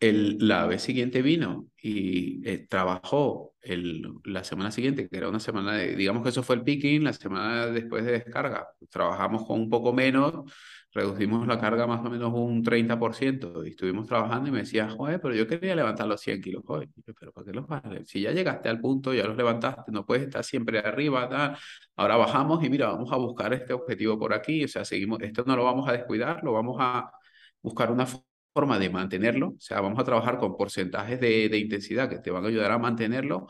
el, 0.00 0.38
la 0.40 0.66
vez 0.66 0.82
siguiente 0.82 1.22
vino 1.22 1.66
y 1.82 2.46
eh, 2.48 2.66
trabajó 2.68 3.54
el, 3.60 4.02
la 4.24 4.44
semana 4.44 4.70
siguiente, 4.70 5.08
que 5.08 5.16
era 5.16 5.28
una 5.28 5.40
semana 5.40 5.74
de, 5.74 5.96
digamos 5.96 6.22
que 6.22 6.28
eso 6.30 6.42
fue 6.42 6.56
el 6.56 6.62
picking, 6.62 7.04
la 7.04 7.12
semana 7.12 7.66
después 7.66 8.04
de 8.04 8.12
descarga, 8.12 8.68
trabajamos 8.90 9.44
con 9.46 9.60
un 9.60 9.68
poco 9.68 9.92
menos, 9.92 10.50
reducimos 10.92 11.46
la 11.46 11.58
carga 11.60 11.86
más 11.86 12.04
o 12.04 12.10
menos 12.10 12.32
un 12.32 12.62
30% 12.62 13.64
y 13.66 13.70
estuvimos 13.70 14.06
trabajando 14.06 14.48
y 14.48 14.52
me 14.52 14.58
decía, 14.60 14.88
joder, 14.88 15.20
pero 15.20 15.34
yo 15.34 15.46
quería 15.46 15.74
levantar 15.74 16.06
los 16.06 16.20
100 16.20 16.40
kilos 16.40 16.62
hoy. 16.66 16.88
pero 17.18 17.32
¿para 17.32 17.44
qué 17.46 17.52
los 17.52 17.66
vas 17.66 17.82
Si 18.06 18.20
ya 18.22 18.32
llegaste 18.32 18.68
al 18.68 18.80
punto, 18.80 19.12
ya 19.14 19.24
los 19.26 19.36
levantaste, 19.36 19.92
no 19.92 20.06
puedes 20.06 20.24
estar 20.24 20.44
siempre 20.44 20.78
arriba, 20.78 21.28
tal. 21.28 21.56
ahora 21.96 22.16
bajamos 22.16 22.64
y 22.64 22.70
mira, 22.70 22.88
vamos 22.88 23.12
a 23.12 23.16
buscar 23.16 23.52
este 23.52 23.72
objetivo 23.72 24.18
por 24.18 24.32
aquí, 24.32 24.64
o 24.64 24.68
sea, 24.68 24.84
seguimos, 24.84 25.20
esto 25.22 25.44
no 25.46 25.56
lo 25.56 25.64
vamos 25.64 25.88
a 25.88 25.92
descuidar, 25.92 26.42
lo 26.44 26.52
vamos 26.52 26.76
a 26.80 27.10
buscar 27.62 27.90
una 27.90 28.06
forma 28.06 28.27
de 28.54 28.90
mantenerlo, 28.90 29.50
o 29.50 29.60
sea, 29.60 29.80
vamos 29.80 30.00
a 30.00 30.04
trabajar 30.04 30.36
con 30.38 30.56
porcentajes 30.56 31.20
de, 31.20 31.48
de 31.48 31.58
intensidad 31.58 32.08
que 32.08 32.18
te 32.18 32.30
van 32.30 32.44
a 32.44 32.48
ayudar 32.48 32.72
a 32.72 32.78
mantenerlo, 32.78 33.46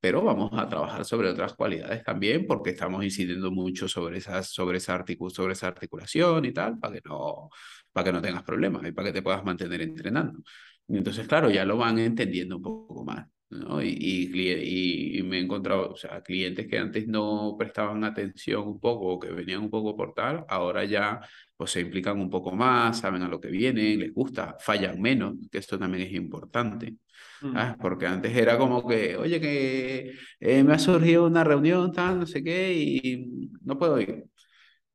pero 0.00 0.22
vamos 0.22 0.50
a 0.54 0.68
trabajar 0.68 1.04
sobre 1.04 1.28
otras 1.28 1.54
cualidades 1.54 2.04
también 2.04 2.46
porque 2.46 2.70
estamos 2.70 3.04
incidiendo 3.04 3.50
mucho 3.50 3.88
sobre, 3.88 4.18
esas, 4.18 4.48
sobre, 4.48 4.78
esa, 4.78 5.04
sobre 5.30 5.52
esa 5.52 5.66
articulación 5.68 6.44
y 6.44 6.52
tal, 6.52 6.78
para 6.78 6.94
que, 6.94 7.00
no, 7.04 7.50
para 7.92 8.04
que 8.04 8.12
no 8.12 8.22
tengas 8.22 8.42
problemas 8.44 8.86
y 8.86 8.92
para 8.92 9.08
que 9.08 9.14
te 9.14 9.22
puedas 9.22 9.44
mantener 9.44 9.80
entrenando. 9.82 10.40
Entonces, 10.88 11.26
claro, 11.26 11.50
ya 11.50 11.64
lo 11.64 11.76
van 11.76 11.98
entendiendo 11.98 12.56
un 12.56 12.62
poco 12.62 13.04
más. 13.04 13.26
¿No? 13.52 13.82
Y, 13.82 13.88
y, 13.88 15.18
y, 15.18 15.22
me 15.22 15.38
he 15.38 15.40
encontrado, 15.40 15.90
o 15.92 15.96
sea, 15.96 16.22
clientes 16.22 16.66
que 16.66 16.78
antes 16.78 17.06
no 17.06 17.54
prestaban 17.58 18.02
atención 18.04 18.66
un 18.66 18.80
poco 18.80 19.06
o 19.06 19.20
que 19.20 19.30
venían 19.30 19.60
un 19.60 19.70
poco 19.70 19.96
por 19.96 20.14
tal, 20.14 20.44
ahora 20.48 20.84
ya 20.84 21.20
pues 21.56 21.70
se 21.72 21.80
implican 21.80 22.18
un 22.18 22.30
poco 22.30 22.52
más, 22.52 22.98
saben 23.00 23.22
a 23.22 23.28
lo 23.28 23.40
que 23.40 23.48
vienen, 23.48 24.00
les 24.00 24.12
gusta, 24.12 24.56
fallan 24.58 25.00
menos, 25.00 25.34
que 25.50 25.58
esto 25.58 25.78
también 25.78 26.06
es 26.08 26.12
importante. 26.12 26.96
¿sabes? 27.40 27.76
Porque 27.80 28.06
antes 28.06 28.36
era 28.36 28.56
como 28.58 28.86
que, 28.86 29.16
oye, 29.16 29.40
que 29.40 30.12
eh, 30.40 30.64
me 30.64 30.74
ha 30.74 30.78
surgido 30.78 31.26
una 31.26 31.44
reunión, 31.44 31.92
tal, 31.92 32.20
no 32.20 32.26
sé 32.26 32.42
qué, 32.42 32.72
y 32.74 33.50
no 33.62 33.78
puedo 33.78 34.00
ir. 34.00 34.24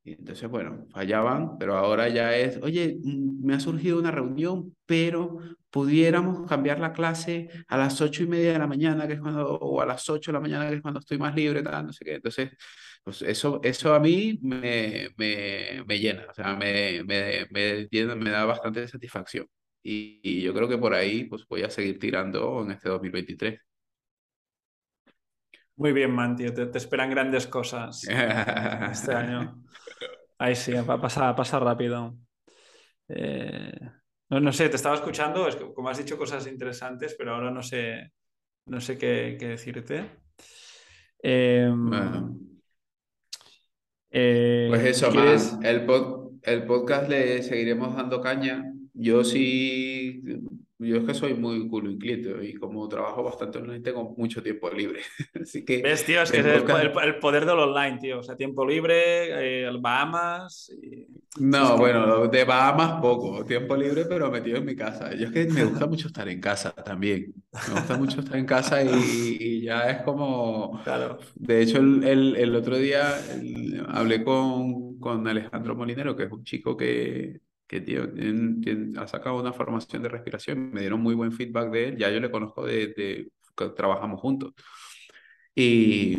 Y 0.03 0.13
entonces, 0.13 0.49
bueno, 0.49 0.85
fallaban, 0.91 1.57
pero 1.57 1.75
ahora 1.77 2.07
ya 2.07 2.35
es, 2.37 2.57
oye, 2.63 2.97
mm, 3.03 3.45
me 3.45 3.55
ha 3.55 3.59
surgido 3.59 3.99
una 3.99 4.11
reunión, 4.11 4.73
pero 4.85 5.37
pudiéramos 5.77 6.49
cambiar 6.49 6.79
la 6.79 6.91
clase 6.91 7.49
a 7.67 7.77
las 7.77 8.01
ocho 8.01 8.23
y 8.23 8.27
media 8.27 8.53
de 8.53 8.57
la 8.57 8.65
mañana, 8.65 9.05
que 9.05 9.13
es 9.13 9.19
cuando, 9.19 9.47
o 9.47 9.79
a 9.79 9.85
las 9.85 10.09
ocho 10.09 10.31
de 10.31 10.33
la 10.33 10.39
mañana, 10.39 10.67
que 10.67 10.77
es 10.77 10.81
cuando 10.81 10.99
estoy 10.99 11.19
más 11.19 11.35
libre, 11.35 11.61
tal, 11.61 11.85
no 11.85 11.93
sé 11.93 12.03
qué. 12.03 12.15
Entonces, 12.15 12.49
pues 13.03 13.21
eso, 13.21 13.59
eso 13.63 13.93
a 13.93 13.99
mí 13.99 14.39
me, 14.41 15.09
me, 15.17 15.83
me 15.85 15.99
llena, 15.99 16.25
o 16.31 16.33
sea, 16.33 16.55
me, 16.55 17.03
me, 17.03 17.45
me, 17.51 17.87
llena, 17.91 18.15
me 18.15 18.31
da 18.31 18.45
bastante 18.45 18.87
satisfacción. 18.87 19.45
Y, 19.83 20.19
y, 20.23 20.41
yo 20.41 20.51
creo 20.51 20.67
que 20.67 20.79
por 20.79 20.95
ahí 20.95 21.25
pues 21.25 21.45
voy 21.47 21.61
a 21.61 21.69
seguir 21.69 21.99
tirando 21.99 22.63
en 22.63 22.71
este 22.71 22.89
2023. 22.89 23.61
Muy 25.75 25.91
bien, 25.93 26.09
man, 26.09 26.35
tío. 26.35 26.51
Te, 26.55 26.65
te 26.65 26.77
esperan 26.79 27.11
grandes 27.11 27.45
cosas 27.45 28.03
este 28.03 29.13
año. 29.13 29.63
Ahí 30.39 30.55
sí, 30.55 30.73
va 30.73 30.95
a 30.95 31.01
pasar, 31.01 31.35
pasa 31.35 31.59
rápido. 31.59 32.17
Eh, 33.09 33.79
no, 34.29 34.39
no, 34.39 34.51
sé, 34.51 34.69
te 34.69 34.75
estaba 34.75 34.95
escuchando, 34.95 35.47
es 35.47 35.55
que 35.55 35.73
como 35.73 35.89
has 35.89 35.97
dicho 35.97 36.17
cosas 36.17 36.47
interesantes, 36.47 37.15
pero 37.17 37.33
ahora 37.33 37.51
no 37.51 37.61
sé, 37.63 38.11
no 38.65 38.81
sé 38.81 38.97
qué, 38.97 39.37
qué 39.39 39.47
decirte. 39.47 40.11
Eh, 41.23 41.69
bueno. 41.71 42.37
eh, 44.11 44.67
pues 44.69 44.85
eso, 44.85 45.09
¿quieres... 45.09 45.53
man, 45.53 45.65
el, 45.65 45.85
pod, 45.85 46.31
el 46.43 46.65
podcast 46.65 47.09
le 47.09 47.41
seguiremos 47.43 47.95
dando 47.95 48.21
caña. 48.21 48.73
Yo 48.93 49.23
sí, 49.23 50.23
yo 50.79 50.97
es 50.97 51.03
que 51.05 51.13
soy 51.13 51.33
muy 51.33 51.67
culo 51.67 51.89
inquieto 51.91 52.41
y 52.41 52.53
como 52.55 52.87
trabajo 52.87 53.23
bastante 53.23 53.57
online 53.59 53.79
tengo 53.81 54.13
mucho 54.17 54.41
tiempo 54.43 54.69
libre. 54.69 55.01
Así 55.41 55.65
que... 55.65 55.81
¿Ves, 55.83 56.05
tío? 56.05 56.21
Es 56.21 56.31
que 56.31 56.39
el 56.39 56.47
es 56.47 56.63
el, 56.63 56.69
el- 56.71 56.91
el 57.03 57.19
poder 57.19 57.45
del 57.45 57.59
online, 57.59 57.97
tío. 57.99 58.19
O 58.19 58.23
sea, 58.23 58.35
tiempo 58.35 58.65
libre, 58.65 59.63
eh, 59.65 59.69
Bahamas. 59.79 60.71
y- 60.81 61.07
No, 61.39 61.77
bueno, 61.77 62.27
de 62.27 62.43
Bahamas 62.45 62.99
poco, 62.99 63.45
tiempo 63.45 63.75
libre, 63.75 64.05
pero 64.05 64.31
metido 64.31 64.57
en 64.57 64.65
mi 64.65 64.75
casa. 64.75 65.13
Yo 65.13 65.27
es 65.27 65.31
que 65.31 65.45
me 65.51 65.63
gusta 65.65 65.85
mucho 65.85 66.07
estar 66.07 66.27
en 66.29 66.41
casa 66.41 66.71
también. 66.73 67.31
Me 67.67 67.75
gusta 67.75 67.95
mucho 67.95 68.21
estar 68.21 68.37
en 68.37 68.45
casa 68.47 68.83
y, 68.83 69.37
y 69.39 69.61
ya 69.61 69.89
es 69.89 70.01
como... 70.01 70.81
Claro. 70.83 71.19
De 71.35 71.61
hecho, 71.61 71.77
el, 71.77 72.03
el, 72.03 72.35
el 72.37 72.55
otro 72.55 72.77
día 72.77 73.23
el- 73.33 73.85
hablé 73.89 74.23
con, 74.23 74.99
con 74.99 75.27
Alejandro 75.27 75.75
Molinero, 75.75 76.15
que 76.15 76.23
es 76.23 76.31
un 76.31 76.43
chico 76.43 76.75
que, 76.75 77.39
que 77.67 77.81
tío, 77.81 78.11
tiene- 78.13 78.61
tiene- 78.61 78.99
ha 78.99 79.07
sacado 79.07 79.39
una 79.41 79.53
formación 79.53 80.03
de 80.03 80.09
respiración. 80.09 80.71
Me 80.71 80.81
dieron 80.81 81.01
muy 81.01 81.15
buen 81.15 81.31
feedback 81.31 81.71
de 81.71 81.89
él. 81.89 81.97
Ya 81.97 82.09
yo 82.11 82.19
le 82.19 82.31
conozco 82.31 82.65
de, 82.65 82.87
de 82.89 83.31
que 83.55 83.69
trabajamos 83.71 84.19
juntos. 84.21 84.53
Y, 85.55 86.17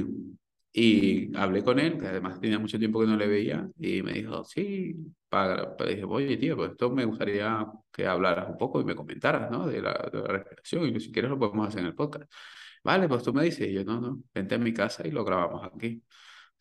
y 0.72 1.36
hablé 1.36 1.62
con 1.64 1.78
él, 1.78 1.98
que 1.98 2.06
además 2.06 2.40
tenía 2.40 2.58
mucho 2.58 2.78
tiempo 2.78 3.00
que 3.00 3.06
no 3.06 3.16
le 3.16 3.26
veía, 3.26 3.68
y 3.78 4.02
me 4.02 4.12
dijo, 4.14 4.44
sí, 4.44 4.94
para, 5.28 5.76
para- 5.76 5.90
dije, 5.90 6.04
oye, 6.04 6.36
tío, 6.36 6.56
pues 6.56 6.72
esto 6.72 6.90
me 6.90 7.04
gustaría 7.04 7.66
que 7.92 8.06
hablaras 8.06 8.48
un 8.48 8.56
poco 8.58 8.80
y 8.80 8.84
me 8.84 8.94
comentaras, 8.96 9.50
¿no? 9.50 9.66
De 9.66 9.80
la, 9.80 9.92
de 10.12 10.18
la 10.20 10.26
respiración, 10.28 10.96
y 10.96 11.00
si 11.00 11.12
quieres 11.12 11.30
lo 11.30 11.38
podemos 11.38 11.68
hacer 11.68 11.80
en 11.80 11.86
el 11.86 11.94
podcast. 11.94 12.30
Vale, 12.84 13.08
pues 13.08 13.22
tú 13.22 13.32
me 13.34 13.44
dices, 13.44 13.68
y 13.68 13.74
yo, 13.74 13.84
no, 13.84 14.00
no, 14.00 14.22
vente 14.34 14.54
a 14.54 14.58
mi 14.58 14.72
casa 14.72 15.06
y 15.06 15.10
lo 15.10 15.24
grabamos 15.24 15.64
aquí. 15.64 16.02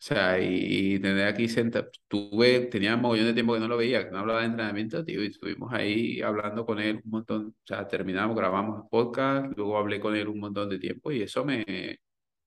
sea, 0.00 0.40
y, 0.40 0.94
y 0.94 1.00
tener 1.00 1.26
aquí 1.26 1.48
sentado, 1.48 1.90
tuve, 2.06 2.60
tenía 2.66 2.94
un 2.94 3.02
mogollón 3.02 3.26
de 3.26 3.34
tiempo 3.34 3.54
que 3.54 3.60
no 3.60 3.68
lo 3.68 3.76
veía, 3.76 4.04
que 4.04 4.10
no 4.12 4.18
hablaba 4.20 4.40
de 4.40 4.46
entrenamiento, 4.46 5.04
tío, 5.04 5.22
y 5.22 5.26
estuvimos 5.26 5.72
ahí 5.72 6.22
hablando 6.22 6.64
con 6.64 6.78
él 6.78 7.00
un 7.04 7.10
montón, 7.10 7.46
o 7.48 7.66
sea, 7.66 7.86
terminamos, 7.88 8.36
grabamos 8.36 8.84
el 8.84 8.88
podcast, 8.88 9.52
luego 9.56 9.76
hablé 9.76 9.98
con 10.00 10.14
él 10.14 10.28
un 10.28 10.38
montón 10.40 10.68
de 10.68 10.78
tiempo 10.78 11.10
y 11.10 11.22
eso 11.22 11.44
me, 11.44 11.98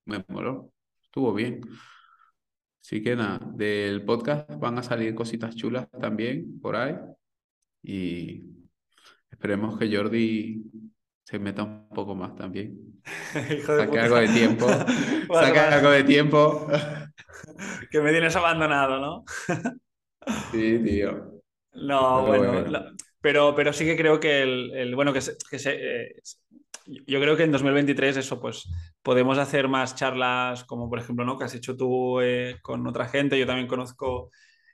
me 0.05 0.23
moló, 0.29 0.73
estuvo 1.03 1.33
bien. 1.33 1.61
Así 2.83 3.01
que 3.03 3.15
nada, 3.15 3.39
del 3.53 4.03
podcast 4.05 4.49
van 4.59 4.77
a 4.79 4.83
salir 4.83 5.13
cositas 5.15 5.55
chulas 5.55 5.89
también 5.91 6.59
por 6.59 6.75
ahí 6.75 6.95
y 7.83 8.43
esperemos 9.29 9.77
que 9.77 9.95
Jordi 9.95 10.63
se 11.31 11.39
meta 11.39 11.63
un 11.63 11.89
poco 11.89 12.15
más 12.15 12.35
también. 12.35 13.01
Puta. 13.65 13.83
algo 13.83 14.17
de 14.17 14.27
tiempo, 14.27 14.67
vale. 15.29 15.59
algo 15.59 15.89
de 15.91 16.03
tiempo. 16.03 16.67
Que 17.89 18.01
me 18.01 18.11
tienes 18.11 18.35
abandonado, 18.35 18.99
¿no? 18.99 19.23
Sí, 20.51 20.79
tío. 20.83 21.41
No, 21.73 22.25
Pero 22.25 22.37
bueno, 22.37 22.51
bueno. 22.53 22.69
la- 22.69 22.91
pero, 23.21 23.55
pero 23.55 23.73
sí 23.73 23.85
que 23.85 23.95
creo 23.97 24.19
que 24.19 24.41
el, 24.43 24.71
el- 24.75 24.95
bueno, 24.95 25.13
que 25.13 25.21
se, 25.21 25.37
que 25.49 25.59
se, 25.59 25.71
eh, 26.07 26.15
yo 26.85 27.19
creo 27.21 27.37
que 27.37 27.43
en 27.43 27.51
2023 27.51 28.17
eso, 28.17 28.39
pues 28.41 28.67
podemos 29.01 29.37
hacer 29.37 29.67
más 29.67 29.95
charlas 29.95 30.63
como 30.65 30.89
por 30.89 30.99
ejemplo, 30.99 31.25
¿no? 31.25 31.37
Que 31.37 31.45
has 31.45 31.55
hecho 31.55 31.77
tú 31.77 32.19
eh, 32.21 32.57
con 32.61 32.85
otra 32.87 33.07
gente, 33.07 33.39
yo 33.39 33.45
también 33.47 33.67
conozco 33.67 34.31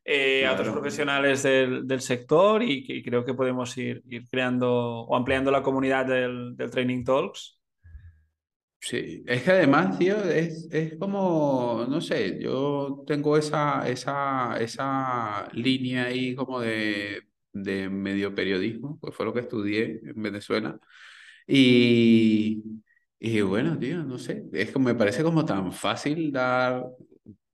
eh, 0.07 0.47
a 0.47 0.53
otros 0.53 0.69
Claro. 0.69 0.71
profesionales 0.71 1.43
del, 1.43 1.87
del 1.87 2.01
sector 2.01 2.63
y, 2.63 2.85
y 2.87 3.03
creo 3.03 3.25
que 3.25 3.35
podemos 3.35 3.77
ir, 3.77 4.03
ir 4.09 4.27
creando 4.29 4.71
o 5.03 5.15
ampliando 5.17 5.51
la 5.51 5.63
comunidad 5.63 6.07
del, 6.07 6.57
del 6.57 6.71
Training 6.71 7.05
Talks. 7.05 7.59
Sí, 8.79 9.23
es 9.27 9.43
que 9.43 9.51
además, 9.51 9.97
tío, 9.99 10.15
es, 10.23 10.67
es 10.71 10.97
como, 10.97 11.85
no 11.89 11.99
sé, 11.99 12.39
yo 12.41 13.03
tengo 13.07 13.35
esa, 13.37 13.87
esa, 13.89 14.55
esa 14.59 15.49
línea 15.51 16.05
ahí 16.05 16.35
como 16.35 16.61
de, 16.61 17.23
de 17.51 17.89
medio 17.89 18.33
periodismo, 18.33 18.97
pues 19.01 19.13
fue 19.15 19.25
lo 19.25 19.33
que 19.33 19.41
estudié 19.41 19.99
en 20.03 20.21
Venezuela. 20.21 20.79
Y, 21.47 22.63
y 23.19 23.41
bueno, 23.41 23.77
tío, 23.79 24.03
no 24.03 24.17
sé, 24.19 24.45
es 24.53 24.71
que 24.71 24.79
me 24.79 24.95
parece 24.95 25.23
como 25.23 25.45
tan 25.45 25.73
fácil 25.73 26.31
dar, 26.31 26.85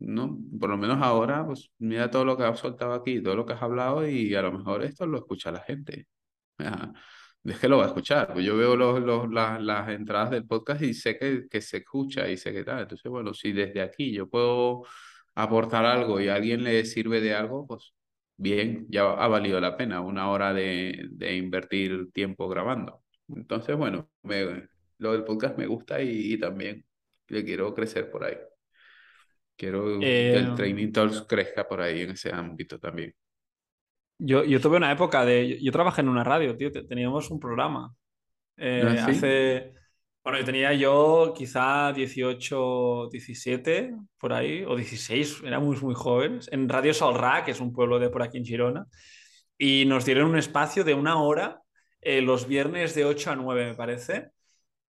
¿no? 0.03 0.39
Por 0.59 0.69
lo 0.69 0.77
menos 0.77 0.97
ahora, 1.01 1.45
pues 1.45 1.71
mira 1.79 2.11
todo 2.11 2.25
lo 2.25 2.37
que 2.37 2.43
has 2.43 2.59
soltado 2.59 2.93
aquí, 2.93 3.21
todo 3.21 3.35
lo 3.35 3.45
que 3.45 3.53
has 3.53 3.61
hablado 3.61 4.07
y 4.07 4.35
a 4.35 4.41
lo 4.41 4.51
mejor 4.51 4.83
esto 4.83 5.05
lo 5.05 5.17
escucha 5.19 5.51
la 5.51 5.61
gente. 5.61 6.07
Ajá. 6.57 6.93
Es 7.43 7.59
que 7.59 7.67
lo 7.67 7.77
va 7.77 7.85
a 7.85 7.87
escuchar. 7.87 8.31
pues 8.33 8.45
Yo 8.45 8.55
veo 8.57 8.75
los, 8.75 9.01
los, 9.01 9.29
las, 9.31 9.61
las 9.61 9.89
entradas 9.89 10.31
del 10.31 10.45
podcast 10.47 10.81
y 10.81 10.93
sé 10.93 11.17
que, 11.17 11.47
que 11.49 11.61
se 11.61 11.77
escucha 11.77 12.29
y 12.29 12.37
sé 12.37 12.53
que 12.53 12.63
tal. 12.63 12.81
Entonces, 12.81 13.11
bueno, 13.11 13.33
si 13.33 13.51
desde 13.51 13.81
aquí 13.81 14.13
yo 14.13 14.29
puedo 14.29 14.83
aportar 15.35 15.85
algo 15.85 16.21
y 16.21 16.29
a 16.29 16.35
alguien 16.35 16.63
le 16.63 16.85
sirve 16.85 17.19
de 17.21 17.33
algo, 17.33 17.67
pues 17.67 17.93
bien, 18.37 18.85
ya 18.89 19.03
ha 19.11 19.27
valido 19.27 19.59
la 19.59 19.75
pena 19.77 20.01
una 20.01 20.29
hora 20.29 20.53
de, 20.53 21.07
de 21.11 21.35
invertir 21.35 22.11
tiempo 22.13 22.47
grabando. 22.47 23.03
Entonces, 23.29 23.75
bueno, 23.75 24.09
me, 24.23 24.69
lo 24.99 25.11
del 25.13 25.23
podcast 25.25 25.57
me 25.57 25.67
gusta 25.67 26.01
y, 26.01 26.33
y 26.33 26.39
también 26.39 26.85
le 27.27 27.43
quiero 27.43 27.73
crecer 27.73 28.09
por 28.11 28.23
ahí. 28.23 28.37
Quiero 29.55 29.99
que 29.99 30.31
Eh, 30.31 30.35
el 30.37 30.55
Training 30.55 30.91
Talks 30.91 31.21
crezca 31.27 31.67
por 31.67 31.81
ahí 31.81 32.01
en 32.01 32.11
ese 32.11 32.31
ámbito 32.33 32.79
también. 32.79 33.13
Yo, 34.17 34.43
yo 34.43 34.59
tuve 34.61 34.77
una 34.77 34.91
época 34.91 35.25
de. 35.25 35.49
Yo, 35.49 35.55
yo 35.61 35.71
trabajé 35.71 36.01
en 36.01 36.09
una 36.09 36.23
radio, 36.23 36.55
tío. 36.55 36.71
te- 36.71 36.83
Teníamos 36.83 37.29
un 37.31 37.39
programa. 37.39 37.93
Eh, 38.57 38.83
¿Ah, 38.87 39.05
sí? 39.05 39.11
hace. 39.11 39.73
Bueno, 40.23 40.39
yo 40.39 40.45
tenía 40.45 40.73
yo 40.73 41.33
quizá 41.35 41.91
18, 41.93 43.09
17, 43.11 43.93
por 44.17 44.31
ahí, 44.33 44.63
o 44.65 44.75
16, 44.75 45.41
éramos 45.43 45.83
muy 45.83 45.93
jóvenes, 45.95 46.49
en 46.51 46.69
Radio 46.69 46.93
Salrà, 46.93 47.43
que 47.43 47.51
es 47.51 47.59
un 47.59 47.73
pueblo 47.73 47.99
de 47.99 48.09
por 48.09 48.23
aquí 48.23 48.37
en 48.37 48.45
Girona, 48.45 48.85
y 49.57 49.85
nos 49.85 50.05
dieron 50.05 50.29
un 50.29 50.37
espacio 50.37 50.85
de 50.85 50.93
una 50.93 51.21
hora 51.21 51.61
eh, 52.01 52.21
los 52.21 52.47
viernes 52.47 52.95
de 52.95 53.05
8 53.05 53.31
a 53.31 53.35
9, 53.35 53.65
me 53.67 53.75
parece, 53.75 54.29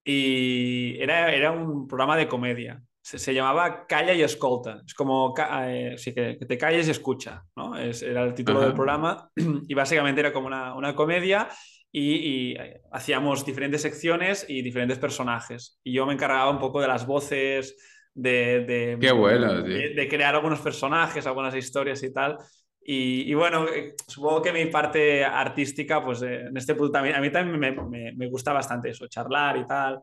y 0.05 0.99
era, 1.01 1.33
era 1.35 1.53
un 1.53 1.87
programa 1.89 2.17
de 2.17 2.29
comedia. 2.29 2.83
Se, 3.07 3.19
se 3.19 3.35
llamaba 3.35 3.87
Calla 3.87 4.15
y 4.15 4.23
Escolta. 4.23 4.81
Es 4.87 4.95
como 4.95 5.35
eh, 5.39 5.95
sí, 5.99 6.15
que, 6.15 6.39
que 6.39 6.47
te 6.47 6.57
calles 6.57 6.89
y 6.89 6.91
escucha, 6.93 7.43
¿no? 7.55 7.77
Es, 7.77 8.03
era 8.03 8.23
el 8.25 8.33
título 8.33 8.61
Ajá. 8.61 8.67
del 8.67 8.75
programa 8.75 9.31
y 9.69 9.75
básicamente 9.75 10.21
era 10.23 10.33
como 10.33 10.47
una, 10.47 10.75
una 10.75 10.95
comedia 10.95 11.49
y, 11.93 12.15
y, 12.53 12.53
eh, 12.57 12.81
hacíamos 12.93 13.45
diferentes 13.45 13.83
secciones 13.83 14.47
y 14.49 14.63
diferentes 14.63 14.99
personajes. 14.99 15.79
Y 15.85 15.93
yo 15.93 16.07
me 16.07 16.15
encargaba 16.15 16.51
un 16.51 16.59
poco 16.59 16.81
de 16.81 16.89
las 16.89 17.07
voces, 17.07 17.77
de, 18.15 18.65
de, 18.65 18.97
Qué 18.99 19.13
bueno, 19.13 19.53
de, 19.63 19.91
de 19.95 20.09
crear 20.09 20.35
algunos 20.35 20.61
personajes, 20.61 21.27
algunas 21.27 21.55
historias 21.55 22.03
y 22.05 22.13
tal. 22.13 22.39
Y, 22.87 23.31
y 23.31 23.35
bueno, 23.35 23.67
eh, 23.69 23.95
supongo 24.09 24.41
que 24.43 24.53
mi 24.53 24.67
parte 24.67 25.25
artística, 25.25 26.03
pues 26.05 26.23
eh, 26.23 26.47
en 26.49 26.57
este 26.57 26.75
punto 26.75 26.93
también, 26.93 27.17
a 27.17 27.21
mí 27.21 27.31
también 27.31 27.59
me, 27.61 27.73
me- 27.73 28.13
me 28.15 28.29
gusta 28.29 28.53
bastante 28.55 28.91
eso, 28.91 29.07
charlar 29.09 29.59
y 29.59 29.67
tal. 29.67 30.01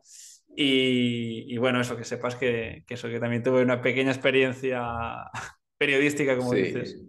Y, 0.54 1.46
y 1.52 1.56
bueno, 1.58 1.80
eso, 1.80 1.96
que 1.96 2.04
sepas 2.04 2.36
que, 2.36 2.84
que 2.86 2.94
eso, 2.94 3.08
que 3.08 3.20
también 3.20 3.42
tuve 3.42 3.62
una 3.62 3.80
pequeña 3.82 4.10
experiencia 4.12 4.82
periodística, 5.78 6.36
como 6.36 6.54
Sí. 6.54 6.56
dices. 6.56 7.00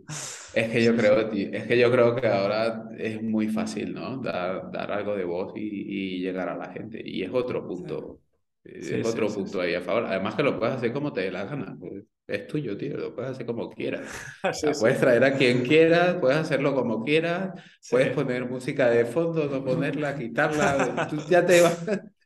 Es 0.53 0.71
que 0.71 0.83
yo 0.83 0.95
creo, 0.95 1.29
tío, 1.29 1.49
es 1.53 1.65
que 1.67 1.77
yo 1.79 1.91
creo 1.91 2.15
que 2.15 2.27
ahora 2.27 2.85
es 2.97 3.21
muy 3.23 3.47
fácil, 3.49 3.93
¿no? 3.93 4.17
Dar, 4.17 4.71
dar 4.71 4.91
algo 4.91 5.15
de 5.15 5.25
voz 5.25 5.53
y, 5.55 6.17
y 6.17 6.19
llegar 6.21 6.49
a 6.49 6.55
la 6.57 6.71
gente. 6.73 7.01
Y 7.05 7.23
es 7.23 7.31
otro 7.33 7.67
punto, 7.67 8.21
es 8.63 9.03
Sí, 9.03 9.03
otro 9.03 9.33
punto 9.33 9.61
ahí 9.61 9.75
a 9.75 9.81
favor. 9.81 10.05
Además 10.05 10.35
que 10.35 10.43
lo 10.43 10.59
puedes 10.59 10.75
hacer 10.75 10.93
como 10.93 11.13
te 11.13 11.21
dé 11.21 11.31
la 11.31 11.45
gana. 11.45 11.75
pues, 11.79 12.05
Es 12.27 12.47
tuyo, 12.47 12.77
tío, 12.77 12.97
lo 12.97 13.15
puedes 13.15 13.31
hacer 13.31 13.45
como 13.47 13.69
quieras. 13.71 14.09
O 14.49 14.53
sea, 14.53 14.77
puedes 14.77 14.99
traer 14.99 15.23
a 15.25 15.35
quien 15.37 15.63
quieras, 15.63 16.15
puedes 16.21 16.37
hacerlo 16.39 16.75
como 16.75 17.03
quieras, 17.03 17.51
puedes 17.89 18.11
poner 18.11 18.47
música 18.49 18.89
de 18.89 19.05
fondo, 19.05 19.47
no 19.49 19.63
ponerla, 19.65 20.17
quitarla. 20.17 21.05
Tú 21.09 21.25
ya 21.27 21.45
te 21.45 21.61
vas. 21.61 21.79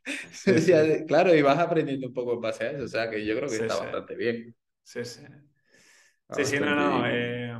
Sí, 0.32 0.51
sí. 0.62 0.72
ya- 0.72 1.05
claro, 1.05 1.36
y 1.36 1.41
vas 1.41 1.60
aprendiendo 1.60 2.08
un 2.08 2.14
poco 2.14 2.34
en 2.34 2.41
base 2.41 2.64
a 2.66 2.72
eso. 2.72 2.84
O 2.86 2.88
sea, 2.88 3.10
que 3.10 3.26
yo 3.26 3.36
creo 3.36 3.49
que 3.49 3.55
Sí, 3.55 3.62
está 3.64 3.76
bastante 3.78 4.16
bien. 4.16 4.55
Sí, 4.84 5.03
sí. 5.05 5.22
Está 5.24 6.36
Sí, 6.36 6.45
sí, 6.45 6.60
no, 6.60 6.76
no. 6.76 7.08
eh, 7.08 7.58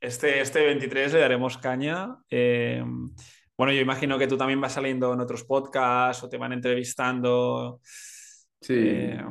este, 0.00 0.40
este 0.40 0.64
23 0.64 1.12
le 1.12 1.20
daremos 1.20 1.58
caña. 1.58 2.16
eh, 2.30 2.82
bueno, 3.56 3.72
yo 3.74 3.80
imagino 3.80 4.18
que 4.18 4.26
tú 4.26 4.38
también 4.38 4.60
vas 4.60 4.72
saliendo 4.72 5.12
en 5.12 5.20
otros 5.20 5.44
podcasts 5.44 6.22
o 6.24 6.28
te 6.30 6.38
van 6.38 6.52
entrevistando. 6.54 7.80
Sí. 8.62 8.74
eh, 8.76 9.22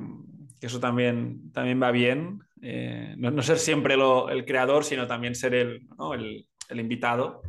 que 0.59 0.67
eso 0.67 0.79
también, 0.79 1.51
también 1.51 1.81
va 1.81 1.91
bien. 1.91 2.39
no, 3.17 3.31
no 3.31 3.41
ser 3.41 3.57
siempre 3.57 3.95
lo- 3.97 4.29
el 4.29 4.45
creador, 4.45 4.83
sino 4.83 5.07
también 5.07 5.33
ser 5.35 5.53
el, 5.55 5.87
¿no? 5.97 6.13
el, 6.13 6.47
el 6.69 6.79
invitado. 6.79 7.41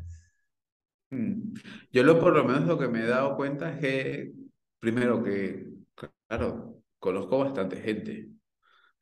Mm. 1.10 1.54
Yo 1.92 2.02
lo 2.04 2.20
por 2.20 2.34
lo 2.36 2.44
menos 2.44 2.66
lo 2.66 2.78
que 2.78 2.88
me 2.88 3.00
he 3.00 3.06
dado 3.06 3.36
cuenta 3.36 3.72
es 3.72 3.80
que, 3.80 4.32
primero 4.80 5.22
que, 5.22 5.66
claro, 6.28 6.82
conozco 6.98 7.38
bastante 7.38 7.76
gente. 7.80 8.28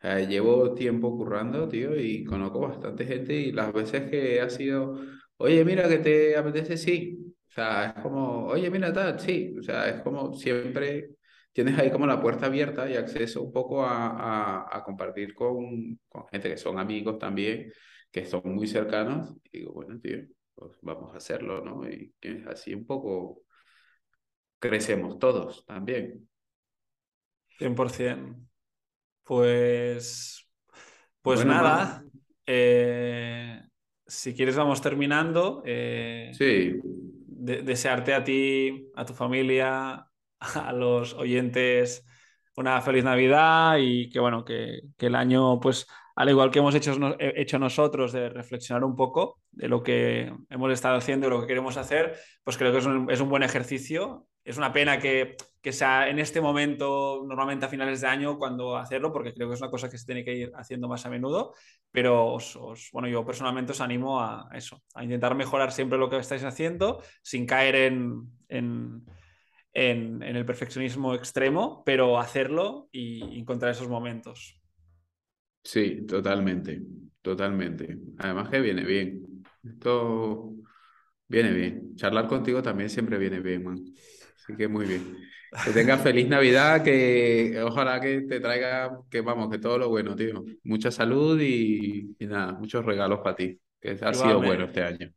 Sea, 0.01 0.21
llevo 0.21 0.75
tiempo 0.75 1.17
currando, 1.17 1.69
tío, 1.69 1.97
y 2.01 2.25
conozco 2.25 2.61
bastante 2.61 3.05
gente 3.07 3.35
y 3.35 3.53
las 3.53 3.73
veces 3.73 4.11
que 4.11 4.41
ha 4.41 4.51
sido, 4.51 5.01
oye, 5.39 5.65
mira, 5.65 5.89
que 5.89 5.99
te 5.99 6.37
apetece, 6.37 6.77
sí. 6.77 7.19
O 7.49 7.51
sea, 7.53 7.87
es 7.97 8.03
como, 8.03 8.47
oye, 8.47 8.71
mira, 8.71 8.93
tal, 8.93 9.19
sí. 9.21 9.55
O 9.59 9.63
sea, 9.63 9.89
es 9.89 10.03
como 10.03 10.35
siempre 10.35 11.11
tienes 11.53 11.79
ahí 11.79 11.91
como 11.91 12.07
la 12.07 12.21
puerta 12.21 12.47
abierta 12.47 12.89
y 12.89 12.97
acceso 12.97 13.43
un 13.43 13.53
poco 13.53 13.85
a, 13.85 14.63
a, 14.69 14.77
a 14.79 14.85
compartir 14.85 15.35
con, 15.35 15.99
con 16.09 16.27
gente 16.29 16.49
que 16.51 16.57
son 16.59 16.79
amigos 16.79 17.19
también, 17.19 17.73
que 18.13 18.25
son 18.27 18.43
muy 18.45 18.67
cercanos. 18.69 19.35
Y 19.53 19.59
digo, 19.61 19.73
bueno, 19.73 19.99
tío, 20.01 20.19
pues 20.55 20.79
vamos 20.83 21.15
a 21.15 21.19
hacerlo, 21.19 21.61
¿no? 21.65 21.89
Y 21.89 22.15
que 22.21 22.45
así 22.49 22.75
un 22.75 22.87
poco 22.87 23.43
crecemos 24.59 25.19
todos 25.19 25.65
también. 25.67 26.29
100%. 27.59 28.37
Pues, 29.25 30.49
pues 31.21 31.45
nada, 31.45 32.03
eh, 32.47 33.63
si 34.07 34.35
quieres 34.35 34.57
vamos 34.57 34.81
terminando. 34.81 35.63
Eh, 35.67 36.31
sí. 36.33 36.81
desearte 37.27 38.15
a 38.15 38.25
ti, 38.25 38.91
a 38.95 39.05
tu 39.05 39.13
familia, 39.13 40.07
a 40.41 40.73
los 40.73 41.15
oyentes 41.15 42.05
una 42.57 42.81
feliz 42.81 43.05
Navidad 43.05 43.77
y 43.79 44.09
que 44.09 44.19
bueno, 44.19 44.45
que, 44.45 44.81
que 44.97 45.07
el 45.07 45.15
año 45.15 45.61
pues 45.61 45.87
al 46.19 46.29
igual 46.29 46.51
que 46.51 46.59
hemos 46.59 46.75
hecho, 46.75 46.99
hecho, 47.21 47.61
nosotros 47.61 48.11
de 48.11 48.29
reflexionar 48.29 48.83
un 48.83 48.97
poco 48.97 49.39
de 49.53 49.69
lo 49.69 49.85
que 49.85 50.35
hemos 50.51 50.73
estado 50.73 50.97
haciendo 50.97 51.29
y 51.29 51.31
lo 51.31 51.41
que 51.41 51.47
queremos 51.47 51.77
hacer, 51.77 52.17
pues 52.43 52.59
creo 52.59 52.73
que 52.73 52.79
es 52.79 52.87
un, 52.87 53.09
es 53.09 53.21
un 53.21 53.29
buen 53.29 53.45
ejercicio. 53.45 54.27
Es 54.49 54.57
una 54.57 54.73
pena 54.73 54.99
que, 54.99 55.37
sea 55.71 56.09
en 56.09 56.19
este 56.19 56.41
momento, 56.41 57.23
normalmente 57.27 57.67
a 57.67 57.69
finales 57.69 58.01
de 58.01 58.07
año, 58.07 58.39
cuando 58.39 58.79
hacerlo, 58.79 59.13
porque 59.13 59.35
creo 59.35 59.49
que 59.49 59.55
es 59.55 59.61
una 59.61 59.71
cosa 59.71 59.91
que 59.91 59.99
se 59.99 60.07
tiene 60.07 60.25
que 60.25 60.35
ir 60.35 60.53
haciendo 60.57 60.89
más 60.89 61.05
a 61.05 61.11
menudo, 61.11 61.53
pero 61.91 62.39
bueno, 62.95 63.09
yo 63.09 63.27
personalmente 63.27 63.73
os 63.73 63.81
animo 63.83 64.19
a 64.19 64.49
eso, 64.55 64.83
a 64.95 65.05
intentar 65.05 65.35
mejorar 65.35 65.71
siempre 65.71 65.99
lo 65.99 66.09
que 66.09 66.17
estáis 66.17 66.45
haciendo 66.45 67.03
sin 67.21 67.45
caer 67.45 67.75
en, 67.75 69.05
en 69.75 70.23
el 70.23 70.47
perfeccionismo 70.47 71.15
extremo, 71.15 71.83
pero 71.85 72.19
hacerlo 72.19 72.89
y 72.91 73.39
encontrar 73.39 73.73
esos 73.73 73.89
momentos. 73.89 74.59
Sí, 75.63 76.07
totalmente, 76.07 76.81
totalmente. 77.21 77.99
Además 78.17 78.49
que 78.49 78.61
viene 78.61 78.85
bien. 78.85 79.45
Esto 79.63 80.55
viene 81.27 81.53
bien. 81.53 81.95
Charlar 81.95 82.27
contigo 82.27 82.63
también 82.63 82.89
siempre 82.89 83.19
viene 83.19 83.41
bien, 83.41 83.65
man. 83.65 83.85
Así 84.49 84.57
que 84.57 84.67
muy 84.67 84.87
bien. 84.87 85.19
Que 85.63 85.73
tengas 85.73 86.01
feliz 86.01 86.27
Navidad, 86.27 86.83
que 86.83 87.61
ojalá 87.63 88.01
que 88.01 88.23
te 88.23 88.41
traiga, 88.41 88.99
que 89.11 89.21
vamos, 89.21 89.51
que 89.51 89.59
todo 89.59 89.77
lo 89.77 89.91
bueno, 89.91 90.17
tío. 90.17 90.43
Mucha 90.65 90.91
salud 90.91 91.39
y, 91.39 92.17
nada, 92.21 92.53
muchos 92.53 92.83
regalos 92.83 93.21
para 93.21 93.37
ti, 93.37 93.61
que 93.79 93.91
ha 94.01 94.15
sido 94.15 94.41
bueno 94.41 94.65
este 94.65 94.83
año. 94.83 95.13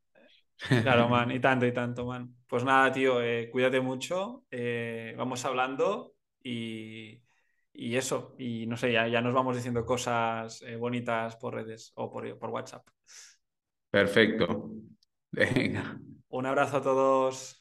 Claro, 0.83 1.07
man, 1.09 1.31
y 1.31 1.39
tanto, 1.39 1.65
y 1.65 1.71
tanto, 1.71 2.05
man. 2.05 2.35
Pues 2.45 2.65
nada, 2.65 2.91
tío, 2.91 3.21
eh, 3.21 3.49
cuídate 3.49 3.79
mucho, 3.79 4.43
eh, 4.51 5.15
vamos 5.17 5.45
hablando 5.45 6.13
y, 6.43 7.21
y 7.71 7.95
eso, 7.95 8.35
y 8.37 8.67
no 8.67 8.75
sé, 8.75 8.91
ya, 8.91 9.07
ya 9.07 9.21
nos 9.21 9.33
vamos 9.33 9.55
diciendo 9.55 9.85
cosas 9.85 10.61
eh, 10.63 10.75
bonitas 10.75 11.37
por 11.37 11.55
redes 11.55 11.93
o 11.95 12.11
por, 12.11 12.37
por 12.37 12.49
WhatsApp. 12.49 12.85
Perfecto. 13.89 14.71
Venga. 15.31 15.97
Un 16.27 16.45
abrazo 16.45 16.77
a 16.77 16.81
todos. 16.81 17.60